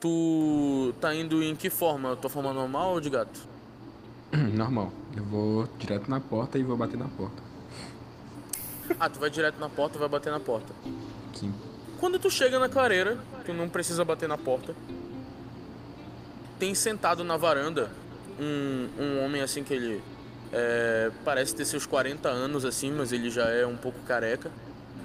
[0.00, 2.16] Tu tá indo em que forma?
[2.16, 3.40] Tua forma normal ou de gato?
[4.32, 4.92] Normal.
[5.16, 7.42] Eu vou direto na porta e vou bater na porta.
[8.98, 10.74] Ah, tu vai direto na porta e vai bater na porta.
[11.34, 11.54] Sim.
[12.00, 14.74] Quando tu chega na clareira, tu não precisa bater na porta.
[16.58, 17.90] Tem sentado na varanda
[18.40, 20.02] um, um homem assim que ele
[20.52, 24.50] é, parece ter seus 40 anos assim, mas ele já é um pouco careca.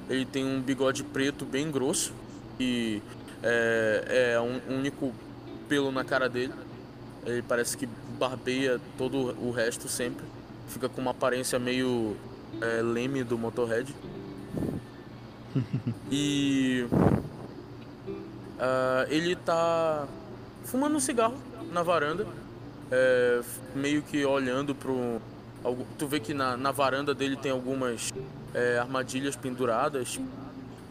[0.09, 2.13] Ele tem um bigode preto bem grosso
[2.59, 3.01] e
[3.43, 5.13] é, é um único
[5.67, 6.53] pelo na cara dele.
[7.25, 10.25] Ele parece que barbeia todo o resto sempre.
[10.67, 12.15] Fica com uma aparência meio
[12.61, 13.93] é, leme do Motorhead.
[16.11, 16.87] e
[18.59, 20.07] ah, ele tá
[20.65, 21.35] fumando um cigarro
[21.71, 22.25] na varanda,
[22.91, 23.41] é,
[23.75, 25.21] meio que olhando pro.
[25.97, 28.13] Tu vê que na, na varanda dele tem algumas
[28.53, 30.19] é, armadilhas penduradas,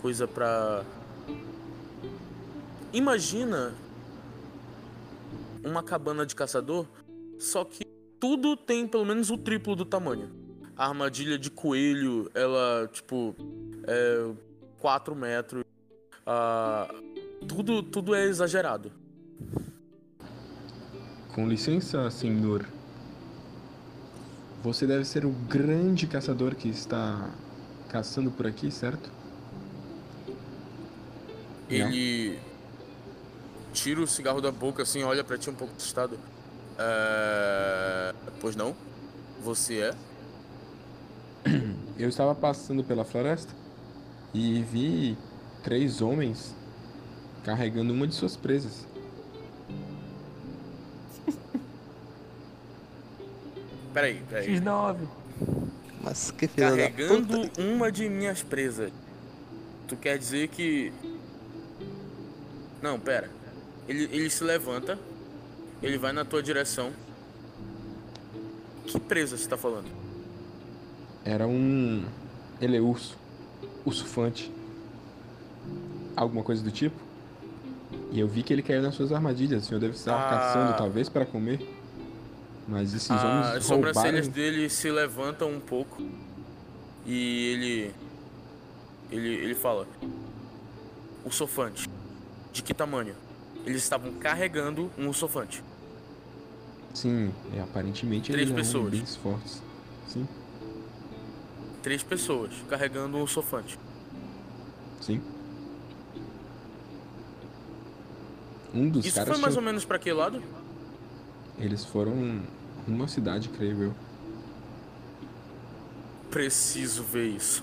[0.01, 0.84] coisa pra.
[2.92, 3.74] Imagina
[5.64, 6.86] uma cabana de caçador,
[7.38, 7.84] só que
[8.20, 10.30] tudo tem pelo menos o triplo do tamanho.
[10.76, 13.34] A armadilha de coelho, ela, tipo,
[13.86, 14.30] é
[14.78, 15.64] 4 metros.
[16.26, 16.92] Ah,
[17.49, 18.92] tudo, tudo é exagerado.
[21.37, 22.66] Com licença, senhor.
[24.64, 27.28] Você deve ser o grande caçador que está
[27.91, 29.11] caçando por aqui, certo?
[30.26, 30.32] Não.
[31.68, 32.39] Ele
[33.74, 36.18] tira o cigarro da boca assim, olha pra ti um pouco assustado.
[36.78, 38.14] É...
[38.41, 38.74] Pois não?
[39.45, 39.95] Você é?
[41.99, 43.53] Eu estava passando pela floresta
[44.32, 45.18] e vi
[45.62, 46.57] três homens
[47.45, 48.87] carregando uma de suas presas.
[53.97, 54.61] Peraí, peraí.
[54.61, 54.97] X9.
[56.03, 57.62] Mas que filho da Carregando puta.
[57.62, 58.92] uma de minhas presas.
[59.88, 60.92] Tu quer dizer que.
[62.82, 63.30] Não, pera.
[63.88, 64.99] Ele, ele se levanta,
[65.82, 66.90] ele vai na tua direção.
[68.84, 69.86] Que presa você tá falando?
[71.24, 72.05] Era um
[72.61, 73.16] eleurso,
[73.86, 74.53] ursufante,
[76.14, 77.01] alguma coisa do tipo.
[78.12, 79.64] E eu vi que ele caiu nas suas armadilhas.
[79.64, 80.28] O senhor deve estar Ah.
[80.28, 81.76] caçando, talvez, para comer.
[82.69, 84.33] Mas esses Ah, homens as sobrancelhas roubaram...
[84.33, 86.03] dele se levantam um pouco
[87.05, 87.95] e ele
[89.11, 89.87] ele ele fala:
[91.25, 91.89] "O sofante.
[92.53, 93.14] De que tamanho?"
[93.64, 95.62] Eles estavam carregando um sofante.
[96.95, 98.91] Sim, é, aparentemente Três eles eram pessoas.
[98.91, 99.62] bem fortes.
[100.09, 100.27] Sim,
[101.83, 103.79] Três pessoas carregando um sofante.
[105.01, 105.21] sim.
[108.75, 110.43] Um dos Isso caras foi mais tinha- ou menos pra que lado?
[111.59, 112.43] Eles foram
[112.87, 113.95] numa cidade, creio eu.
[116.30, 117.62] Preciso ver isso.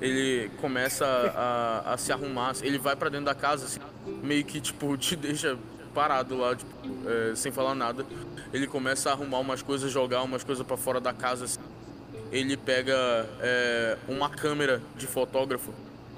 [0.00, 3.80] Ele começa a, a se arrumar, ele vai pra dentro da casa, assim,
[4.22, 5.56] meio que tipo te deixa
[5.94, 6.70] parado lá, tipo,
[7.06, 8.04] é, sem falar nada.
[8.52, 11.44] Ele começa a arrumar umas coisas, jogar umas coisas pra fora da casa.
[11.44, 11.60] assim.
[12.32, 12.94] Ele pega
[13.40, 15.72] é, uma câmera de fotógrafo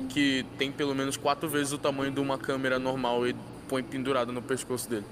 [0.08, 3.36] que tem pelo menos quatro vezes o tamanho de uma câmera normal e
[3.68, 5.04] põe pendurada no pescoço dele.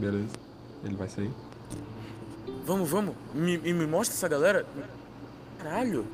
[0.00, 0.28] Beleza.
[0.84, 1.30] Ele vai sair.
[2.64, 3.14] Vamos, vamos.
[3.34, 4.64] Me, me mostra essa galera.
[5.58, 6.06] Caralho.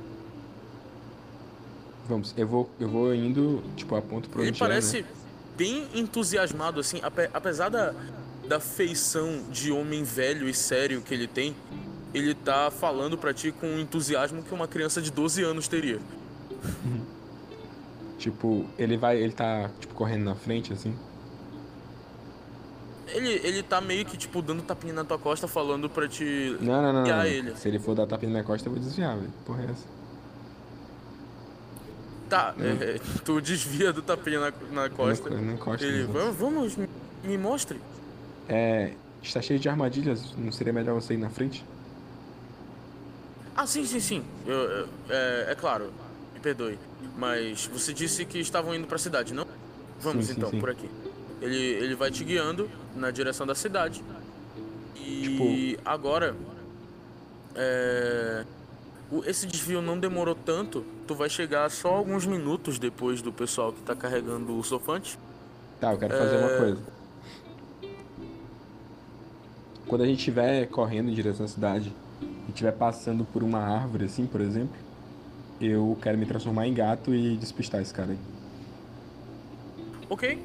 [2.08, 5.08] Vamos, eu vou, eu vou indo, tipo, aponto pro Ele onde é, parece né?
[5.56, 7.92] bem entusiasmado, assim, ape- apesar da,
[8.48, 11.54] da feição de homem velho e sério que ele tem,
[12.14, 15.98] ele tá falando pra ti com um entusiasmo que uma criança de 12 anos teria.
[18.18, 20.94] Tipo, ele vai, ele tá, tipo, correndo na frente, assim.
[23.08, 26.56] Ele, ele tá meio que, tipo, dando tapinha na tua costa, falando pra te.
[26.60, 27.24] Não, não, não, não.
[27.24, 27.56] Ele?
[27.56, 29.32] Se ele for dar tapinha na costa, eu vou desviar, velho.
[29.44, 29.84] Porra é essa?
[32.28, 35.30] Tá, é, tu desvia do tapinha na, na costa.
[35.30, 35.86] Na, na costa.
[35.86, 36.04] Ele,
[36.36, 36.76] vamos,
[37.22, 37.80] me, mostre.
[38.48, 41.64] É, está cheio de armadilhas, não seria melhor você ir na frente?
[43.56, 44.24] Ah, sim, sim, sim.
[44.44, 45.92] Eu, eu- é, é claro,
[46.34, 46.78] me perdoe.
[47.16, 49.46] Mas você disse que estavam indo pra cidade, não?
[50.00, 50.58] Vamos Sim, sim, então, sim.
[50.60, 50.90] por aqui.
[51.40, 54.02] Ele, ele vai te guiando na direção da cidade.
[54.96, 55.22] E
[55.76, 56.34] Tipo- agora.
[57.54, 58.44] É,
[59.24, 60.84] esse desvio não demorou tanto.
[61.06, 65.18] Tu vai chegar só alguns minutos depois do pessoal que tá carregando o sofante.
[65.80, 66.58] Tá, eu quero fazer uma É.
[66.58, 66.78] coisa.
[69.86, 74.06] Quando a gente estiver correndo em direção à cidade e estiver passando por uma árvore,
[74.06, 74.74] assim, por exemplo,
[75.60, 78.18] eu quero me transformar em gato e despistar esse cara aí.
[80.10, 80.42] Ok.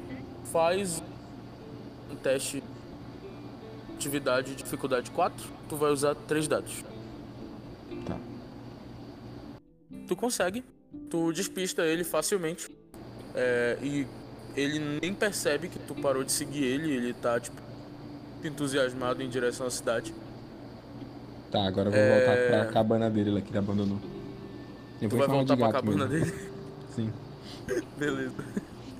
[0.50, 1.02] Faz
[2.10, 2.62] um teste.
[3.94, 5.48] Atividade dificuldade 4.
[5.68, 6.84] Tu vai usar 3 dados.
[8.06, 8.18] Tá.
[10.08, 10.64] Tu consegue.
[11.08, 12.68] Tu despista ele facilmente.
[13.34, 14.06] É, e
[14.56, 16.90] ele nem percebe que tu parou de seguir ele.
[16.92, 17.56] Ele tá, tipo,
[18.44, 20.12] entusiasmado em direção à cidade.
[21.50, 22.26] Tá, agora eu vou É.
[22.48, 23.98] voltar pra cabana dele lá que ele abandonou.
[25.00, 26.26] Eu Tu vou vai voltar de pra cabana mesmo.
[26.26, 26.50] dele.
[26.94, 27.12] Sim.
[27.96, 28.34] Beleza.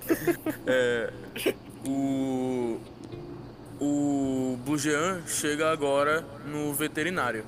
[0.65, 1.11] É,
[1.85, 2.79] o.
[3.79, 7.43] O Blujean chega agora no veterinário.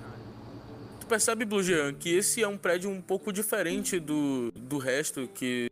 [1.00, 5.70] Tu percebe, Blujean, que esse é um prédio um pouco diferente do, do resto, que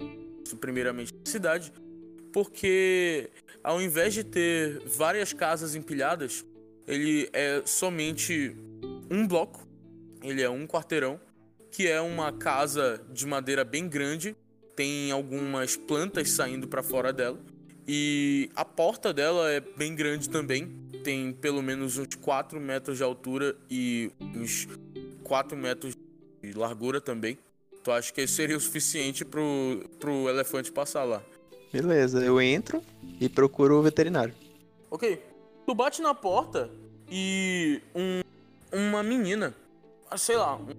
[0.62, 1.74] primeiramente é cidade,
[2.32, 3.30] porque
[3.64, 6.46] ao invés de ter várias casas empilhadas,
[6.88, 8.56] ele é somente
[9.10, 9.68] um bloco,
[10.22, 11.20] ele é um quarteirão,
[11.72, 14.36] que é uma casa de madeira bem grande,
[14.76, 17.40] tem algumas plantas saindo pra fora dela.
[17.88, 20.68] E a porta dela é bem grande também.
[21.04, 24.68] Tem pelo menos uns 4 metros de altura e uns
[25.24, 25.96] 4 metros
[26.42, 27.38] de largura também.
[27.84, 31.22] Tu acha que seria o suficiente pro, pro elefante passar lá?
[31.74, 32.82] Beleza, eu entro
[33.20, 34.34] e procuro o veterinário.
[34.90, 35.22] Ok.
[35.66, 36.70] Tu bate na porta
[37.10, 38.22] e um,
[38.72, 39.54] uma menina,
[40.16, 40.76] sei lá, um-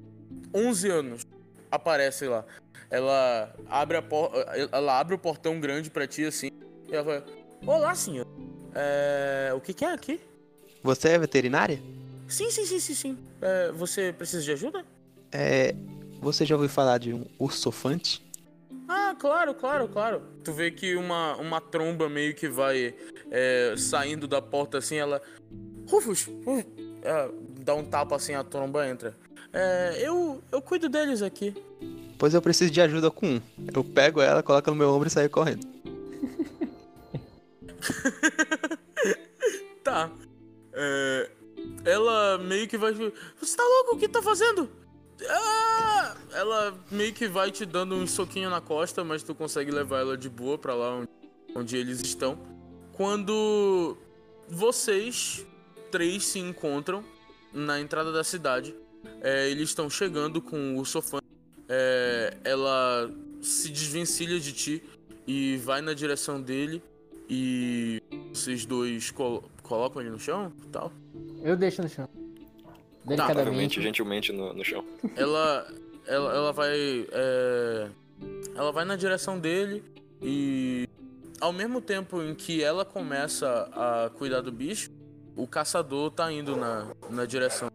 [0.55, 1.27] 11 anos,
[1.71, 2.45] aparece lá.
[2.91, 4.31] Ela abre a por...
[4.73, 6.49] ela abre o portão grande pra ti assim.
[6.89, 7.25] E ela vai:
[7.67, 8.27] "Olá, senhor.
[8.75, 10.21] É, o que que é aqui?"
[10.83, 11.81] Você é veterinária?
[12.29, 13.19] Sim, sim, sim, sim, sim.
[13.41, 14.85] É, você precisa de ajuda?
[15.33, 15.75] É.
[16.21, 18.25] Você já ouviu falar de um ursofante?
[18.89, 20.23] Ah, claro, claro, claro.
[20.43, 22.95] Tu vê que uma, uma tromba meio que vai
[23.31, 25.21] é, saindo da porta assim, ela.
[25.89, 26.27] Rufus!
[26.27, 26.65] uh,
[27.03, 27.31] é,
[27.61, 29.17] dá um tapa assim, a tromba entra.
[29.53, 31.55] É, eu, eu cuido deles aqui.
[32.25, 33.41] Pois eu preciso de ajuda com um.
[33.75, 35.67] Eu pego ela, coloco no meu ombro e saio correndo.
[39.85, 40.11] Tá.
[40.73, 41.31] É,
[41.85, 42.95] ela meio que vai.
[42.95, 43.97] Você tá louco?
[43.97, 44.71] O que tá fazendo?
[45.29, 46.17] Ah!
[46.33, 50.17] Ela meio que vai te dando um soquinho na costa, mas tu consegue levar ela
[50.17, 51.11] de boa pra lá onde,
[51.55, 52.39] onde eles estão.
[52.95, 53.99] Quando
[54.49, 55.45] vocês
[55.91, 57.05] três se encontram
[57.53, 58.75] na entrada da cidade,
[59.21, 61.19] é, eles estão chegando com o sofã.
[61.69, 63.11] É, ela
[63.41, 64.83] se desvencilha de ti
[65.27, 66.83] e vai na direção dele
[67.29, 68.03] e
[68.33, 70.93] vocês dois colo- colocam ele no chão e tal.
[71.43, 72.09] Eu deixo no chão.
[73.05, 73.83] Provavelmente, Delicadamente.
[73.83, 74.85] gentilmente no, no chão.
[75.17, 75.67] Ela,
[76.07, 77.89] ela, ela vai, é,
[78.55, 79.83] ela vai na direção dele
[80.23, 80.89] e
[81.41, 84.91] ao mesmo tempo em que ela começa a cuidar do bicho,
[85.37, 87.71] o caçador tá indo na, na direção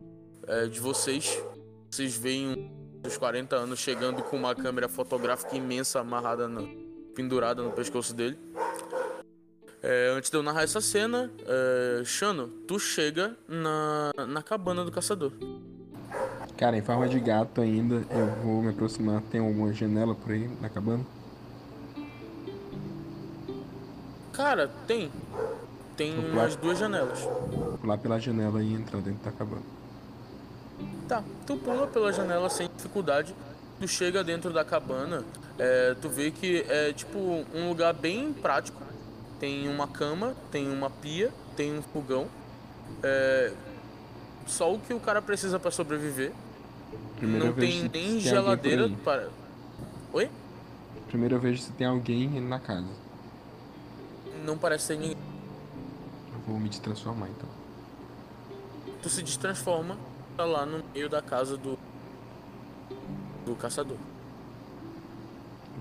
[0.47, 1.43] é, de vocês.
[1.91, 2.71] Vocês veem
[3.01, 6.67] dos 40 anos chegando com uma câmera fotográfica imensa amarrada, no,
[7.15, 8.37] pendurada no pescoço dele.
[9.81, 14.91] É, antes de eu narrar essa cena, é, Shano, tu chega na, na cabana do
[14.91, 15.31] caçador.
[16.57, 19.21] Cara, em forma de gato ainda, eu vou me aproximar.
[19.31, 21.05] Tem alguma janela por aí na cabana?
[24.33, 25.09] Cara, tem.
[25.95, 27.21] Tem umas duas janelas.
[27.21, 29.78] Vou pular pela janela e entrar dentro da cabana.
[31.07, 33.35] Tá, tu pula pela janela sem dificuldade.
[33.79, 35.23] Tu chega dentro da cabana,
[35.57, 37.17] é, tu vê que é tipo
[37.53, 38.81] um lugar bem prático.
[39.39, 42.27] Tem uma cama, tem uma pia, tem um fogão.
[43.01, 43.53] É,
[44.45, 46.31] só o que o cara precisa pra sobreviver.
[47.17, 49.29] Primeiro não tem tem nem alguém geladeira para.
[50.11, 50.29] Oi?
[51.07, 52.87] Primeiro eu vejo se tem alguém na casa.
[54.43, 55.17] Não parece ter ninguém.
[56.33, 57.49] Eu vou me transformar então.
[59.01, 59.97] Tu se destransforma,
[60.39, 61.77] tá lá no meio da casa do.
[63.45, 63.97] do caçador.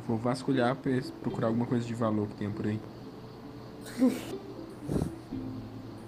[0.04, 0.90] Vou vasculhar pra
[1.20, 2.80] procurar alguma coisa de valor que tenha por aí.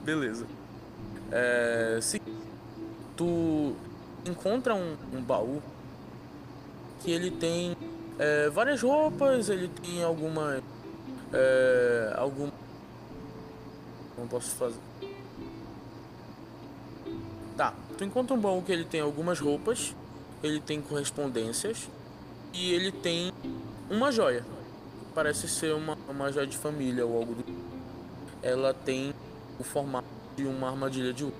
[0.02, 0.46] Beleza.
[1.30, 2.00] É.
[2.02, 2.20] Se
[3.16, 3.76] tu
[4.26, 5.62] encontra um, um baú
[6.98, 7.76] que ele tem
[8.18, 10.60] é, várias roupas, ele tem alguma.
[11.32, 12.50] É, algum.
[14.16, 14.80] Como posso fazer?
[18.00, 19.94] Tu encontra um baú que ele tem algumas roupas,
[20.42, 21.86] ele tem correspondências
[22.50, 23.30] e ele tem
[23.90, 24.42] uma joia.
[25.14, 27.44] Parece ser uma, uma joia de família ou algo do
[28.42, 29.12] ela tem
[29.58, 31.36] o formato de uma armadilha de ouro.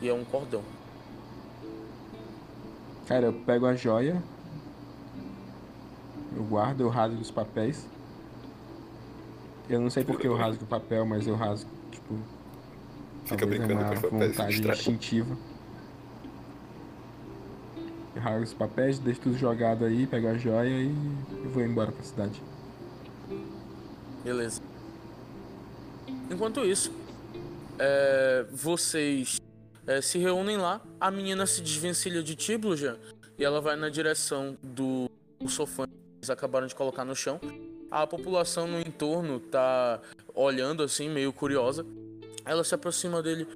[0.00, 0.62] E é um cordão.
[3.06, 4.22] Cara, eu pego a joia.
[6.34, 7.86] Eu guardo, eu rasgo os papéis.
[9.68, 12.14] Eu não sei porque eu rasgo o papel, mas eu rasgo, tipo.
[13.26, 14.36] Fica talvez é brincando uma com os papéis.
[14.36, 15.49] vontade instintiva.
[18.20, 20.92] Eu rasgo os papéis, deixo tudo jogado aí, pego a joia e
[21.48, 22.42] vou embora pra cidade.
[24.22, 24.60] Beleza.
[26.30, 26.92] Enquanto isso,
[27.78, 29.40] é, vocês
[29.86, 30.82] é, se reúnem lá.
[31.00, 32.98] A menina se desvencilha de Tibluja
[33.38, 35.10] e ela vai na direção do
[35.48, 37.40] sofá que eles acabaram de colocar no chão.
[37.90, 39.98] A população no entorno tá
[40.34, 41.86] olhando assim, meio curiosa.
[42.44, 43.48] Ela se aproxima dele.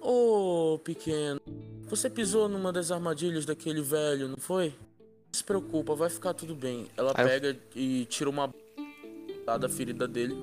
[0.00, 1.40] Ô, pequeno,
[1.88, 4.68] você pisou numa das armadilhas daquele velho, não foi?
[4.68, 6.86] Não se preocupa, vai ficar tudo bem.
[6.96, 8.52] Ela Aí eu- pega e tira uma
[9.58, 10.36] da ferida dele.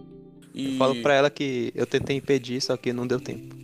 [0.54, 3.56] E Eu falo pra ela que eu tentei impedir, só que não deu tempo.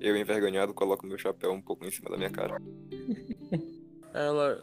[0.00, 2.60] Eu, envergonhado, coloco meu chapéu um pouco em cima da minha cara.
[4.12, 4.62] ela.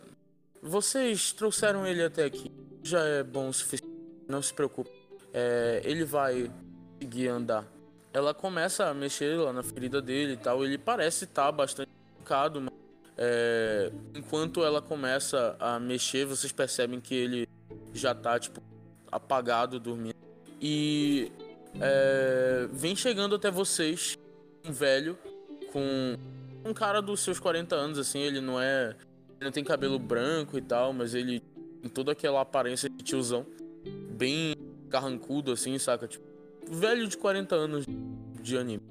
[0.61, 2.51] Vocês trouxeram ele até aqui.
[2.83, 3.91] Já é bom o suficiente.
[4.27, 4.91] Não se preocupe.
[5.33, 6.51] É, ele vai
[6.99, 7.65] seguir andar.
[8.13, 10.63] Ela começa a mexer lá na ferida dele e tal.
[10.63, 12.73] Ele parece estar bastante machucado, mas
[13.17, 17.47] é, enquanto ela começa a mexer, vocês percebem que ele
[17.93, 18.61] já tá, tipo,
[19.11, 20.15] apagado, dormindo.
[20.59, 21.31] E
[21.79, 24.17] é, vem chegando até vocês
[24.65, 25.17] um velho
[25.71, 26.17] com
[26.65, 28.95] um cara dos seus 40 anos, assim, ele não é.
[29.39, 31.41] Ele não tem cabelo branco e tal, mas ele
[31.81, 33.45] tem toda aquela aparência de tiozão.
[34.11, 34.55] Bem
[34.89, 36.07] carrancudo, assim, saca?
[36.07, 36.30] Tipo,
[36.69, 37.85] velho de 40 anos
[38.41, 38.83] de anime.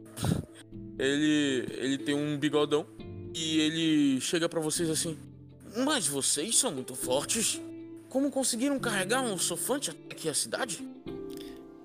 [0.99, 2.87] Ele, ele tem um bigodão
[3.35, 5.19] e ele chega pra vocês assim:
[5.85, 7.61] Mas vocês são muito fortes.
[8.09, 10.87] Como conseguiram carregar um sofante até aqui a cidade?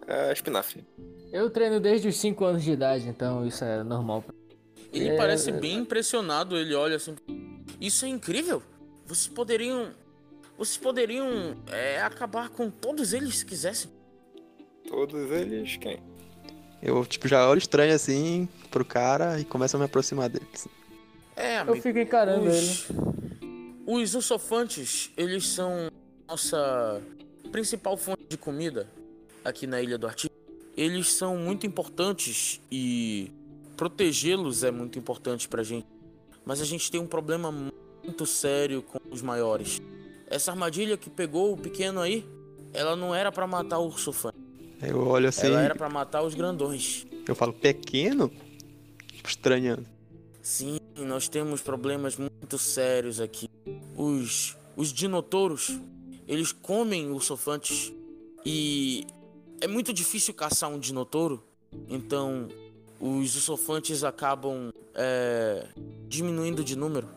[0.07, 0.83] É espinafre.
[1.31, 4.23] Eu treino desde os 5 anos de idade, então isso é normal.
[4.91, 5.17] Ele É.
[5.17, 7.15] parece bem impressionado, ele olha assim.
[7.79, 8.61] Isso é incrível!
[9.05, 9.91] Vocês poderiam.
[10.57, 13.91] Vocês poderiam é, acabar com todos eles se quisessem.
[14.87, 15.99] Todos eles, quem?
[16.81, 20.45] Eu, tipo, já olho estranho assim pro cara e começo a me aproximar dele.
[20.53, 20.69] assim.
[21.35, 21.81] É, Eu amigo.
[21.81, 22.57] fico encarando ele.
[23.85, 25.89] Os, os usofantes, eles são
[26.27, 27.01] nossa
[27.51, 28.87] principal fonte de comida
[29.43, 30.33] aqui na Ilha do Artigo.
[30.77, 33.31] Eles são muito importantes e
[33.77, 35.87] protegê-los é muito importante pra gente.
[36.45, 39.81] Mas a gente tem um problema muito sério com os maiores.
[40.27, 42.25] Essa armadilha que pegou o pequeno aí,
[42.73, 44.34] ela não era pra matar o ursofante.
[44.81, 47.05] Eu olho assim, Ela era pra matar os grandões.
[47.27, 48.29] eu falo, pequeno?
[49.11, 49.85] Tipo, estranhando.
[50.41, 53.49] Sim, nós temos problemas muito sérios aqui.
[53.95, 55.79] Os, os dinotouros,
[56.27, 57.91] eles comem ursofantes
[58.45, 59.07] e
[59.61, 61.43] é muito difícil caçar um dinotouro.
[61.89, 62.47] Então,
[62.99, 65.67] os ursofantes acabam é,
[66.07, 67.09] diminuindo de número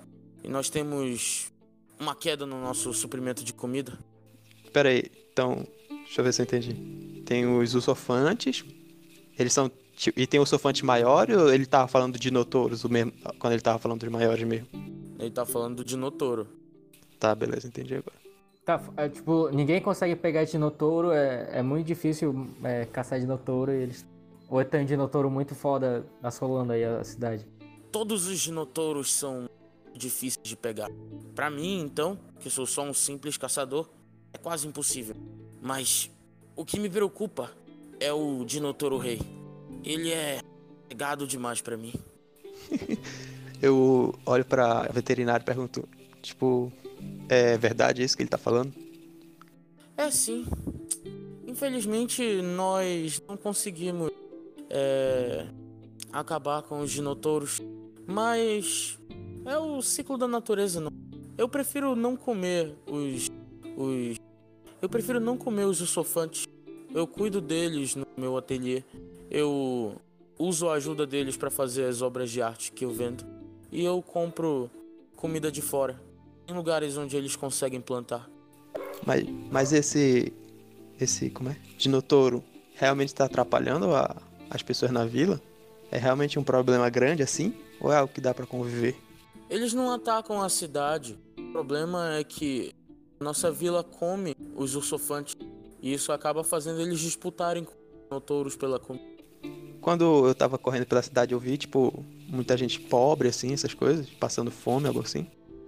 [0.43, 1.53] e nós temos
[2.01, 3.99] uma queda no nosso suprimento de comida.
[4.73, 5.67] Pera aí, então,
[6.09, 7.23] deixa eu ver se eu entendi.
[7.25, 8.65] Tem os ursofantes,
[9.39, 9.71] eles são.
[10.17, 13.63] E tem o ursofante maior ou ele tava falando de notouros, o mesmo, quando ele
[13.63, 14.69] tava falando dos maiores mesmo?
[15.19, 16.47] Ele tá falando do dinotouro.
[17.19, 18.17] Tá, beleza, entendi agora.
[18.65, 23.83] Tá, é, tipo, ninguém consegue pegar dinotouro, é, é muito difícil é, caçar dinotouro e
[23.83, 24.07] eles.
[24.49, 27.45] Ou tem um dinotouro muito foda assolando aí a cidade.
[27.91, 29.49] Todos os dinotouros são
[29.95, 30.91] difíceis de pegar.
[31.35, 33.89] Pra mim, então, que sou só um simples caçador,
[34.33, 35.17] é quase impossível.
[35.61, 36.11] Mas
[36.57, 37.51] o que me preocupa
[38.01, 39.21] é o dinotouro rei.
[39.85, 40.41] Ele é
[40.89, 41.93] pegado demais pra mim.
[43.61, 45.89] Eu olho pra veterinário e pergunto,
[46.23, 46.73] tipo,
[47.29, 48.73] é verdade isso que ele tá falando?
[49.97, 50.47] É sim.
[51.45, 54.13] Infelizmente, nós não conseguimos
[54.71, 55.49] é,
[56.13, 57.61] acabar com os dinotouros.
[58.07, 58.97] Mas
[59.45, 60.93] é o ciclo da natureza, não.
[61.37, 63.29] Eu prefiro não comer os
[63.79, 64.19] os
[64.81, 66.47] eu prefiro não comer os usofantes.
[66.95, 68.83] Eu cuido deles no meu ateliê.
[69.31, 69.97] Eu
[70.39, 73.25] uso a ajuda deles para fazer as obras de arte que eu vendo.
[73.71, 74.71] E eu compro
[75.17, 76.01] comida de fora,
[76.47, 78.29] em lugares onde eles conseguem plantar.
[79.05, 80.33] Mas, mas esse.
[81.01, 81.31] Esse.
[81.31, 81.57] Como é?
[81.77, 82.43] Dinotouro
[82.75, 84.17] realmente está atrapalhando a,
[84.49, 85.41] as pessoas na vila?
[85.91, 87.55] É realmente um problema grande assim?
[87.81, 88.97] Ou é algo que dá para conviver?
[89.51, 91.19] Eles não atacam a cidade.
[91.39, 92.75] O problema é que
[93.21, 95.37] nossa vila come os ursofantes.
[95.81, 97.73] E isso acaba fazendo eles disputarem com
[98.09, 99.05] dinotouros pela comida.
[99.81, 104.09] Quando eu tava correndo pela cidade, eu vi, tipo, muita gente pobre, assim, essas coisas,
[104.11, 105.27] passando fome, algo assim.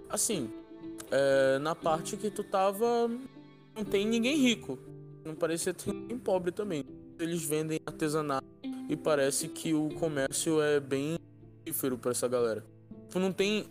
[0.09, 0.49] Assim,
[1.09, 3.09] é, na parte que tu tava,
[3.75, 4.77] não tem ninguém rico.
[5.23, 6.83] Não parecia ter ninguém pobre também.
[7.19, 8.45] Eles vendem artesanato
[8.89, 11.17] e parece que o comércio é bem
[11.63, 12.65] frutífero pra essa galera.
[13.09, 13.65] Tu não tem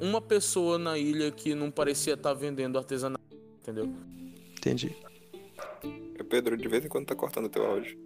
[0.00, 3.22] uma pessoa na ilha que não parecia estar vendendo artesanato,
[3.66, 3.92] entendeu?
[4.58, 4.96] Entendi.
[6.28, 7.98] Pedro, de vez em quando tá cortando teu áudio.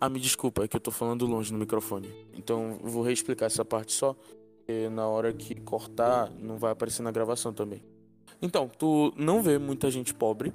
[0.00, 2.08] Ah, me desculpa, é que eu tô falando longe no microfone.
[2.34, 4.14] Então vou reexplicar essa parte só.
[4.66, 7.82] Porque na hora que cortar, não vai aparecer na gravação também.
[8.42, 10.52] Então, tu não vê muita gente pobre.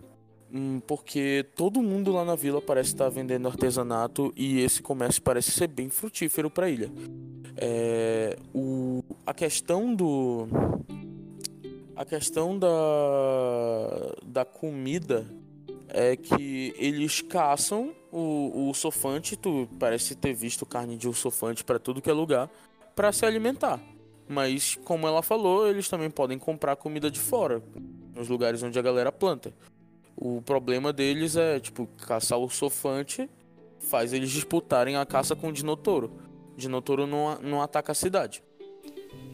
[0.54, 5.52] hum, Porque todo mundo lá na vila parece estar vendendo artesanato e esse comércio parece
[5.52, 6.92] ser bem frutífero para a ilha.
[7.56, 10.46] É, o, a questão do.
[12.02, 12.68] A questão da,
[14.26, 15.24] da comida
[15.88, 21.78] é que eles caçam o, o sofante, tu parece ter visto carne de ursofante para
[21.78, 22.50] tudo que é lugar,
[22.96, 23.80] para se alimentar.
[24.28, 27.62] Mas, como ela falou, eles também podem comprar comida de fora,
[28.16, 29.54] nos lugares onde a galera planta.
[30.16, 33.30] O problema deles é, tipo, caçar o sofante
[33.78, 36.14] faz eles disputarem a caça com o Dinotouro.
[36.58, 38.42] Dinotouro não, não ataca a cidade.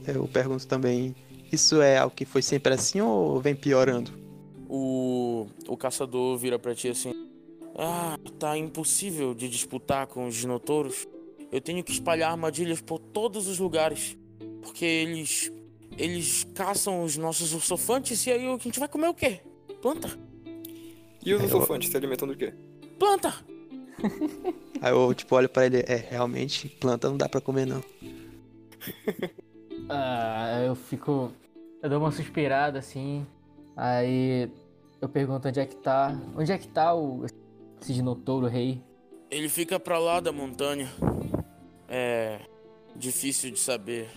[0.05, 1.15] Eu pergunto também,
[1.51, 4.11] isso é algo que foi sempre assim ou vem piorando?
[4.69, 7.13] O, o caçador vira pra ti assim:
[7.77, 11.07] Ah, tá impossível de disputar com os dinotouros.
[11.51, 14.17] Eu tenho que espalhar armadilhas por todos os lugares.
[14.61, 15.51] Porque eles.
[15.97, 19.39] Eles caçam os nossos ursofantes e aí a gente vai comer o quê?
[19.81, 20.09] Planta?
[21.25, 22.53] E os Eu- usofantes se alimentam do quê?
[22.99, 23.33] Planta!
[24.79, 27.83] Aí eu, tipo, olho pra ele, é, realmente, planta não dá pra comer não.
[29.89, 31.31] Ah, eu fico.
[31.81, 33.25] Eu dou uma suspirada assim.
[33.75, 34.49] Aí
[35.01, 36.19] eu pergunto onde é que tá.
[36.35, 37.25] Onde é que tá o.
[37.79, 38.81] Esse dinotouro rei?
[39.29, 40.89] Ele fica pra lá da montanha.
[41.87, 42.39] É.
[42.95, 44.09] difícil de saber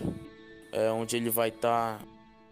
[0.71, 2.03] é, onde ele vai estar.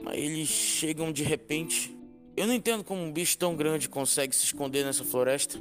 [0.02, 1.96] Mas eles chegam de repente.
[2.38, 5.60] Eu não entendo como um bicho tão grande consegue se esconder nessa floresta.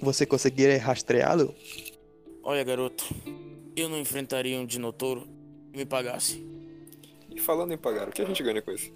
[0.00, 1.54] Você conseguiria rastreá-lo?
[2.42, 3.04] Olha, garoto,
[3.76, 5.28] eu não enfrentaria um dinotouro
[5.70, 6.42] que me pagasse.
[7.38, 8.90] E falando em pagar, o que a gente ganha com isso?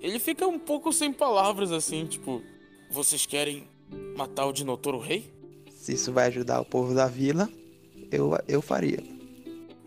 [0.00, 2.42] Ele fica um pouco sem palavras assim, tipo,
[2.90, 3.68] vocês querem
[4.16, 5.32] matar o dinotouro rei?
[5.70, 7.48] Se isso vai ajudar o povo da vila,
[8.10, 8.98] eu, eu faria.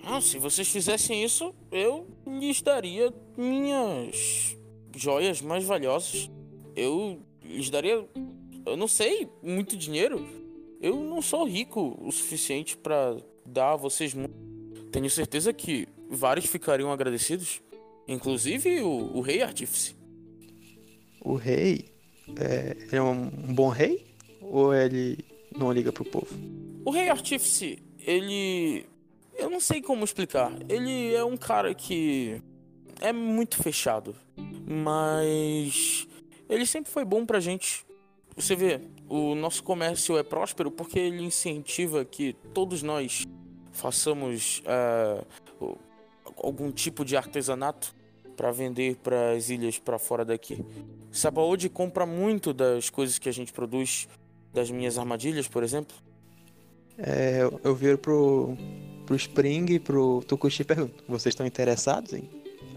[0.05, 4.55] Ah, se vocês fizessem isso, eu lhes daria minhas
[4.95, 6.32] joias mais valiosas.
[6.78, 8.08] Eu lhes daria,
[8.66, 10.26] eu não sei, muito dinheiro.
[10.82, 14.34] Eu não sou rico o suficiente pra dar a vocês muito.
[14.93, 17.62] Tenho certeza que vários ficariam agradecidos,
[18.08, 19.95] inclusive o, o rei artífice.
[21.22, 21.91] O rei,
[22.39, 24.05] é, ele é um, um bom rei?
[24.41, 25.18] Ou ele
[25.55, 26.28] não liga pro povo?
[26.86, 28.86] O Rei Artífice, ele.
[29.38, 30.53] Eu não sei como explicar.
[30.70, 32.41] Ele é um cara que.
[33.01, 34.16] É muito fechado.
[34.66, 36.08] Mas.
[36.47, 37.86] Ele sempre foi bom pra gente.
[38.38, 38.80] Você vê,
[39.10, 43.26] o nosso comércio é próspero porque ele incentiva que todos nós
[43.72, 44.62] façamos
[45.60, 45.78] o-
[46.38, 47.93] algum tipo de artesanato
[48.38, 50.63] para vender para as ilhas para fora daqui.
[51.11, 54.07] Sabaody compra muito das coisas que a gente produz,
[54.53, 55.95] das minhas armadilhas, por exemplo.
[56.97, 58.55] É, eu, eu viro pro,
[59.05, 62.29] pro Spring e pro Tukushi e pergunto: vocês estão interessados em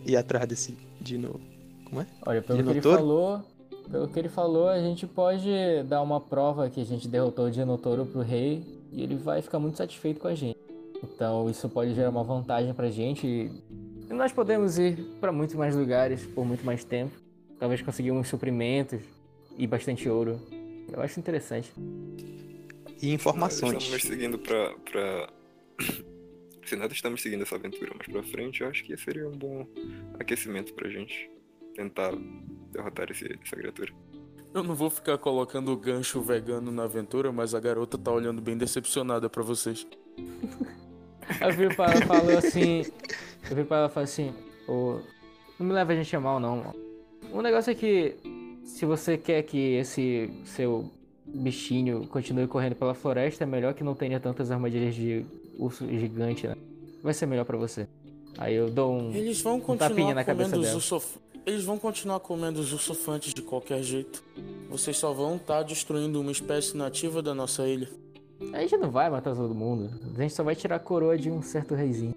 [0.07, 1.39] ir atrás desse dino?
[1.85, 2.07] Como é?
[2.27, 3.43] Olha, pelo que ele falou.
[3.91, 5.51] Pelo que ele falou, a gente pode
[5.89, 9.59] dar uma prova que a gente derrotou o Dinotouro pro rei e ele vai ficar
[9.59, 10.57] muito satisfeito com a gente.
[11.03, 13.51] Então isso pode gerar uma vantagem pra gente e
[14.15, 17.13] nós podemos ir pra muito mais lugares por muito mais tempo.
[17.59, 19.01] Talvez conseguir uns suprimentos
[19.57, 20.41] e bastante ouro.
[20.93, 21.73] Eu acho interessante.
[23.01, 23.83] E informações.
[23.83, 24.75] Estamos seguindo pra.
[24.91, 25.33] pra...
[26.65, 29.67] Se nada estamos seguindo essa aventura mais pra frente, eu acho que seria um bom
[30.21, 31.29] aquecimento pra gente
[31.75, 32.13] tentar
[32.71, 33.93] derrotar esse, essa criatura.
[34.55, 38.41] Eu não vou ficar colocando o gancho vegano na aventura, mas a garota tá olhando
[38.41, 39.87] bem decepcionada pra vocês.
[41.41, 42.85] Eu vi pra ela falou assim.
[43.49, 44.33] Eu vi pra ela falar assim,
[44.67, 45.01] Ou...
[45.59, 46.75] Não me leva a gente a mal, não.
[47.33, 48.17] O negócio é que
[48.65, 50.91] se você quer que esse seu
[51.25, 55.25] bichinho continue correndo pela floresta, é melhor que não tenha tantas armadilhas de
[55.59, 56.57] urso gigante, né?
[57.03, 57.87] Vai ser melhor pra você.
[58.39, 60.75] Aí eu dou um, Eles vão um tapinha continuar na cabeça dela.
[60.75, 61.19] ursof...
[61.45, 64.23] Eles vão continuar comendo os ursofantes de qualquer jeito.
[64.69, 67.89] Vocês só vão estar destruindo uma espécie nativa da nossa ilha.
[68.53, 69.91] A gente não vai matar todo mundo.
[70.17, 72.15] A gente só vai tirar a coroa de um certo reizinho.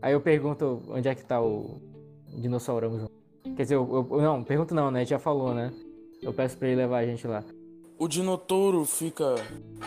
[0.00, 1.80] Aí, eu pergunto onde é que tá o
[2.28, 3.10] dinossaurão.
[3.56, 5.00] Quer dizer, eu, eu- não, pergunto não, né?
[5.00, 5.72] A gente já falou, né?
[6.22, 7.42] Eu peço pra ele levar a gente lá.
[7.98, 9.34] O Dinotouro fica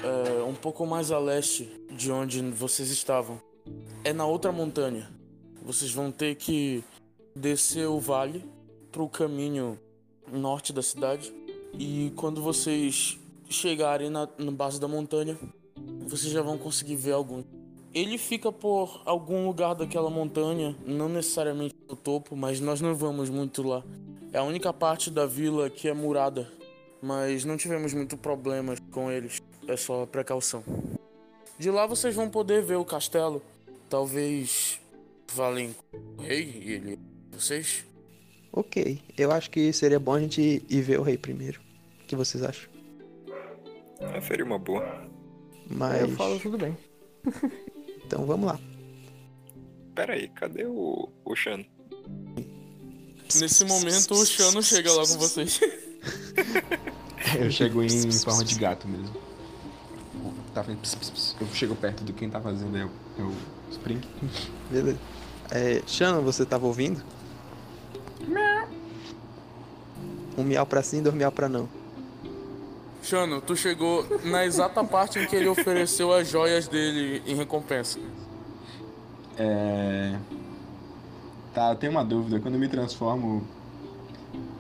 [0.04, 3.40] é, um pouco mais a leste de onde vocês estavam.
[4.04, 5.10] É na outra montanha.
[5.64, 6.84] Vocês vão ter que
[7.36, 8.44] descer o vale
[8.92, 9.78] pro caminho
[10.32, 11.34] norte da cidade.
[11.78, 13.20] E quando vocês
[13.50, 15.38] chegarem na, na base da montanha,
[16.08, 17.44] vocês já vão conseguir ver algum.
[17.94, 23.30] Ele fica por algum lugar daquela montanha, não necessariamente no topo, mas nós não vamos
[23.30, 23.84] muito lá.
[24.32, 26.48] É a única parte da vila que é murada
[27.02, 29.42] mas não tivemos muito problemas com eles.
[29.68, 30.64] É só precaução.
[31.58, 33.42] De lá vocês vão poder ver o castelo.
[33.90, 34.80] Talvez
[35.34, 35.76] valem
[36.18, 37.00] o rei e ele.
[37.32, 37.86] Vocês?
[38.58, 41.62] Ok, eu acho que seria bom a gente ir ver o rei primeiro.
[42.02, 42.68] O que vocês acham?
[44.02, 44.84] Ah, seria uma boa.
[45.70, 46.02] Mas.
[46.02, 46.76] Eu falo tudo bem.
[48.08, 48.58] Então vamos lá.
[49.94, 51.66] Pera aí, cadê o, o Shan?
[53.36, 55.60] Nesse momento o Shano chega lá com vocês.
[57.38, 59.14] Eu chego em forma de gato mesmo.
[60.54, 60.66] Tá.
[61.42, 63.34] Eu chego perto do quem tá fazendo é o, é o
[63.72, 64.00] Spring.
[64.72, 65.00] Beleza.
[65.52, 67.04] É, Shannon, você tava ouvindo?
[70.38, 71.68] Um miau pra sim, dois miau pra não.
[73.02, 78.00] Shano, tu chegou na exata parte em que ele ofereceu as joias dele em recompensa.
[79.38, 80.18] É.
[81.54, 82.40] Tá, eu tenho uma dúvida.
[82.40, 83.44] Quando eu me transformo,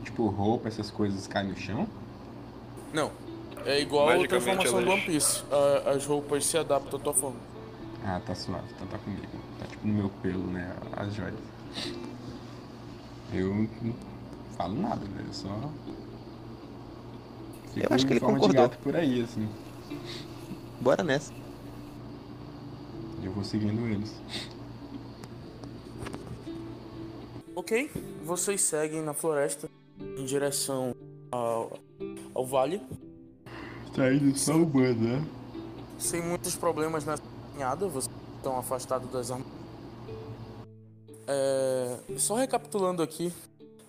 [0.03, 1.88] tipo, roupa, essas coisas caem no chão?
[2.93, 3.12] Não.
[3.66, 5.43] É igual a transformação do One Piece.
[5.51, 7.38] A- as roupas se adaptam à tua forma.
[8.05, 9.24] Ah, tá suave, então tá comigo.
[9.60, 10.74] Tá tipo no meu pelo, né?
[10.95, 11.36] As joias.
[13.34, 13.94] Eu não
[14.58, 15.24] falo nada, né?
[15.28, 15.72] Eu só.
[17.74, 18.70] Fico acho que ele forma de concordou.
[18.70, 19.48] gato por aí, assim.
[20.82, 21.34] Bora nessa.
[23.24, 24.16] Eu vou seguindo eles.
[27.56, 27.92] Ok,
[28.24, 29.70] vocês seguem na floresta
[30.00, 30.96] em direção
[31.32, 31.78] ao,
[32.34, 32.82] ao vale,
[33.96, 35.26] Tá indo só o bando, né?
[35.98, 39.48] sem muitos problemas nessa caminhada, vocês estão afastados das armas.
[41.28, 43.34] É, só recapitulando aqui,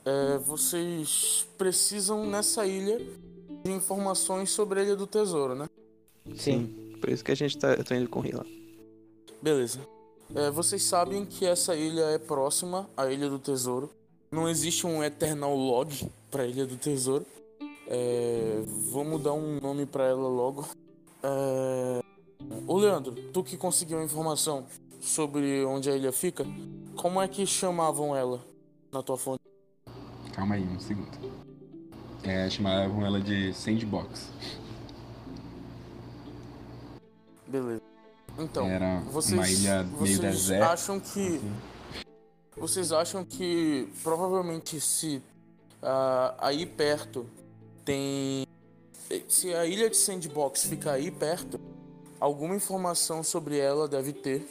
[0.05, 2.99] é, vocês precisam nessa ilha
[3.65, 5.69] de informações sobre a Ilha do Tesouro, né?
[6.35, 6.97] Sim.
[7.01, 7.75] Por isso que a gente tá.
[7.75, 8.45] Eu tô indo com lá.
[9.41, 9.81] Beleza.
[10.35, 13.91] É, vocês sabem que essa ilha é próxima à Ilha do Tesouro.
[14.31, 17.25] Não existe um Eternal Log pra Ilha do Tesouro.
[17.87, 20.69] É, vamos dar um nome pra ela logo.
[21.23, 22.01] É...
[22.67, 24.67] Ô Leandro, tu que conseguiu a informação
[25.01, 26.45] sobre onde a ilha fica,
[26.99, 28.45] como é que chamavam ela
[28.93, 29.41] na tua fonte?
[30.33, 31.17] Calma aí, um segundo.
[32.25, 34.29] É, chamavam ela de Sandbox.
[37.47, 37.81] Beleza.
[38.37, 40.73] Então, Era vocês, uma ilha meio vocês deserta.
[40.73, 41.41] acham que
[42.57, 45.23] Vocês acham que provavelmente se
[45.81, 47.27] ah, aí perto
[47.85, 48.45] tem.
[49.29, 51.61] Se a ilha de Sandbox ficar aí perto,
[52.21, 54.45] alguma informação sobre ela deve ter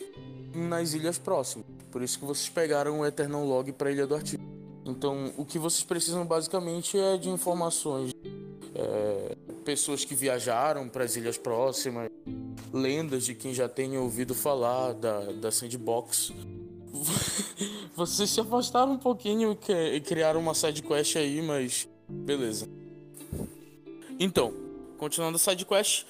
[0.55, 1.76] nas ilhas próximas.
[1.97, 4.43] Por isso que vocês pegaram o Eternal Log para a Ilha do Artigo.
[4.85, 8.11] Então, o que vocês precisam basicamente é de informações.
[8.75, 12.07] é, pessoas que viajaram para as ilhas próximas,
[12.71, 16.31] lendas de quem já tenha ouvido falar da, da Sandbox.
[17.97, 19.57] Vocês se afastaram um pouquinho
[19.91, 22.69] e criaram uma side quest aí, mas beleza.
[24.19, 24.53] Então,
[24.99, 26.05] continuando a side quest,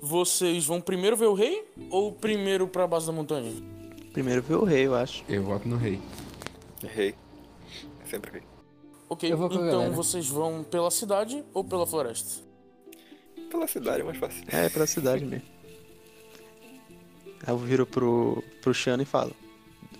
[0.00, 3.73] vocês vão primeiro ver o rei ou primeiro pra base da montanha?
[4.14, 5.24] Primeiro ver o rei, eu acho.
[5.28, 6.00] Eu voto no rei.
[6.80, 7.16] Rei.
[8.00, 8.42] É sempre rei.
[9.08, 9.90] Ok, então galera.
[9.90, 12.44] vocês vão pela cidade ou pela floresta?
[13.50, 14.44] Pela cidade é mais fácil.
[14.46, 15.46] É, pra cidade mesmo.
[17.44, 19.34] Aí eu viro pro, pro Shano e falo: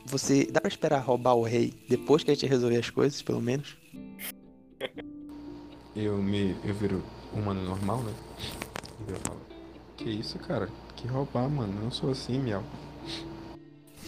[0.07, 3.41] Você dá pra esperar roubar o rei depois que a gente resolver as coisas, pelo
[3.41, 3.77] menos?
[5.97, 6.57] Eu me.
[6.65, 8.15] Eu viro humano normal, né?
[9.09, 9.41] E eu falo.
[9.97, 10.69] Que isso, cara?
[10.95, 11.77] Que roubar, mano.
[11.79, 12.63] Eu não sou assim, miau.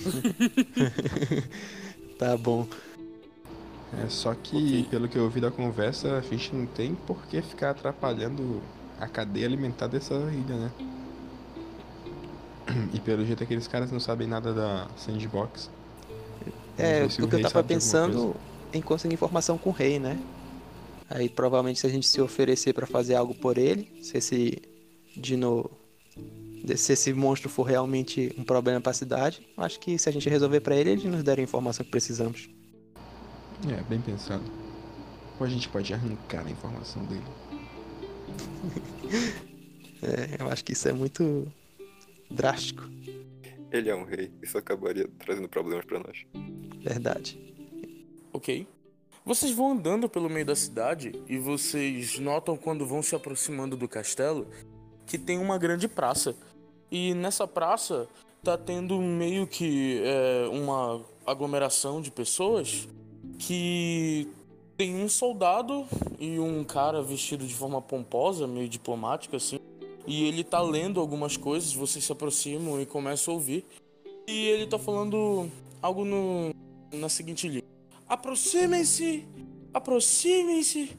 [2.19, 2.67] Tá bom.
[4.03, 4.87] É só que, Ok.
[4.91, 8.61] pelo que eu ouvi da conversa, a gente não tem por que ficar atrapalhando
[8.99, 10.71] a cadeia alimentar dessa ilha, né?
[12.93, 15.71] E pelo jeito aqueles caras não sabem nada da sandbox.
[16.79, 18.35] É, se o que eu tava pensando
[18.73, 20.19] em conseguir informação com o rei, né?
[21.09, 24.59] Aí provavelmente se a gente se oferecer pra fazer algo por ele, se esse
[25.17, 25.71] Dino.
[26.77, 30.61] Se esse monstro for realmente um problema pra cidade, acho que se a gente resolver
[30.61, 32.49] pra ele, ele nos der a informação que precisamos.
[33.69, 34.45] É, bem pensado.
[35.39, 37.23] Ou a gente pode arrancar a informação dele.
[40.03, 41.51] É, eu acho que isso é muito
[42.31, 42.83] drástico,
[43.73, 46.19] Ele é um rei, isso acabaria trazendo problemas pra nós.
[46.83, 47.41] verdade.
[48.33, 48.67] Ok.
[49.25, 53.89] Vocês vão andando pelo meio da cidade e vocês notam quando vão se aproximando do
[53.89, 54.47] castelo
[55.07, 56.35] que tem uma grande praça.
[56.91, 58.09] E nessa praça
[58.43, 62.89] tá tendo meio que é, uma aglomeração de pessoas
[63.39, 64.29] que
[64.77, 65.87] tem um soldado
[66.19, 69.59] e um cara vestido de forma pomposa, meio diplomática assim.
[70.07, 73.65] E ele tá lendo algumas coisas, vocês se aproximam e começam a ouvir.
[74.29, 75.51] E ele tá falando
[75.83, 76.55] algo no,
[76.93, 77.65] na seguinte linha.
[78.09, 79.27] Aproximem-se,
[79.75, 80.97] aproximem-se,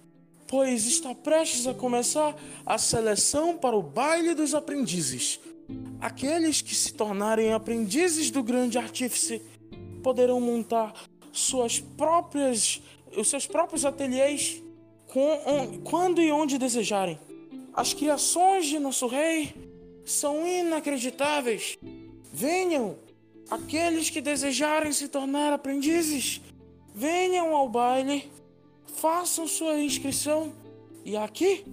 [0.48, 5.40] pois está prestes a começar a seleção para o baile dos aprendizes.
[6.00, 9.42] Aqueles que se tornarem aprendizes do grande artífice
[10.02, 10.94] poderão montar
[11.32, 12.82] suas próprias,
[13.16, 14.64] os seus próprios ateliês
[15.08, 17.20] com- quando e onde desejarem.
[17.74, 19.54] As criações de nosso rei
[20.06, 21.78] são inacreditáveis.
[22.32, 22.98] Venham,
[23.50, 26.42] aqueles que desejarem se tornar aprendizes,
[26.96, 28.32] venham ao baile,
[28.98, 30.52] façam sua inscrição
[31.06, 31.64] e aqui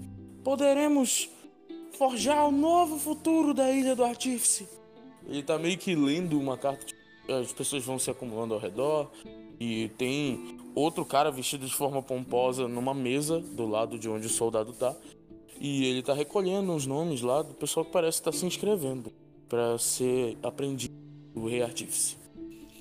[0.45, 1.29] poderemos
[1.97, 4.69] forjar o novo futuro da Ilha do Artífice.
[5.27, 6.85] Ele tá meio que lendo uma carta,
[7.29, 9.11] as pessoas vão se acumulando ao redor
[9.59, 14.31] e tem outro cara vestido de forma pomposa numa mesa do lado de onde o
[14.31, 14.95] soldado tá.
[15.59, 19.11] E ele tá recolhendo os nomes lá do pessoal que parece estar se inscrevendo
[19.49, 20.91] para ser aprendiz
[21.33, 22.17] do Rei Artífice.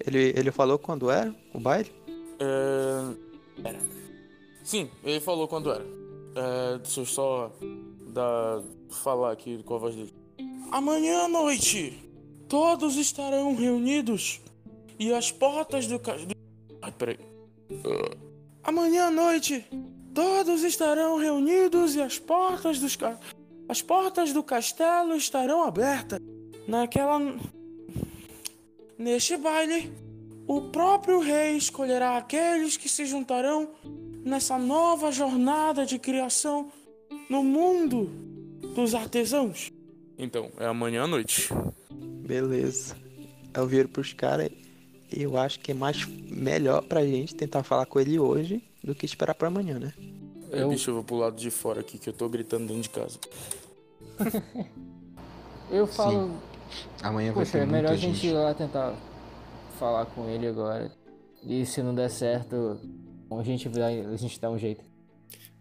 [0.06, 1.92] Ele, ele falou quando era o baile?
[2.40, 3.34] É...
[3.64, 4.03] Era.
[4.64, 5.86] Sim, ele falou quando era.
[6.36, 7.52] É, deixa eu só
[8.08, 10.14] dar, falar aqui com a voz dele.
[10.72, 12.00] Amanhã à noite,
[12.48, 14.42] todos estarão reunidos
[14.98, 16.00] e as portas do...
[16.00, 16.34] ca- do...
[16.82, 17.20] Ai, peraí.
[17.72, 18.18] Ah.
[18.64, 19.66] Amanhã à noite,
[20.14, 22.96] todos estarão reunidos e as portas dos...
[22.96, 23.20] ca-
[23.68, 26.20] As portas do castelo estarão abertas.
[26.68, 27.20] Naquela...
[28.98, 29.92] Neste baile,
[30.48, 33.70] o próprio rei escolherá aqueles que se juntarão
[34.24, 36.72] nessa nova jornada de criação
[37.30, 38.10] no mundo
[38.76, 39.70] dos artesãos.
[40.18, 41.50] Então, é amanhã à noite.
[42.26, 42.96] Beleza.
[43.54, 44.50] Eu viro pros caras
[45.12, 48.96] e eu acho que é mais melhor pra gente tentar falar com ele hoje do
[48.96, 49.94] que esperar pra amanhã, né?
[50.52, 52.82] É, Eu- bicho, eu vou pro lado de fora aqui que eu tô gritando dentro
[52.84, 53.20] de casa.
[55.72, 56.32] Eu falo,
[57.02, 58.16] Amanhã vai poxa, ter é muita melhor a gente.
[58.16, 58.94] gente ir lá tentar
[59.80, 60.92] falar com ele agora.
[61.42, 62.80] E se não der certo,
[63.40, 64.84] a gente, vai, a gente dá um jeito.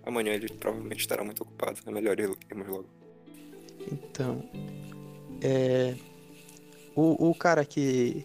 [0.05, 1.79] Amanhã ele provavelmente estará muito ocupado.
[1.87, 2.87] É melhor ir- irmos logo.
[3.91, 4.43] Então,
[5.41, 5.95] é.
[6.95, 8.25] O, o cara que,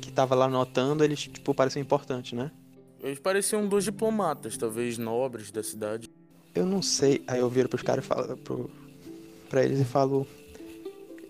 [0.00, 2.50] que tava lá anotando, ele, tipo, pareceu importante, né?
[3.02, 6.10] Eles pareciam dois diplomatas, talvez nobres da cidade.
[6.54, 7.22] Eu não sei.
[7.26, 8.70] Aí eu viro pros caras e falo pro,
[9.48, 10.26] pra eles e falo.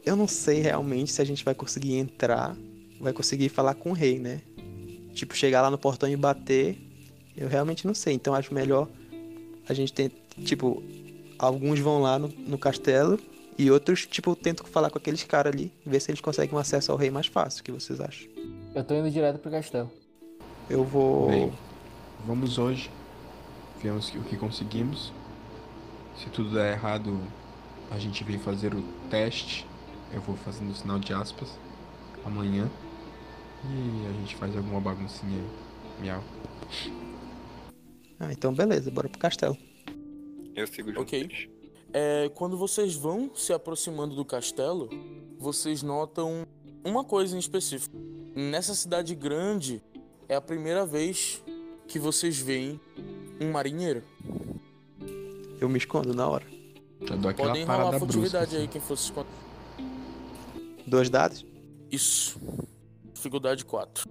[0.05, 2.57] Eu não sei realmente se a gente vai conseguir entrar,
[3.01, 4.41] vai conseguir falar com o rei, né?
[5.12, 6.78] Tipo, chegar lá no portão e bater.
[7.41, 8.12] Eu realmente não sei.
[8.12, 8.87] Então acho melhor
[9.67, 10.12] a gente ter.
[10.45, 10.83] Tipo,
[11.39, 13.19] alguns vão lá no, no castelo
[13.59, 16.93] e outros, tipo, tentam falar com aqueles caras ali, ver se eles conseguem um acesso
[16.93, 17.61] ao rei mais fácil.
[17.61, 18.29] O que vocês acham?
[18.75, 19.91] Eu tô indo direto pro castelo.
[20.69, 21.29] Eu vou.
[21.29, 21.53] Bem,
[22.27, 22.91] vamos hoje.
[23.83, 25.12] Vemos o que conseguimos.
[26.17, 27.19] Se tudo der errado,
[27.91, 29.67] a gente vem fazer o teste.
[30.12, 31.49] Eu vou fazendo o sinal de aspas
[32.25, 32.69] amanhã.
[33.65, 36.03] E a gente faz alguma baguncinha aí.
[36.03, 36.23] Miau.
[38.21, 39.57] Ah, então beleza, bora pro castelo.
[40.55, 41.51] Eu sigo junto Ok.
[41.93, 44.89] É, quando vocês vão se aproximando do castelo,
[45.39, 46.47] vocês notam
[46.85, 47.97] uma coisa em específico.
[48.37, 49.83] Nessa cidade grande,
[50.29, 51.43] é a primeira vez
[51.89, 52.79] que vocês veem
[53.41, 54.03] um marinheiro.
[55.61, 56.47] Eu me escondo na hora.
[57.09, 57.99] Já dou aquela Podem rolar brusca.
[57.99, 58.63] furtividade assim.
[58.63, 59.33] aí, quem fosse esconder.
[60.87, 61.45] Dois dados?
[61.91, 62.39] Isso.
[63.13, 64.09] Dificuldade 4.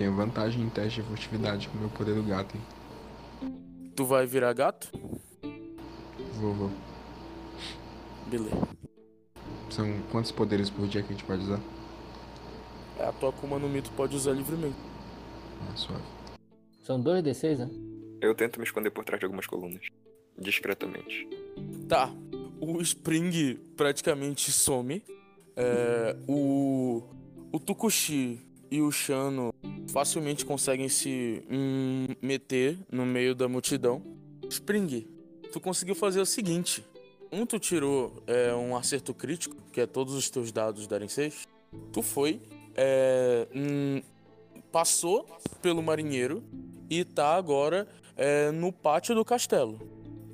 [0.00, 2.56] Tenho vantagem em teste de furtividade com o meu poder do gato.
[2.56, 3.92] hein?
[3.94, 4.90] Tu vai virar gato?
[6.36, 6.70] Vou, vou.
[8.26, 8.66] Beleza.
[9.68, 11.60] São quantos poderes por dia que a gente pode usar?
[12.98, 14.78] É, a tua Akuma no Mi tu pode usar livremente.
[15.70, 16.02] Ah, suave.
[16.82, 17.68] São dois D6, né?
[18.22, 19.86] Eu tento me esconder por trás de algumas colunas.
[20.38, 21.28] Discretamente.
[21.86, 22.10] Tá.
[22.58, 25.04] O Spring praticamente some.
[25.54, 27.02] É, o,
[27.52, 29.52] o Tukushi e o Shano
[29.88, 34.02] facilmente conseguem se hum, meter no meio da multidão.
[34.48, 35.06] Spring,
[35.52, 36.84] tu conseguiu fazer o seguinte:
[37.32, 41.48] um, tu tirou é, um acerto crítico, que é todos os teus dados darem 6.
[41.92, 42.40] Tu foi,
[42.74, 44.02] é, hum,
[44.70, 45.26] passou
[45.60, 46.42] pelo marinheiro
[46.88, 49.78] e tá agora é, no pátio do castelo.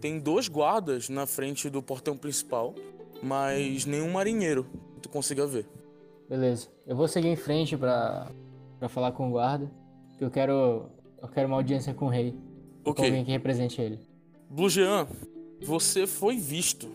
[0.01, 2.75] Tem dois guardas na frente do portão principal,
[3.23, 4.67] mas nenhum marinheiro
[5.01, 5.67] tu consiga ver.
[6.29, 6.69] Beleza.
[6.87, 8.31] Eu vou seguir em frente pra,
[8.79, 9.71] pra falar com o guarda.
[10.19, 10.87] Que eu quero.
[11.23, 12.35] Eu quero uma audiência com o rei.
[12.85, 13.05] Com Ok.
[13.05, 13.99] alguém que represente ele.
[14.51, 15.07] Blue Jean,
[15.63, 16.89] você foi visto.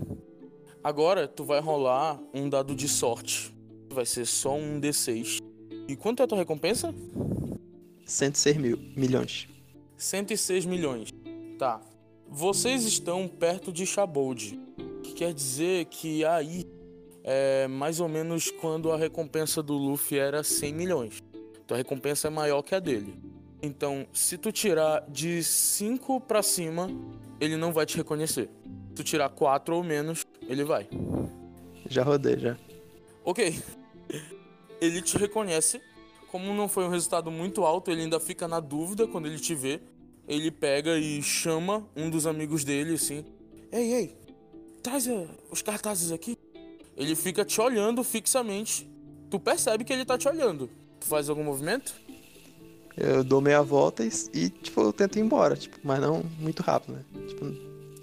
[0.84, 3.54] Agora tu vai rolar um dado de sorte.
[3.90, 5.40] Vai ser só um D6.
[5.88, 6.94] E quanto é a tua recompensa?
[8.06, 9.48] 106 mil, milhões.
[9.98, 11.10] 106 milhões.
[11.60, 11.82] Tá.
[12.28, 14.60] Vocês estão perto de Shabold.
[15.04, 16.64] Que quer dizer que aí
[17.24, 21.24] é mais ou menos quando a recompensa do Luffy era 100 milhões.
[21.68, 23.16] Tua recompensa é maior que a dele.
[23.62, 26.90] Então, se tu tirar de 5 pra cima,
[27.40, 28.50] ele não vai te reconhecer.
[28.90, 30.90] Se tu tirar 4 ou menos, ele vai.
[31.88, 32.58] Já rodei, já.
[33.24, 33.62] Ok.
[34.82, 35.80] Ele te reconhece.
[36.32, 39.54] Como não foi um resultado muito alto, ele ainda fica na dúvida quando ele te
[39.54, 39.80] vê.
[40.28, 43.24] Ele pega e chama um dos amigos dele assim:
[43.72, 44.18] Ei, ei,
[44.82, 46.36] traz eh, os cartazes aqui.
[47.02, 48.88] Ele fica te olhando fixamente.
[49.30, 50.70] Tu percebe que ele tá te olhando.
[51.00, 51.96] Tu faz algum movimento?
[52.96, 56.62] Eu dou meia volta e, e, tipo, eu tento ir embora, tipo, mas não muito
[56.62, 57.04] rápido, né?
[57.28, 57.46] Tipo,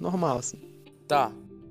[0.01, 0.59] normal, assim.
[1.07, 1.31] Tá.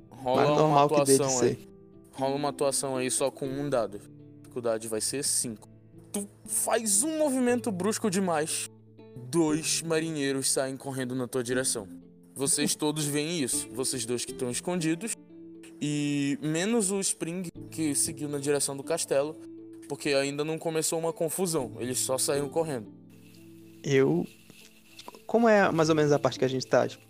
[0.10, 1.46] Rola uma normal que dele atuação ser.
[1.46, 1.70] aí.
[2.14, 3.98] Rola uma atuação aí só com um dado.
[3.98, 5.68] A dificuldade vai ser 5.
[6.14, 8.70] Tu faz um movimento brusco demais.
[9.16, 11.90] Dois marinheiros saem correndo na tua direção.
[12.34, 13.68] Vocês todos veem isso.
[13.74, 15.18] Vocês dois que estão escondidos.
[15.82, 19.36] E menos o Spring que seguiu na direção do castelo.
[19.88, 21.78] Porque ainda não começou uma confusão.
[21.80, 22.92] Eles só saíram correndo.
[23.84, 24.26] Eu.
[25.26, 26.88] Como é mais ou menos a parte que a gente tá?
[26.88, 27.04] Tipo,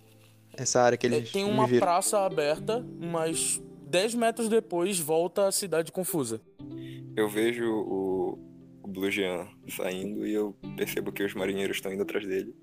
[0.55, 1.79] essa área que É, eles tem me uma viram.
[1.79, 6.39] praça aberta, mas 10 metros depois volta a cidade confusa.
[7.15, 8.39] Eu vejo o,
[8.83, 12.53] o Blue Jean saindo e eu percebo que os marinheiros estão indo atrás dele.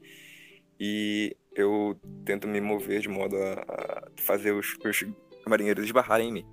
[0.79, 5.05] E eu tento me mover de modo a, a fazer os, os
[5.49, 6.47] marinheiros esbarrarem em mim.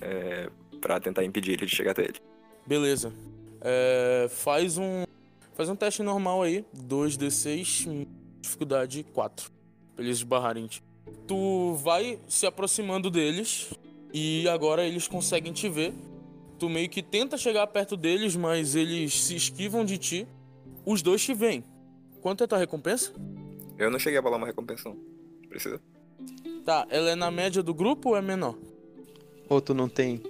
[0.00, 0.50] É,
[0.80, 2.18] para tentar impedir ele de chegar até ele.
[2.66, 3.12] Beleza.
[3.60, 5.04] É, faz um.
[5.54, 6.64] Faz um teste normal aí.
[6.76, 8.06] 2d6, hum,
[8.40, 9.50] dificuldade 4.
[9.94, 10.68] Pra eles esbarrarem.
[11.26, 13.70] Tu vai se aproximando deles.
[14.12, 15.92] E agora eles conseguem te ver.
[16.58, 20.28] Tu meio que tenta chegar perto deles, mas eles se esquivam de ti.
[20.84, 21.64] Os dois te veem.
[22.20, 23.12] Quanto é a tua recompensa?
[23.76, 24.88] Eu não cheguei a bolar uma recompensa.
[24.88, 24.96] não.
[25.48, 25.80] Precisa?
[26.64, 28.56] Tá, ela é na média do grupo ou é menor?
[29.48, 30.22] Ou tu não tem.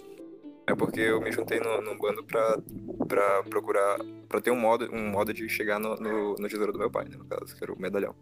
[0.67, 2.59] É porque eu me juntei no, num bando pra,
[3.07, 3.99] pra procurar.
[4.29, 7.05] pra ter um modo, um modo de chegar no, no, no tesouro do meu pai,
[7.05, 8.15] né, no caso, que era o medalhão.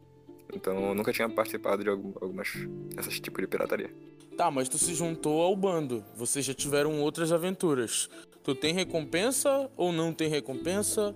[0.52, 2.48] Então eu nunca tinha participado de algum, algumas.
[2.96, 3.90] essas tipos de pirataria.
[4.36, 6.04] Tá, mas tu se juntou ao bando.
[6.16, 8.10] Vocês já tiveram outras aventuras.
[8.42, 11.14] Tu tem recompensa ou não tem recompensa?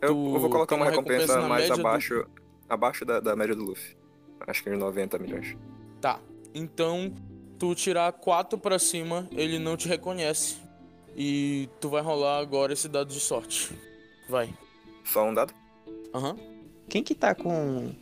[0.00, 2.26] Eu, Tu eu vou colocar uma uma recompensa recompensa mais média do- abaixo.
[2.68, 3.96] abaixo da, da média do Luffy.
[4.46, 5.56] Acho que uns 90 milhões.
[6.00, 6.20] Tá.
[6.54, 7.12] Então,
[7.58, 10.56] tu tirar 4 pra cima, ele não te reconhece.
[11.16, 13.70] E tu vai rolar agora esse dado de sorte.
[14.28, 14.54] Vai.
[15.04, 15.52] Só um dado?
[16.14, 16.36] Aham.
[16.88, 17.92] Quem que tá com.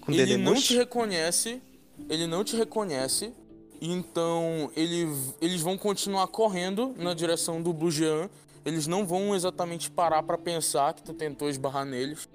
[0.00, 0.44] com Ele Dedemush?
[0.44, 1.62] não te reconhece.
[2.08, 3.32] Ele não te reconhece.
[3.80, 5.06] Então, ele,
[5.40, 8.28] eles vão continuar correndo na direção do Blue Jean.
[8.64, 12.28] Eles não vão exatamente parar pra pensar que tu tentou esbarrar neles.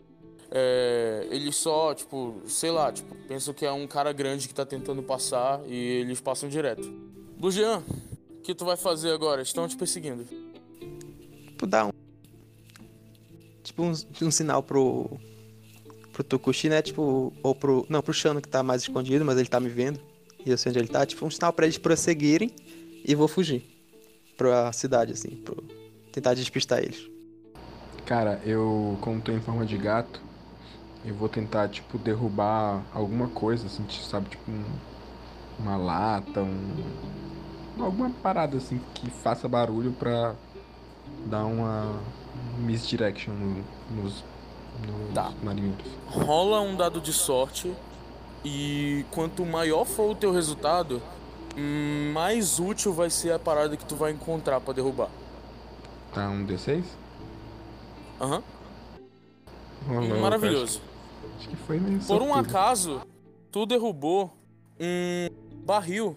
[0.54, 4.66] É, eles só, tipo, sei lá, tipo, pensam que é um cara grande que tá
[4.66, 6.84] tentando passar e eles passam direto.
[7.38, 7.82] Blue Jean,
[8.30, 9.42] o que tu vai fazer agora?
[9.42, 10.26] Estão te perseguindo.
[11.48, 11.92] Tipo, dar um.
[13.64, 15.10] Tipo, um, um sinal pro.
[16.12, 16.82] Pro Tokushi, né?
[16.82, 17.86] Tipo, ou pro.
[17.88, 20.02] Não, pro Shano que tá mais escondido, mas ele tá me vendo.
[20.46, 21.06] E eu sei onde ele tá.
[21.06, 22.54] Tipo, um sinal pra eles prosseguirem
[23.06, 23.64] e vou fugir.
[24.36, 25.30] Pra cidade, assim.
[25.30, 25.64] Pro...
[26.12, 27.10] Tentar despistar eles.
[28.06, 30.22] Cara, eu, como tô em forma de gato,
[31.06, 34.30] eu vou tentar, tipo, derrubar alguma coisa, assim, tipo, sabe?
[34.30, 34.64] Tipo, um-
[35.60, 36.84] uma lata, um.
[37.80, 40.36] Alguma parada, assim, que faça barulho pra
[41.26, 42.00] dar uma
[42.60, 43.64] misdirection no-
[44.04, 44.24] nos,
[44.86, 45.32] nos Tá.
[45.44, 45.86] marinheiros.
[46.08, 47.74] rola um dado de sorte
[48.44, 51.02] e quanto maior for o teu resultado,
[52.14, 55.10] mais útil vai ser a parada que tu vai encontrar pra derrubar.
[56.14, 56.84] Tá um D6?
[58.20, 58.44] Aham.
[59.88, 60.82] Rolou, Maravilhoso.
[61.42, 63.02] Acho, acho que foi Por um acaso,
[63.52, 64.32] tu derrubou
[64.80, 65.30] um
[65.66, 66.16] barril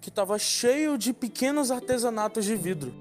[0.00, 2.92] que tava cheio de pequenos artesanatos de vidro.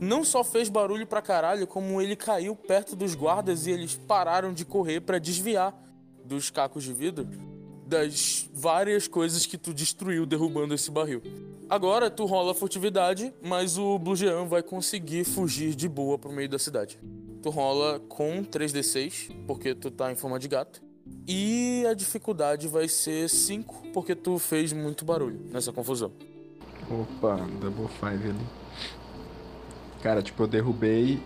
[0.00, 4.52] não só fez barulho pra caralho, como ele caiu perto dos guardas e eles pararam
[4.52, 5.74] de correr pra desviar
[6.24, 7.26] dos cacos de vidro
[7.86, 11.22] das várias coisas que tu destruiu derrubando esse barril.
[11.68, 16.32] Agora tu rola a furtividade, mas o Blue Jean vai conseguir fugir de boa pro
[16.32, 16.98] meio da cidade.
[17.42, 20.82] Tu rola com 3d6, porque tu tá em forma de gato.
[21.26, 26.12] E a dificuldade vai ser 5, porque tu fez muito barulho nessa confusão.
[26.90, 28.46] Opa, double five ali.
[30.02, 31.18] Cara, tipo, eu derrubei.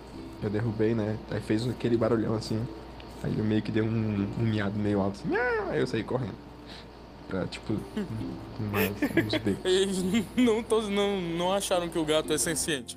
[0.43, 1.19] Eu derrubei, né?
[1.31, 2.65] Aí fez aquele barulhão assim.
[3.23, 5.35] Aí eu meio que dei um, um miado meio alto assim.
[5.37, 6.37] "Ah", Aí eu saí correndo.
[7.27, 7.75] Pra, tipo,
[8.73, 9.65] mais uns becos.
[9.67, 9.99] Eles
[10.37, 12.97] não, todos não, não acharam que o gato é senciente.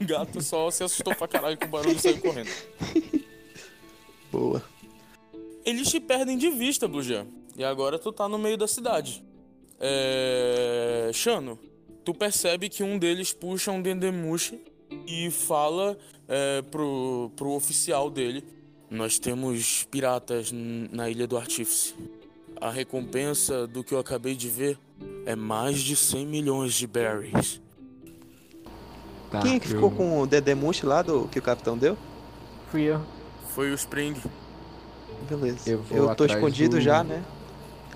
[0.00, 2.50] O gato só se assustou pra caralho com o barulho e saiu correndo.
[4.30, 4.62] Boa.
[5.64, 7.26] Eles te perdem de vista, Blujan.
[7.56, 9.22] E agora tu tá no meio da cidade.
[9.78, 11.10] É...
[11.12, 11.58] Shano,
[12.04, 14.60] tu percebe que um deles puxa um Dendemushi
[15.06, 15.96] e fala
[16.28, 18.44] é, pro, pro oficial dele:
[18.90, 21.94] Nós temos piratas na Ilha do Artífice.
[22.60, 24.78] A recompensa do que eu acabei de ver
[25.26, 27.60] é mais de 100 milhões de berries.
[29.30, 31.96] Tá, Quem é que eu- ficou com o Dedemush lá do que o capitão deu?
[32.70, 33.00] Fui eu.
[33.54, 34.14] Foi o Spring.
[35.36, 35.72] Beleza.
[35.72, 37.26] Eu vou Eu, tô escondido do- já, né?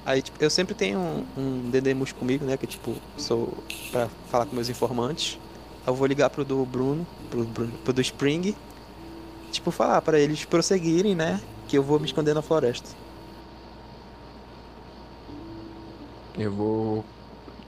[0.05, 2.59] Aí, tipo, eu sempre tenho um, um Dedemush comigo, né?
[2.59, 5.41] Que, tipo, sou pra falar com meus informantes.
[5.87, 8.57] Eu vou ligar pro do Bruno, pro, Bruno, pro do Spring.
[9.51, 11.43] Tipo, falar pra eles prosseguirem, né?
[11.67, 12.91] Que eu vou me esconder na floresta.
[16.35, 17.13] Eu vou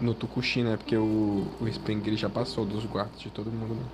[0.00, 0.76] no Tukushi, né?
[0.76, 3.92] Porque o, o Spring ele já passou dos guardas de todo mundo, né?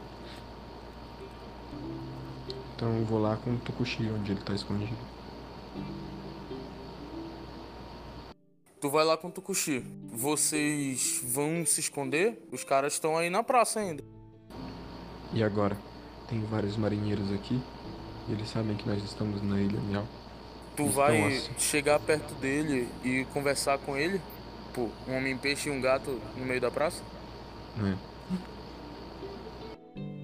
[2.74, 5.08] Então eu vou lá com o Tukushi, onde ele tá escondido.
[8.80, 9.82] Tu vai lá com o Tukushi.
[10.12, 12.38] Vocês vão se esconder?
[12.52, 14.04] Os caras estão aí na praça ainda.
[15.32, 15.76] E agora?
[16.28, 17.60] Tem vários marinheiros aqui.
[18.28, 20.06] E eles sabem que nós estamos na Ilha Miau.
[20.76, 21.50] Tu Então, vai assim.
[21.58, 24.20] chegar perto dele e conversar com ele?
[24.74, 27.02] Pô, um homem-peixe e um gato no meio da praça?
[27.76, 27.96] Né?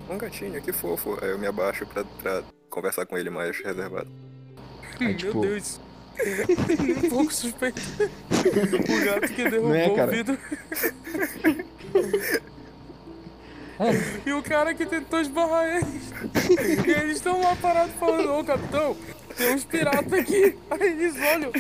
[0.09, 1.17] Um gatinho, que fofo.
[1.23, 4.11] Aí eu me abaixo pra, pra conversar com ele mais reservado.
[5.07, 5.81] Aí, tipo- Meu Deus.
[7.05, 7.81] um pouco suspeito.
[8.31, 10.11] o gato que derrubou Né, o cara?
[10.11, 10.39] vidro.
[14.27, 16.13] e o cara que tentou esbarrar eles.
[16.87, 18.95] E eles estão lá parados falando, ô capitão,
[19.37, 20.55] tem uns piratas aqui.
[20.71, 21.51] Aí eles olham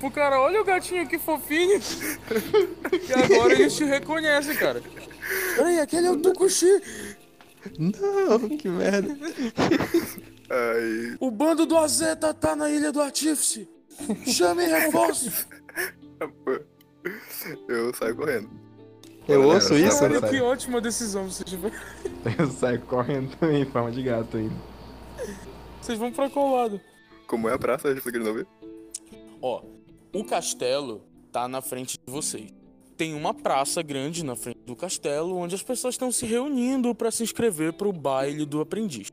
[0.00, 1.80] pro cara, olha o gatinho que fofinho.
[3.08, 4.82] E agora eles te reconhecem, cara.
[5.54, 6.82] Peraí, aquele é o Tukushi.
[7.78, 9.16] Não, que merda.
[10.50, 11.16] Aí.
[11.20, 13.68] O bando do Azeta tá na Ilha do Artífice.
[14.26, 15.46] Chamem reforços.
[17.68, 18.50] Eu saio correndo.
[19.26, 20.04] Eu Galera, ouço tá isso?
[20.04, 21.76] Olha que ótima decisão vocês tiveram.
[22.38, 24.54] Eu saio correndo também em forma de gato ainda.
[25.82, 26.80] Vocês vão pra qual lado?
[27.26, 27.90] Como é a praça?
[27.90, 28.46] Explica de novo.
[29.42, 29.62] Ó,
[30.14, 32.50] o castelo tá na frente de vocês.
[32.96, 37.10] Tem uma praça grande na frente do castelo onde as pessoas estão se reunindo pra
[37.10, 39.12] se inscrever pro baile do aprendiz.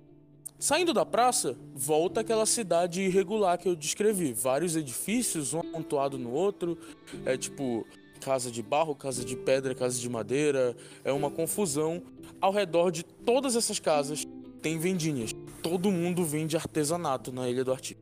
[0.58, 4.34] Saindo da praça, volta aquela cidade irregular que eu descrevi.
[4.34, 6.78] Vários edifícios, um amontoado no outro.
[7.26, 7.86] É tipo
[8.22, 10.76] casa de barro, casa de pedra, casa de madeira.
[11.04, 12.02] É uma confusão.
[12.40, 14.26] Ao redor de todas essas casas
[14.62, 15.32] tem vendinhas.
[15.62, 18.00] Todo mundo vende artesanato na Ilha do Artigo.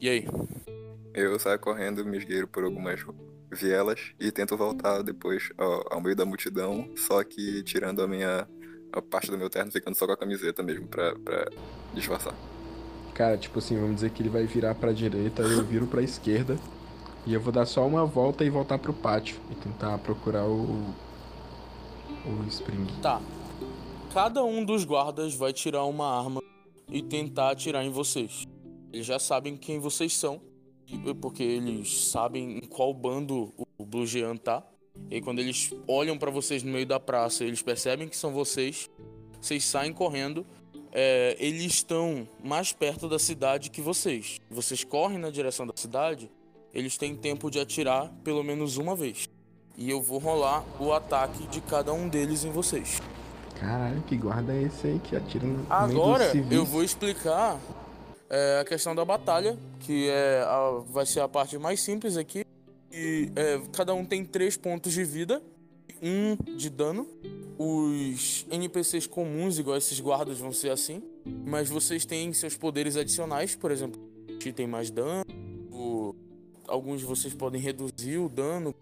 [0.00, 0.26] E aí?
[1.12, 3.04] Eu saio correndo, me esgueiro por algumas
[3.50, 8.46] vielas e tento voltar depois ao, ao meio da multidão, só que tirando a minha
[8.92, 11.48] a parte do meu terno, ficando só com a camiseta mesmo, pra, pra
[11.94, 12.34] disfarçar.
[13.14, 16.56] Cara, tipo assim, vamos dizer que ele vai virar pra direita, eu viro pra esquerda.
[17.26, 19.36] E eu vou dar só uma volta e voltar pro pátio.
[19.50, 20.82] E tentar procurar o.
[22.24, 22.86] O Spring.
[23.02, 23.20] Tá.
[24.14, 26.42] Cada um dos guardas vai tirar uma arma
[26.88, 28.44] e tentar atirar em vocês.
[28.92, 30.40] Eles já sabem quem vocês são,
[31.20, 34.62] porque eles sabem em qual bando o Blue Jean tá.
[35.10, 38.90] E quando eles olham pra vocês no meio da praça, eles percebem que são vocês.
[39.40, 40.46] Vocês saem correndo.
[40.92, 44.38] É, eles estão mais perto da cidade que vocês.
[44.50, 46.30] Vocês correm na direção da cidade.
[46.74, 49.28] Eles têm tempo de atirar pelo menos uma vez.
[49.76, 53.00] E eu vou rolar o ataque de cada um deles em vocês.
[53.60, 57.58] Caralho, que guarda é esse aí que atira no Agora eu vou explicar
[58.30, 62.44] é, a questão da batalha, que é a- vai ser a parte mais simples aqui.
[62.98, 65.40] E, é, cada um tem três pontos de vida,
[66.02, 67.06] um de dano.
[67.56, 71.02] Os NPCs comuns, igual esses guardas, vão ser assim.
[71.46, 74.00] Mas vocês têm seus poderes adicionais, por exemplo,
[74.40, 75.24] que tem mais dano.
[76.66, 78.74] alguns de vocês podem reduzir o dano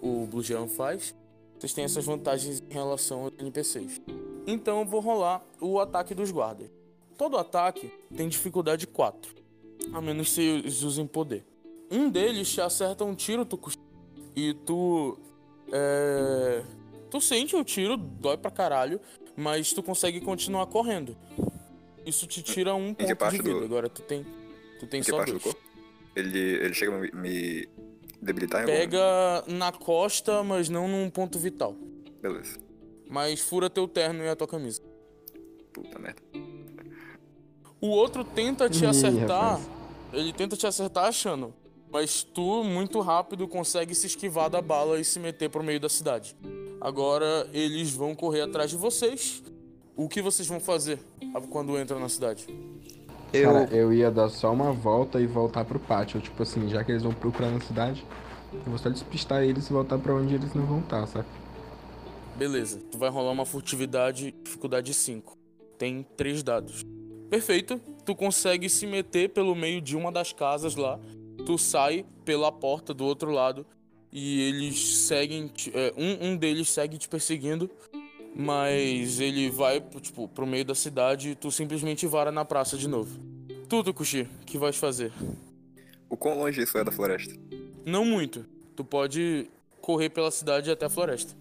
[0.00, 1.14] o Blue Jean faz.
[1.58, 4.00] Vocês têm essas vantagens em relação aos NPCs.
[4.46, 6.70] Então eu vou rolar o ataque dos guardas.
[7.16, 9.34] Todo ataque tem dificuldade 4,
[9.92, 11.44] a menos que eles usem poder.
[11.90, 13.58] Um deles te acerta um tiro, tu
[14.36, 15.18] e tu.
[15.72, 16.62] É...
[17.10, 19.00] Tu sente o tiro, dói pra caralho,
[19.36, 21.16] mas tu consegue continuar correndo.
[22.06, 23.58] Isso te tira um ponto parte de vida.
[23.58, 24.24] do- Agora tu tem.
[24.78, 25.42] Tu tem só dois.
[26.14, 27.68] Ele, ele chega a me,
[28.22, 31.74] debilitar em algum Pega na costa, mas não num ponto vital.
[32.22, 32.58] Beleza.
[33.08, 34.80] Mas fura teu terno e a tua camisa.
[35.72, 36.22] Puta merda.
[37.80, 39.58] O outro tenta te Ih, acertar.
[39.58, 39.70] rapaz.
[40.12, 41.52] Ele tenta te acertar achando.
[41.92, 45.88] Mas tu, muito rápido, consegue se esquivar da bala e se meter pro meio da
[45.88, 46.36] cidade.
[46.80, 49.42] Agora eles vão correr atrás de vocês.
[49.96, 50.98] O que vocês vão fazer
[51.50, 52.46] quando entram na cidade?
[53.32, 56.20] Eu, Cara, eu ia dar só uma volta e voltar pro pátio.
[56.20, 58.04] Tipo assim, já que eles vão procurar na cidade,
[58.52, 61.28] eu vou só despistar eles e voltar pra onde eles não vão estar, sabe?
[62.36, 65.36] Beleza, tu vai rolar uma furtividade, dificuldade 5.
[65.76, 66.84] Tem três dados.
[67.28, 70.98] Perfeito, tu consegue se meter pelo meio de uma das casas lá.
[71.46, 73.66] Tu sai pela porta do outro lado
[74.12, 75.50] e eles seguem.
[75.74, 77.70] é, um, um deles segue te perseguindo,
[78.34, 82.88] mas ele vai tipo, pro meio da cidade e tu simplesmente vara na praça de
[82.88, 83.18] novo.
[83.68, 85.12] Tu, Tukushi, o que vais fazer?
[86.08, 87.34] O quão longe isso é da floresta?
[87.84, 88.44] Não muito.
[88.76, 89.48] Tu pode
[89.80, 91.34] correr pela cidade até a floresta.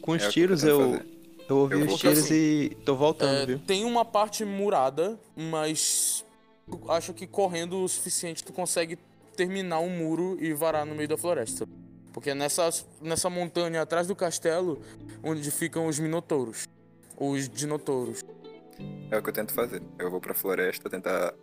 [0.00, 1.00] com os É tiros, eu
[1.46, 3.58] tô eu, ouvi Eu os tiros assim, e tô voltando, É, viu?
[3.66, 6.24] tem uma parte murada, mas
[6.88, 8.98] acho que correndo o suficiente tu consegue
[9.42, 11.66] terminar um muro e varar no meio da floresta.
[12.12, 12.70] Porque nessa,
[13.00, 14.80] nessa montanha atrás do castelo
[15.22, 16.68] onde ficam os minotouros.
[17.18, 18.20] Os dinotouros.
[19.10, 19.82] É o que eu tento fazer.
[19.98, 21.34] Eu vou pra floresta tentar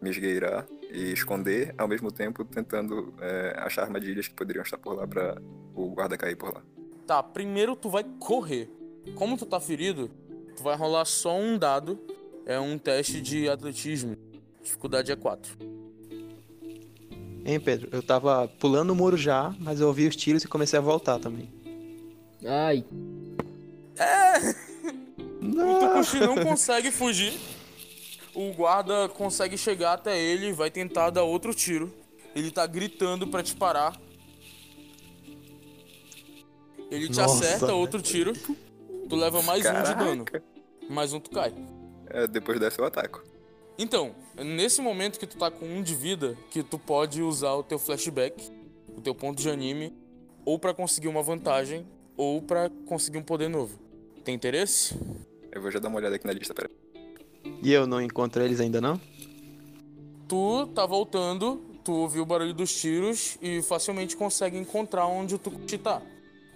[0.00, 4.94] me esgueirar e esconder, ao mesmo tempo tentando é, achar armadilhas que poderiam estar por
[4.94, 5.36] lá pra
[5.74, 6.62] o guarda cair por lá.
[7.06, 8.70] Tá, primeiro tu vai correr.
[9.16, 10.08] Como tu tá ferido,
[10.56, 11.98] tu vai rolar só um dado.
[12.46, 14.16] É um teste de atletismo.
[14.62, 15.77] Dificuldade é 4.
[17.48, 17.88] Hein, Pedro?
[17.90, 21.18] Eu tava pulando o muro já, mas eu ouvi os tiros e comecei a voltar
[21.18, 21.48] também.
[22.44, 22.84] Ai,
[25.40, 25.78] O Não!
[25.80, 27.32] Tukushi não consegue fugir.
[28.34, 31.90] O guarda consegue chegar até ele e vai tentar dar outro tiro.
[32.36, 33.98] Ele tá gritando pra te parar.
[36.90, 38.34] Ele te Nossa, acerta outro tiro.
[39.08, 40.24] Tu leva mais um de dano.
[40.26, 40.44] Caraca.
[40.90, 41.54] Mais um tu cai.
[42.10, 43.24] É, depois dessa eu ataco.
[43.78, 47.62] Então, nesse momento que tu tá com um de vida, que tu pode usar o
[47.62, 48.50] teu flashback,
[48.96, 49.94] o teu ponto de anime,
[50.44, 51.86] ou pra conseguir uma vantagem,
[52.16, 53.78] ou pra conseguir um poder novo.
[54.24, 54.96] Tem interesse?
[55.52, 56.68] Eu vou já dar uma olhada aqui na lista, pera.
[57.62, 59.00] E eu não encontro eles ainda não?
[60.26, 65.38] Tu tá voltando, tu ouviu o barulho dos tiros e facilmente consegue encontrar onde o
[65.38, 66.02] Tucuti tá.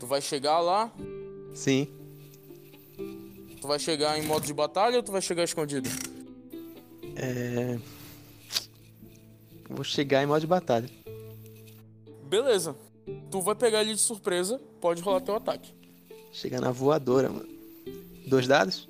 [0.00, 0.92] Tu vai chegar lá,
[1.54, 1.86] Sim.
[3.60, 5.88] tu vai chegar em modo de batalha ou tu vai chegar escondido?
[7.16, 7.78] É...
[9.68, 10.89] Vou chegar em modo de batalha.
[12.24, 12.76] Beleza.
[13.30, 15.74] Tu vai pegar ele de surpresa, pode rolar teu ataque.
[16.32, 17.48] Chegar na voadora, mano.
[18.26, 18.89] Dois dados?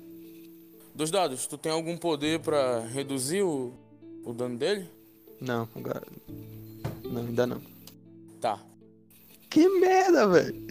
[0.93, 3.73] Dois dados, tu tem algum poder pra reduzir o,
[4.23, 4.87] o dano dele?
[5.41, 6.03] Não, agora.
[7.03, 7.61] Não, ainda não.
[8.39, 8.59] Tá.
[9.49, 10.67] Que merda, velho!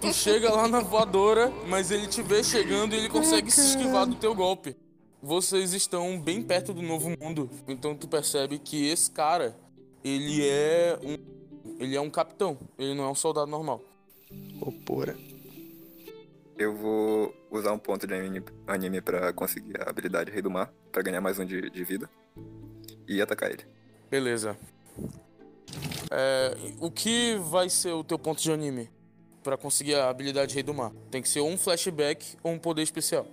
[0.00, 4.06] Tu chega lá na voadora, mas ele te vê chegando e ele consegue se esquivar
[4.06, 4.76] do teu golpe.
[5.22, 9.56] Vocês estão bem perto do novo mundo, então tu percebe que esse cara,
[10.04, 11.38] ele é um
[11.78, 13.82] ele é um capitão, ele não é um soldado normal.
[14.60, 15.16] Ô, porra.
[16.56, 20.72] Eu vou usar um ponto de anime, anime pra conseguir a habilidade Rei do Mar,
[20.90, 22.10] pra ganhar mais um de, de vida.
[23.06, 23.64] E atacar ele.
[24.10, 24.58] Beleza.
[26.10, 28.90] É, o que vai ser o teu ponto de anime
[29.42, 30.92] Pra conseguir a habilidade Rei do Mar?
[31.10, 33.26] Tem que ser ou um flashback ou um poder especial.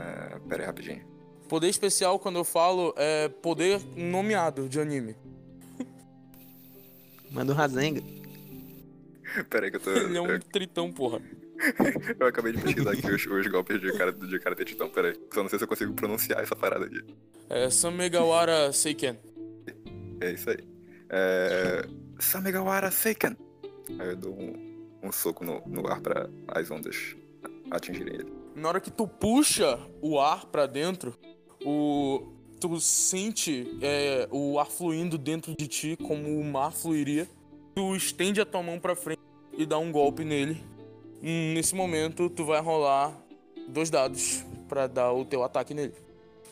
[0.00, 1.04] É, pera aí, rapidinho.
[1.48, 5.16] Poder especial, quando eu falo, é poder nomeado de anime.
[7.30, 8.02] Manda um Rasenga.
[9.48, 9.90] Pera aí que eu tô.
[9.94, 11.20] Ele é um tritão, porra.
[12.18, 15.20] eu acabei de pesquisar aqui os, os golpes de cara de Karate Titã, pera aí.
[15.32, 17.04] Só não sei se eu consigo pronunciar essa parada aqui.
[17.48, 19.18] É Samegawara Seiken.
[20.20, 20.58] É isso aí.
[21.10, 21.82] É.
[22.18, 23.36] Samegawara Seiken!
[23.98, 27.16] Aí eu dou um, um soco no, no ar pra as ondas
[27.70, 28.39] atingirem ele.
[28.54, 31.14] Na hora que tu puxa o ar pra dentro,
[31.64, 37.28] o tu sente é, o ar fluindo dentro de ti como o mar fluiria.
[37.74, 39.20] Tu estende a tua mão pra frente
[39.56, 40.62] e dá um golpe nele.
[41.22, 43.16] Nesse momento, tu vai rolar
[43.68, 45.94] dois dados pra dar o teu ataque nele.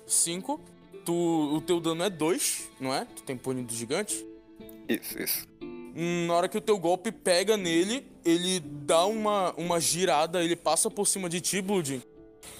[0.06, 0.60] Cinco.
[1.04, 3.06] Tu, o teu dano é dois, não é?
[3.06, 4.26] Tu tem punho do gigante.
[4.88, 5.47] Isso, isso.
[6.00, 10.88] Na hora que o teu golpe pega nele, ele dá uma, uma girada, ele passa
[10.88, 12.00] por cima de ti, Blood,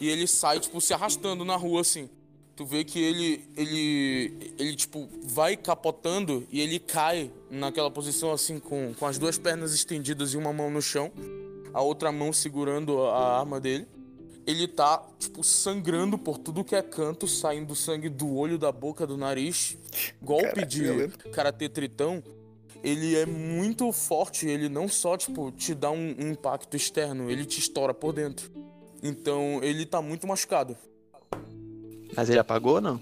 [0.01, 2.11] e ele sai, tipo, se arrastando na rua, assim.
[2.57, 8.59] Tu vê que ele, ele, ele, tipo, vai capotando e ele cai naquela posição, assim,
[8.59, 11.13] com, com as duas pernas estendidas e uma mão no chão,
[11.73, 13.87] a outra mão segurando a arma dele.
[14.49, 19.07] Ele tá, tipo, sangrando por tudo que é canto, saindo sangue do olho, da boca,
[19.07, 19.79] do nariz.
[20.21, 22.21] Golpe Caraca, de karatê tritão,
[22.83, 24.47] ele é muito forte.
[24.47, 28.51] Ele não só, tipo, te dá um, um impacto externo, ele te estoura por dentro.
[29.03, 30.77] Então, ele tá muito machucado.
[32.17, 33.01] Mas ele apagou ou não?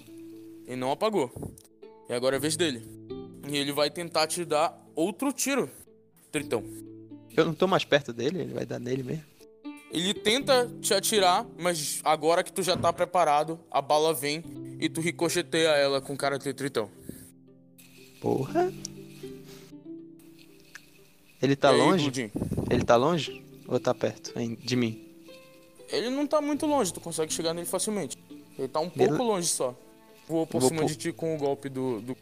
[0.66, 1.30] E não apagou.
[2.08, 2.82] E agora é a vez dele.
[3.48, 5.70] E ele vai tentar te dar outro tiro,
[6.30, 6.62] Tritão.
[7.36, 9.24] Eu não tô mais perto dele, ele vai dar nele mesmo.
[9.90, 14.42] Ele tenta te atirar, mas agora que tu já tá preparado, a bala vem
[14.80, 16.90] e tu ricocheteia ela com Karate Tritão.
[18.20, 18.72] Porra.
[21.46, 22.32] Ele tá aí, longe?
[22.70, 23.44] Ele tá longe?
[23.68, 24.32] Ou tá perto
[24.64, 25.02] de mim?
[25.88, 28.16] Ele não tá muito longe, tu consegue chegar nele facilmente.
[28.58, 29.74] Ele tá um Ele- pouco longe só.
[30.26, 32.16] Voou por Vou cima pu- de ti com o golpe do, do.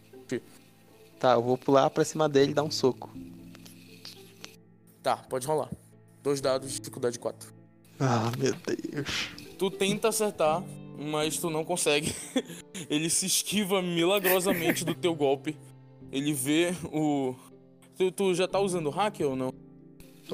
[1.18, 3.10] Tá, eu vou pular pra cima dele e dar um soco.
[5.02, 5.70] Tá, pode rolar.
[6.22, 7.52] Dois dados, dificuldade 4.
[8.00, 9.28] Ah, meu Deus.
[9.58, 10.62] Tu tenta acertar,
[10.98, 12.14] mas tu não consegue.
[12.90, 15.56] Ele se esquiva milagrosamente do teu golpe.
[16.12, 17.34] Ele vê o.
[17.96, 19.52] Tu, tu já tá usando hack ou não?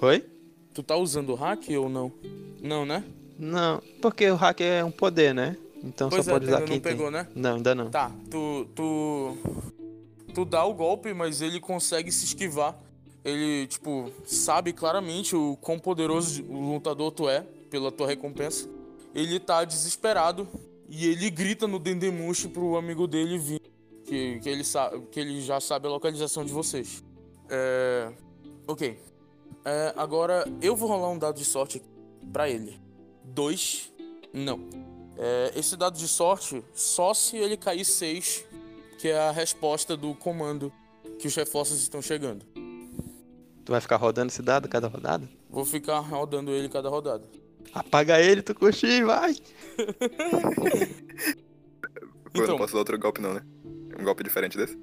[0.00, 0.24] Oi?
[0.72, 2.12] Tu tá usando hack ou não?
[2.62, 3.04] Não, né?
[3.38, 5.56] Não, porque o hack é um poder, né?
[5.82, 7.12] Então Pois só é, pode usar ainda quem não pegou, tem.
[7.12, 7.28] né?
[7.34, 7.90] Não, ainda não.
[7.90, 8.66] Tá, tu.
[8.74, 9.36] Tu.
[10.34, 12.78] Tu dá o golpe, mas ele consegue se esquivar.
[13.24, 18.68] Ele, tipo, sabe claramente o quão poderoso lutador tu é, pela tua recompensa.
[19.14, 20.48] Ele tá desesperado
[20.88, 23.60] e ele grita no Dendemushi pro amigo dele vir.
[24.04, 27.02] Que, que, ele sabe, que ele já sabe a localização de vocês.
[27.50, 28.12] É.
[28.66, 28.98] Ok.
[29.64, 31.86] É, agora eu vou rolar um dado de sorte aqui
[32.32, 32.80] pra ele.
[33.24, 33.92] Dois.
[34.32, 34.60] Não.
[35.18, 38.44] É, esse dado de sorte, só se ele cair 6,
[38.98, 40.72] que é a resposta do comando
[41.18, 42.46] que os reforços estão chegando.
[43.64, 45.28] Tu vai ficar rodando esse dado cada rodada?
[45.50, 47.28] Vou ficar rodando ele cada rodada.
[47.74, 49.34] Apaga ele, tu coxinho, vai!
[52.32, 52.46] Eu Então.
[52.46, 53.42] não posso dar outro golpe não, né?
[53.98, 54.78] Um golpe diferente desse?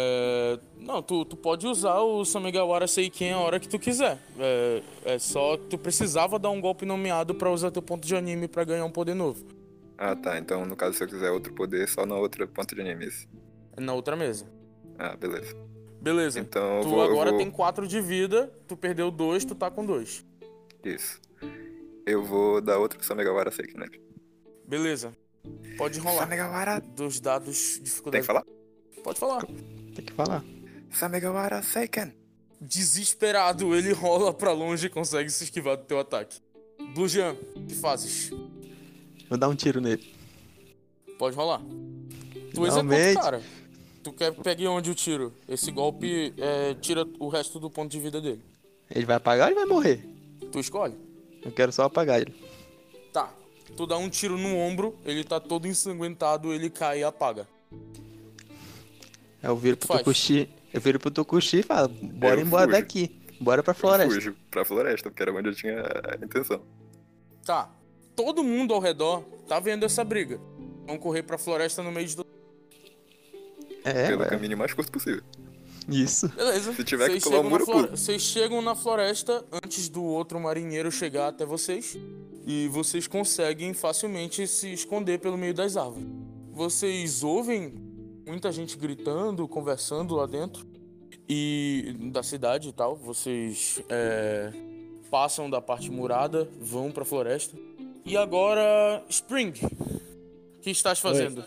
[0.00, 4.16] É, não, tu, tu pode usar o Samegawara Seiken a hora que tu quiser.
[4.38, 8.14] É, é só que tu precisava dar um golpe nomeado pra usar teu ponto de
[8.14, 9.44] anime pra ganhar um poder novo.
[9.96, 10.38] Ah, tá.
[10.38, 13.08] Então, no caso, se eu quiser outro poder, só na outra ponta de anime.
[13.76, 14.46] Na outra mesa.
[14.96, 15.52] Ah, beleza.
[16.00, 16.38] Beleza.
[16.38, 17.02] Então, tu vou...
[17.02, 20.24] agora vou- tem 4 de vida, tu perdeu 2, tu tá com 2.
[20.84, 21.20] Isso.
[22.06, 23.86] Eu vou dar outro Samegawara Seiken, né?
[24.64, 25.12] Beleza.
[25.76, 26.20] Pode rolar.
[26.20, 26.80] Samegawara...
[26.80, 28.22] Dos dados Tem dificuldade.
[28.22, 28.44] que falar?
[29.02, 29.42] Pode falar.
[29.98, 30.44] Tem que falar.
[30.92, 32.14] Samegawara Seiken.
[32.60, 36.38] Desesperado, ele rola pra longe e consegue se esquivar do teu ataque.
[36.94, 38.30] Blue Jean, o que fazes?
[39.28, 40.14] Vou dar um tiro nele.
[41.18, 41.60] Pode rolar.
[42.54, 43.42] Tu executa, cara.
[44.04, 45.34] Tu quer pegar onde o tiro?
[45.48, 48.42] Esse golpe é, tira o resto do ponto de vida dele.
[48.88, 50.08] Ele vai apagar ou ele vai morrer?
[50.52, 50.94] Tu escolhe.
[51.42, 52.32] Eu quero só apagar ele.
[53.12, 53.34] Tá.
[53.76, 57.48] Tu dá um tiro no ombro, ele tá todo ensanguentado, ele cai e apaga.
[59.42, 60.00] Aí eu viro pro Faz.
[60.00, 60.48] Tokushi.
[60.72, 62.76] Eu viro pro Tokushi e falo, bora Eu embora fujo.
[62.80, 63.20] daqui.
[63.40, 64.14] Bora pra Eu floresta.
[64.14, 66.60] fujo pra floresta, porque era onde eu tinha a intenção.
[67.44, 67.70] Tá.
[68.16, 70.40] Todo mundo ao redor tá vendo essa briga.
[70.86, 72.16] Vão correr pra floresta no meio de.
[73.84, 74.28] É, pelo ué.
[74.28, 75.22] caminho mais curto possível.
[75.88, 76.28] Isso.
[76.30, 76.74] Beleza.
[76.74, 77.90] Se tiver que Vocês pular o muro, eu flore-.
[77.90, 81.96] Vocês chegam na floresta antes do outro marinheiro chegar até vocês.
[82.46, 86.06] E vocês conseguem facilmente se esconder pelo meio das árvores.
[86.52, 87.72] Vocês ouvem
[88.28, 90.66] muita gente gritando, conversando lá dentro.
[91.28, 92.96] E da cidade e tal.
[92.96, 94.52] Vocês é,
[95.10, 97.56] passam da parte murada, vão pra floresta.
[98.04, 99.52] E agora, Spring.
[100.56, 101.44] O que estás fazendo?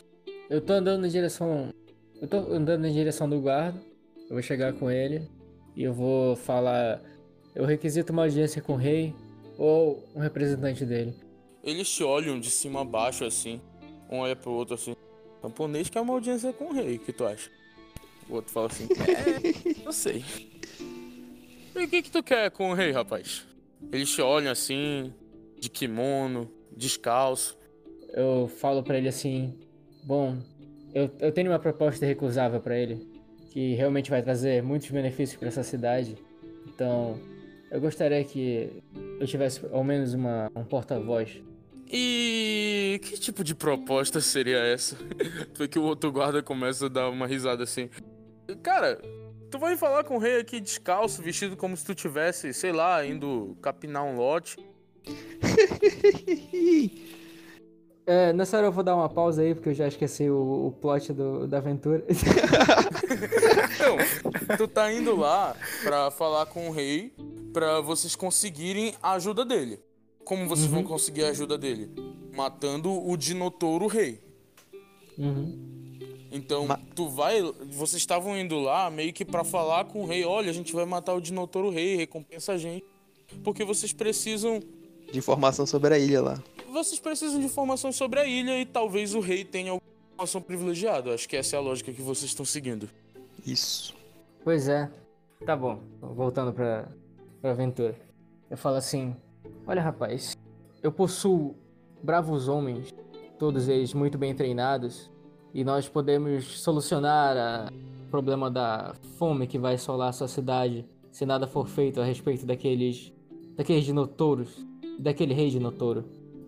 [0.49, 1.73] Eu tô andando na direção.
[2.21, 3.81] Eu tô andando na direção do guarda.
[4.29, 5.27] Eu vou chegar com ele
[5.75, 7.01] e eu vou falar.
[7.55, 9.13] Eu requisito uma audiência com o rei
[9.57, 11.13] ou um representante dele.
[11.63, 13.59] Eles te olham de cima a baixo assim.
[14.09, 14.95] Um olha pro outro assim.
[15.41, 17.49] Camponês quer uma audiência com o rei, o que tu acha?
[18.29, 18.87] O outro fala assim.
[18.93, 20.23] É, eu sei.
[21.75, 23.45] E o que que tu quer com o rei, rapaz?
[23.91, 25.13] Eles te olham assim,
[25.59, 27.57] de kimono, descalço.
[28.13, 29.57] Eu falo pra ele assim:
[30.03, 30.37] Bom,
[30.93, 33.07] eu, eu tenho uma proposta recusável pra ele,
[33.51, 36.15] que realmente vai trazer muitos benefícios pra essa cidade.
[36.67, 37.19] Então,
[37.71, 38.83] eu gostaria que
[39.19, 41.41] eu tivesse ao menos uma, um porta-voz.
[41.91, 44.97] E que tipo de proposta seria essa?
[45.53, 47.89] Foi que o outro guarda começa a dar uma risada assim.
[48.63, 48.99] Cara,
[49.51, 53.05] Tu vai falar com o rei aqui descalço, vestido como se tu tivesse, sei lá,
[53.05, 54.57] indo capinar um lote.
[58.03, 60.71] É, nessa hora eu vou dar uma pausa aí, porque eu já esqueci o, o
[60.71, 62.03] plot do, da aventura.
[63.75, 63.95] Então,
[64.57, 67.13] tu tá indo lá pra falar com o rei
[67.53, 69.79] pra vocês conseguirem a ajuda dele.
[70.31, 71.89] Como vocês vão conseguir a ajuda dele?
[72.33, 74.17] Matando o Dinotouro Rei.
[75.17, 75.99] Uhum.
[76.31, 77.41] Então, Ma- tu vai.
[77.69, 80.85] Vocês estavam indo lá meio que pra falar com o rei: olha, a gente vai
[80.85, 82.85] matar o Dinotouro Rei, recompensa a gente.
[83.43, 84.61] Porque vocês precisam.
[85.11, 86.41] De informação sobre a ilha lá.
[86.71, 91.13] Vocês precisam de informação sobre a ilha e talvez o rei tenha alguma informação privilegiada.
[91.13, 92.89] Acho que essa é a lógica que vocês estão seguindo.
[93.45, 93.93] Isso.
[94.45, 94.89] Pois é.
[95.45, 95.81] Tá bom.
[95.99, 96.87] Voltando pra,
[97.41, 97.99] pra aventura.
[98.49, 99.13] Eu falo assim:
[99.65, 100.35] Olha, rapaz,
[100.81, 101.55] eu possuo
[102.01, 102.93] bravos homens,
[103.37, 105.11] todos eles muito bem treinados,
[105.53, 107.71] e nós podemos solucionar
[108.05, 112.05] o problema da fome que vai assolar a sua cidade se nada for feito a
[112.05, 113.13] respeito daqueles.
[113.55, 114.65] daqueles dinotouros,
[114.97, 116.05] daquele rei dinotouro.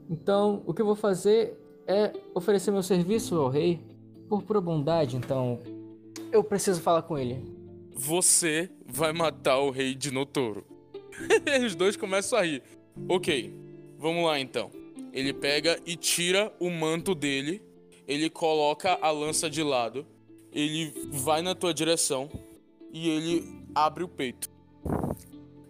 [0.09, 3.79] Então, o que eu vou fazer é oferecer meu serviço ao rei
[4.27, 5.59] por pura bondade, então.
[6.31, 7.43] Eu preciso falar com ele.
[7.93, 10.65] Você vai matar o rei Dinotouro.
[11.63, 12.63] Os dois começam a rir.
[13.07, 13.53] Ok,
[13.97, 14.71] vamos lá então.
[15.11, 17.61] Ele pega e tira o manto dele.
[18.07, 20.05] Ele coloca a lança de lado.
[20.51, 22.29] Ele vai na tua direção.
[22.91, 24.49] E ele abre o peito.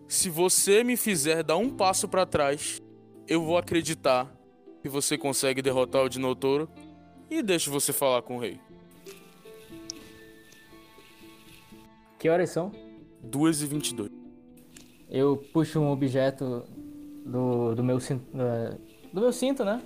[0.08, 2.82] Se você me fizer dar um passo pra trás,
[3.28, 4.34] eu vou acreditar
[4.82, 6.70] que você consegue derrotar o Dinotouro.
[7.30, 8.60] E deixo você falar com o rei.
[12.20, 12.72] Que horas são?
[13.22, 14.12] 2 e 22.
[15.10, 16.64] Eu puxo um objeto
[17.26, 18.26] do, do meu cinto.
[18.36, 18.78] da-
[19.14, 19.82] Do meu cinto, né?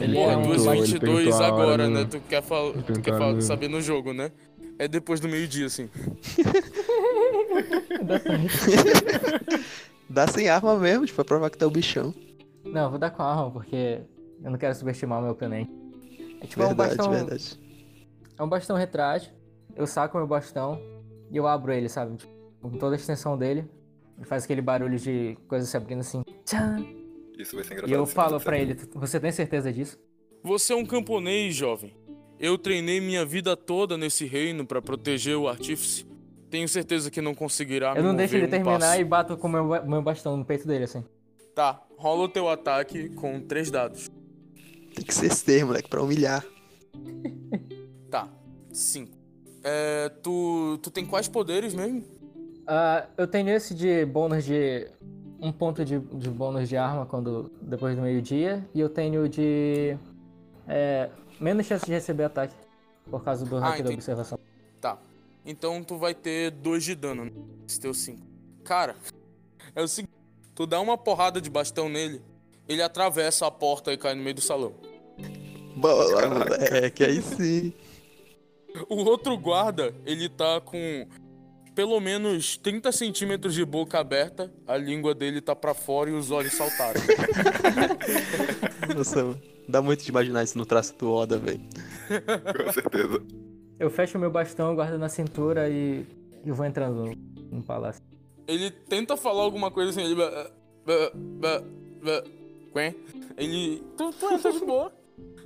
[0.00, 2.04] Ele Porra, é um- perguntou, 2 ele 22 perguntou a hora agora, no- né?
[2.10, 2.72] Tu quer, fal...
[2.72, 4.30] tu quer fal- saber no jogo, né?
[4.78, 5.88] É depois do meio-dia, assim.
[10.08, 12.14] Dá sem arma mesmo, tipo, pra provar que tá o bichão.
[12.64, 14.00] Não, vou dar com a arma, porque
[14.42, 15.70] eu não quero subestimar o meu oponente.
[16.40, 17.10] É tipo é um verdade, bastão.
[17.12, 17.60] verdade.
[18.38, 19.32] É um bastão retrátil.
[19.76, 20.80] Eu saco meu bastão
[21.30, 22.16] e eu abro ele, sabe?
[22.16, 23.64] Tipo, com toda a extensão dele.
[24.24, 26.22] Faz aquele barulho de coisa se abrindo assim.
[26.44, 26.84] Tchan!
[27.38, 27.90] Isso vai ser engraçado.
[27.90, 28.60] E eu falo certo.
[28.60, 29.98] ele, você tem certeza disso?
[30.42, 31.94] Você é um camponês, jovem.
[32.38, 36.06] Eu treinei minha vida toda nesse reino pra proteger o artífice.
[36.50, 39.00] Tenho certeza que não conseguirá eu me não deixo ele um terminar passo.
[39.00, 41.04] e bato com o meu, meu bastão no peito dele, assim.
[41.54, 44.08] Tá, rola o teu ataque com três dados.
[44.94, 46.44] Tem que ser ser, moleque, pra humilhar.
[48.10, 48.28] Tá,
[48.72, 49.16] cinco.
[49.62, 52.02] É, tu, tu tem quais poderes mesmo?
[52.70, 54.86] Ah, eu tenho esse de bônus de.
[55.40, 58.68] Um ponto de, de bônus de arma quando depois do meio-dia.
[58.74, 59.96] E eu tenho de.
[60.66, 61.08] É,
[61.40, 62.54] menos chance de receber ataque.
[63.10, 63.94] Por causa do Ah, hack da entendi.
[63.94, 64.38] observação.
[64.80, 64.98] Tá.
[65.46, 67.32] Então tu vai ter dois de dano né?
[67.62, 68.20] nesse teu 5.
[68.64, 68.96] Cara,
[69.74, 70.12] é o seguinte:
[70.54, 72.20] tu dá uma porrada de bastão nele,
[72.68, 74.74] ele atravessa a porta e cai no meio do salão.
[75.74, 77.72] Bola, moleque, aí sim.
[78.90, 81.06] O outro guarda, ele tá com
[81.78, 86.32] pelo menos 30 centímetros de boca aberta, a língua dele tá pra fora e os
[86.32, 87.00] olhos saltaram.
[88.96, 89.40] Nossa.
[89.68, 91.60] Dá muito de imaginar isso no traço do Oda, velho.
[92.66, 93.22] Com certeza.
[93.78, 96.04] Eu fecho meu bastão, guardo na cintura e.
[96.44, 97.14] e vou entrando no,
[97.58, 98.02] no palácio.
[98.48, 100.20] Ele tenta falar alguma coisa assim, ele.
[103.36, 103.84] Ele.
[103.96, 104.92] Tu, tu entra de boa.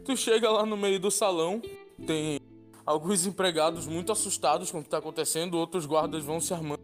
[0.02, 1.60] Tu chega lá no meio do salão,
[2.06, 2.40] tem
[2.84, 6.80] alguns empregados muito assustados com o que tá acontecendo, outros guardas vão se armando.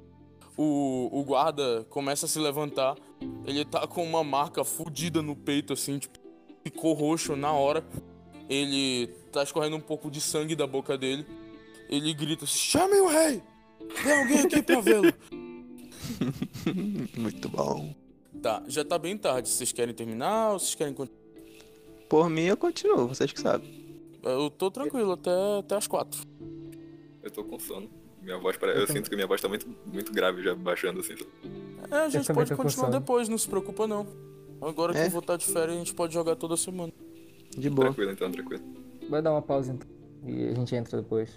[0.56, 2.96] O, o guarda começa a se levantar.
[3.44, 6.18] Ele tá com uma marca fudida no peito, assim, tipo,
[6.64, 7.84] ficou roxo na hora.
[8.48, 11.26] Ele tá escorrendo um pouco de sangue da boca dele.
[11.88, 13.42] Ele grita: Chame o rei!
[14.02, 15.12] Tem alguém aqui pra vê-lo!
[17.16, 17.94] Muito bom.
[18.42, 19.48] Tá, já tá bem tarde.
[19.48, 21.18] Vocês querem terminar ou vocês querem continuar?
[22.08, 23.77] Por mim, eu continuo, vocês que sabem.
[24.30, 25.30] Eu tô tranquilo até,
[25.60, 26.20] até as quatro.
[27.22, 27.88] Eu tô com sono.
[28.22, 28.80] Minha voz parece.
[28.80, 29.00] Eu também.
[29.02, 31.14] sinto que minha voz tá muito, muito grave já baixando assim.
[31.90, 34.06] É, a gente pode continuar depois, não se preocupa não.
[34.60, 35.06] Agora que É?
[35.06, 36.92] eu vou estar de férias, a gente pode jogar toda semana.
[37.56, 37.86] De boa.
[37.86, 38.62] Tranquilo então, tranquilo.
[39.08, 39.88] Vai dar uma pausa então.
[40.26, 41.30] E a gente entra depois.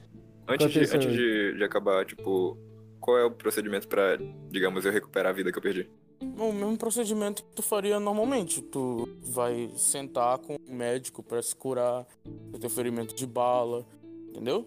[0.47, 2.57] Antes, Enquanto de, antes de, de acabar, tipo,
[2.99, 4.17] qual é o procedimento pra,
[4.49, 5.89] digamos, eu recuperar a vida que eu perdi?
[6.21, 8.61] O mesmo procedimento que tu faria normalmente.
[8.61, 13.85] Tu vai sentar com um médico pra se curar do teu ferimento de bala,
[14.29, 14.65] entendeu?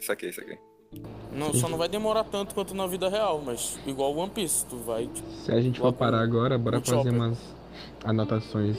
[0.00, 0.58] Saquei, saquei.
[1.32, 4.76] Não, só não vai demorar tanto quanto na vida real, mas igual One Piece, tu
[4.76, 7.12] vai, tipo, Se a gente for parar agora, bora fazer chopper.
[7.12, 7.38] umas
[8.04, 8.76] anotações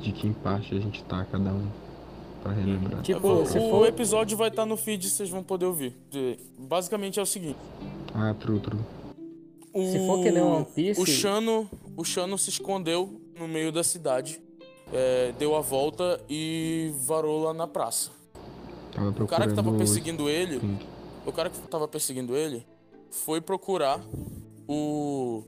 [0.00, 1.68] de que em parte a gente tá cada um.
[2.42, 3.02] Pra relembrar.
[3.02, 3.86] Tipo, o, se o for.
[3.88, 5.92] episódio vai estar no feed, vocês vão poder ouvir.
[6.56, 7.58] Basicamente é o seguinte.
[8.14, 8.78] Ah, true, true.
[9.72, 13.70] O, Se for que nem One Piece- O Shano, o Shano se escondeu no meio
[13.70, 14.40] da cidade,
[14.92, 18.10] é, deu a volta e varou lá na praça.
[18.92, 20.78] Tava O cara que tava perseguindo ele, Spring.
[21.26, 22.66] o cara que tava perseguindo ele,
[23.10, 24.00] foi procurar
[24.66, 25.42] o,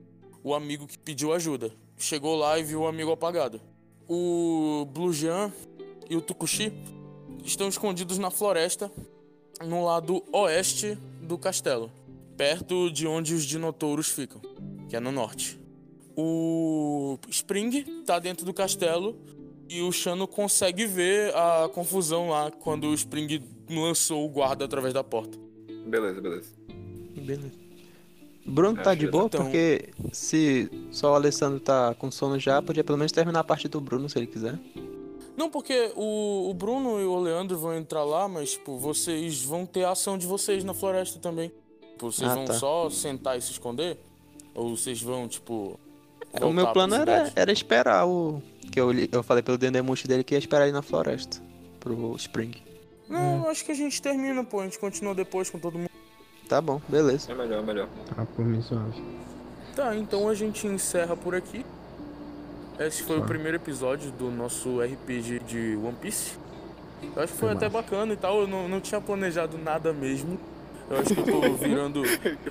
[0.44, 1.72] o amigo que pediu ajuda.
[1.96, 3.60] Chegou lá e viu o amigo apagado.
[4.08, 5.52] O Blue Jean
[6.08, 6.72] e o Tukushi
[7.44, 8.90] estão escondidos na floresta,
[9.64, 11.90] no lado oeste do castelo,
[12.40, 14.40] perto de onde os dinotouros ficam,
[14.88, 15.60] que é no norte.
[16.16, 19.14] O Spring tá dentro do castelo
[19.68, 24.94] e o Shano consegue ver a confusão lá quando o Spring lançou o guarda através
[24.94, 25.36] da porta.
[25.86, 26.50] Beleza, beleza.
[27.14, 27.52] Beleza.
[28.46, 32.82] Bruno tá de boa então- porque se só o Alessandro tá com sono já, podia
[32.82, 34.58] pelo menos terminar a parte do Bruno se ele quiser.
[35.36, 39.66] Não, porque o, o Bruno e o Leandro vão entrar lá, mas, tipo, vocês vão
[39.66, 41.52] ter a ação de vocês na floresta também.
[42.00, 42.54] Tipo, vocês Ah, vão tá.
[42.54, 43.98] só sentar e se esconder?
[44.54, 45.78] Ou vocês vão, tipo.
[46.40, 48.42] O meu plano era, era esperar o.
[48.72, 51.42] Que eu, eu falei pelo Dendemushi dele que ia esperar ele na floresta.
[51.78, 52.54] Pro Spring.
[53.06, 54.60] Não, acho que a gente termina, pô.
[54.60, 55.90] A gente continua depois com todo mundo.
[56.48, 57.30] Tá bom, beleza.
[57.30, 57.88] É melhor, é melhor.
[58.16, 59.02] Tá por mim suave.
[59.76, 61.66] Tá, então a gente encerra por aqui.
[62.78, 63.26] Esse foi o Tá.
[63.26, 66.38] primeiro episódio do nosso RPG de One Piece.
[67.14, 67.82] Eu acho que foi Foi até massa.
[67.82, 68.40] bacana e tal.
[68.40, 70.38] Eu não, não tinha planejado nada mesmo.
[70.90, 72.02] Eu acho que eu tô virando.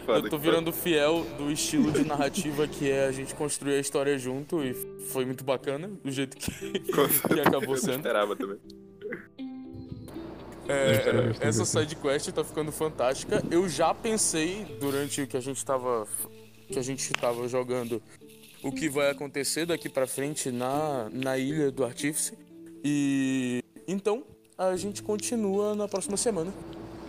[0.06, 3.80] Foda, Eu tô virando fiel do estilo de narrativa que é a gente construir a
[3.80, 4.74] história junto e
[5.12, 7.98] foi muito bacana do jeito que, que acabou Eu sendo.
[7.98, 8.58] esperava também.
[10.68, 11.88] É, esperava, eu essa também.
[11.90, 13.44] side quest tá ficando fantástica.
[13.52, 16.08] Eu já pensei durante o que a gente tava
[16.68, 18.02] que a gente tava jogando
[18.62, 22.38] o que vai acontecer daqui pra frente na na ilha do artífice.
[22.84, 24.24] E então
[24.58, 26.54] a gente continua na próxima semana.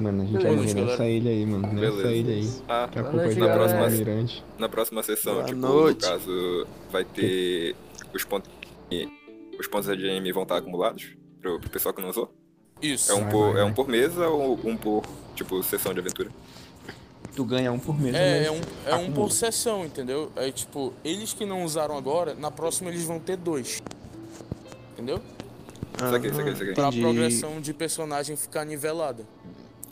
[0.00, 0.86] Mano, a gente Beleza, vai galera.
[0.90, 1.62] nessa ilha aí, mano.
[1.74, 2.12] Nessa Beleza.
[2.12, 2.50] ilha aí.
[2.68, 3.58] Ah, Daqui a Boa pouco a noite, galera.
[3.58, 4.44] pro próxima- Almirante.
[4.58, 6.02] na próxima sessão, Boa tipo, noite.
[6.06, 7.76] no caso, vai ter
[8.14, 8.50] os pontos.
[9.58, 11.08] Os pontos de ADM vão estar acumulados
[11.40, 12.32] pro, pro pessoal que não usou?
[12.80, 13.12] Isso.
[13.12, 15.02] É um, Vai, por, vai, é um por mesa ou um por,
[15.36, 16.30] tipo, sessão de aventura?
[17.36, 20.32] Tu ganha um por mês, É, é um, é um por sessão, entendeu?
[20.34, 23.82] É tipo, eles que não usaram agora, na próxima eles vão ter dois.
[24.94, 25.20] Entendeu?
[25.96, 26.72] Isso aqui, isso aqui, isso aqui.
[26.74, 29.24] Pra progressão de personagem ficar nivelada.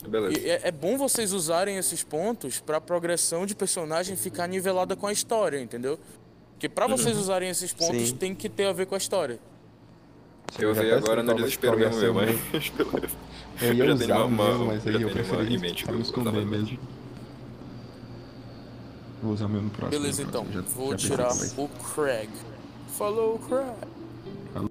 [0.09, 0.39] Beleza.
[0.39, 5.05] E é, é bom vocês usarem esses pontos pra progressão de personagem ficar nivelada com
[5.07, 5.99] a história, entendeu?
[6.53, 8.15] Porque pra vocês usarem esses pontos Sim.
[8.17, 9.39] tem que ter a ver com a história.
[10.57, 13.15] Eu já usei agora no desespero mesmo, de mas beleza.
[13.61, 15.93] Eu ia Eu usar uma- mesmo, mas já aí eu uma preferi em mente pra
[15.93, 16.79] que me eu vou esconder mesmo.
[19.21, 20.01] Vou usar o meu no próximo.
[20.01, 20.43] Beleza, então.
[20.45, 20.63] próximo.
[20.63, 22.29] Já- Vou já tirar o Craig.
[22.97, 23.75] Falou, Craig.
[24.53, 24.69] Falou.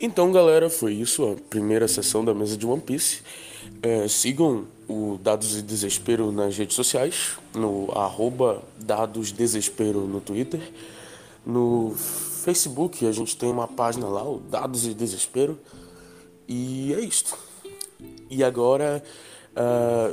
[0.00, 1.24] Então, galera, foi isso.
[1.32, 3.20] A primeira sessão da mesa de One Piece.
[3.82, 7.36] É, sigam o Dados de Desespero nas redes sociais.
[7.54, 10.60] No arroba Dados Desespero no Twitter.
[11.46, 15.58] No Facebook a gente tem uma página lá, o Dados de Desespero.
[16.46, 17.36] E é isto.
[18.30, 19.02] E agora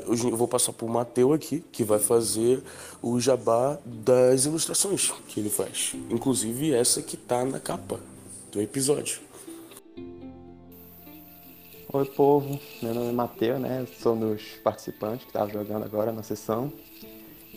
[0.08, 2.64] hoje eu vou passar pro Mateu aqui, que vai fazer
[3.02, 5.94] o jabá das ilustrações que ele faz.
[6.10, 8.00] Inclusive essa que tá na capa
[8.52, 9.25] do episódio.
[11.96, 12.60] Oi, povo.
[12.84, 13.88] Meu nome é Matheus, né?
[14.00, 16.74] Sou um dos participantes que tava jogando agora na sessão.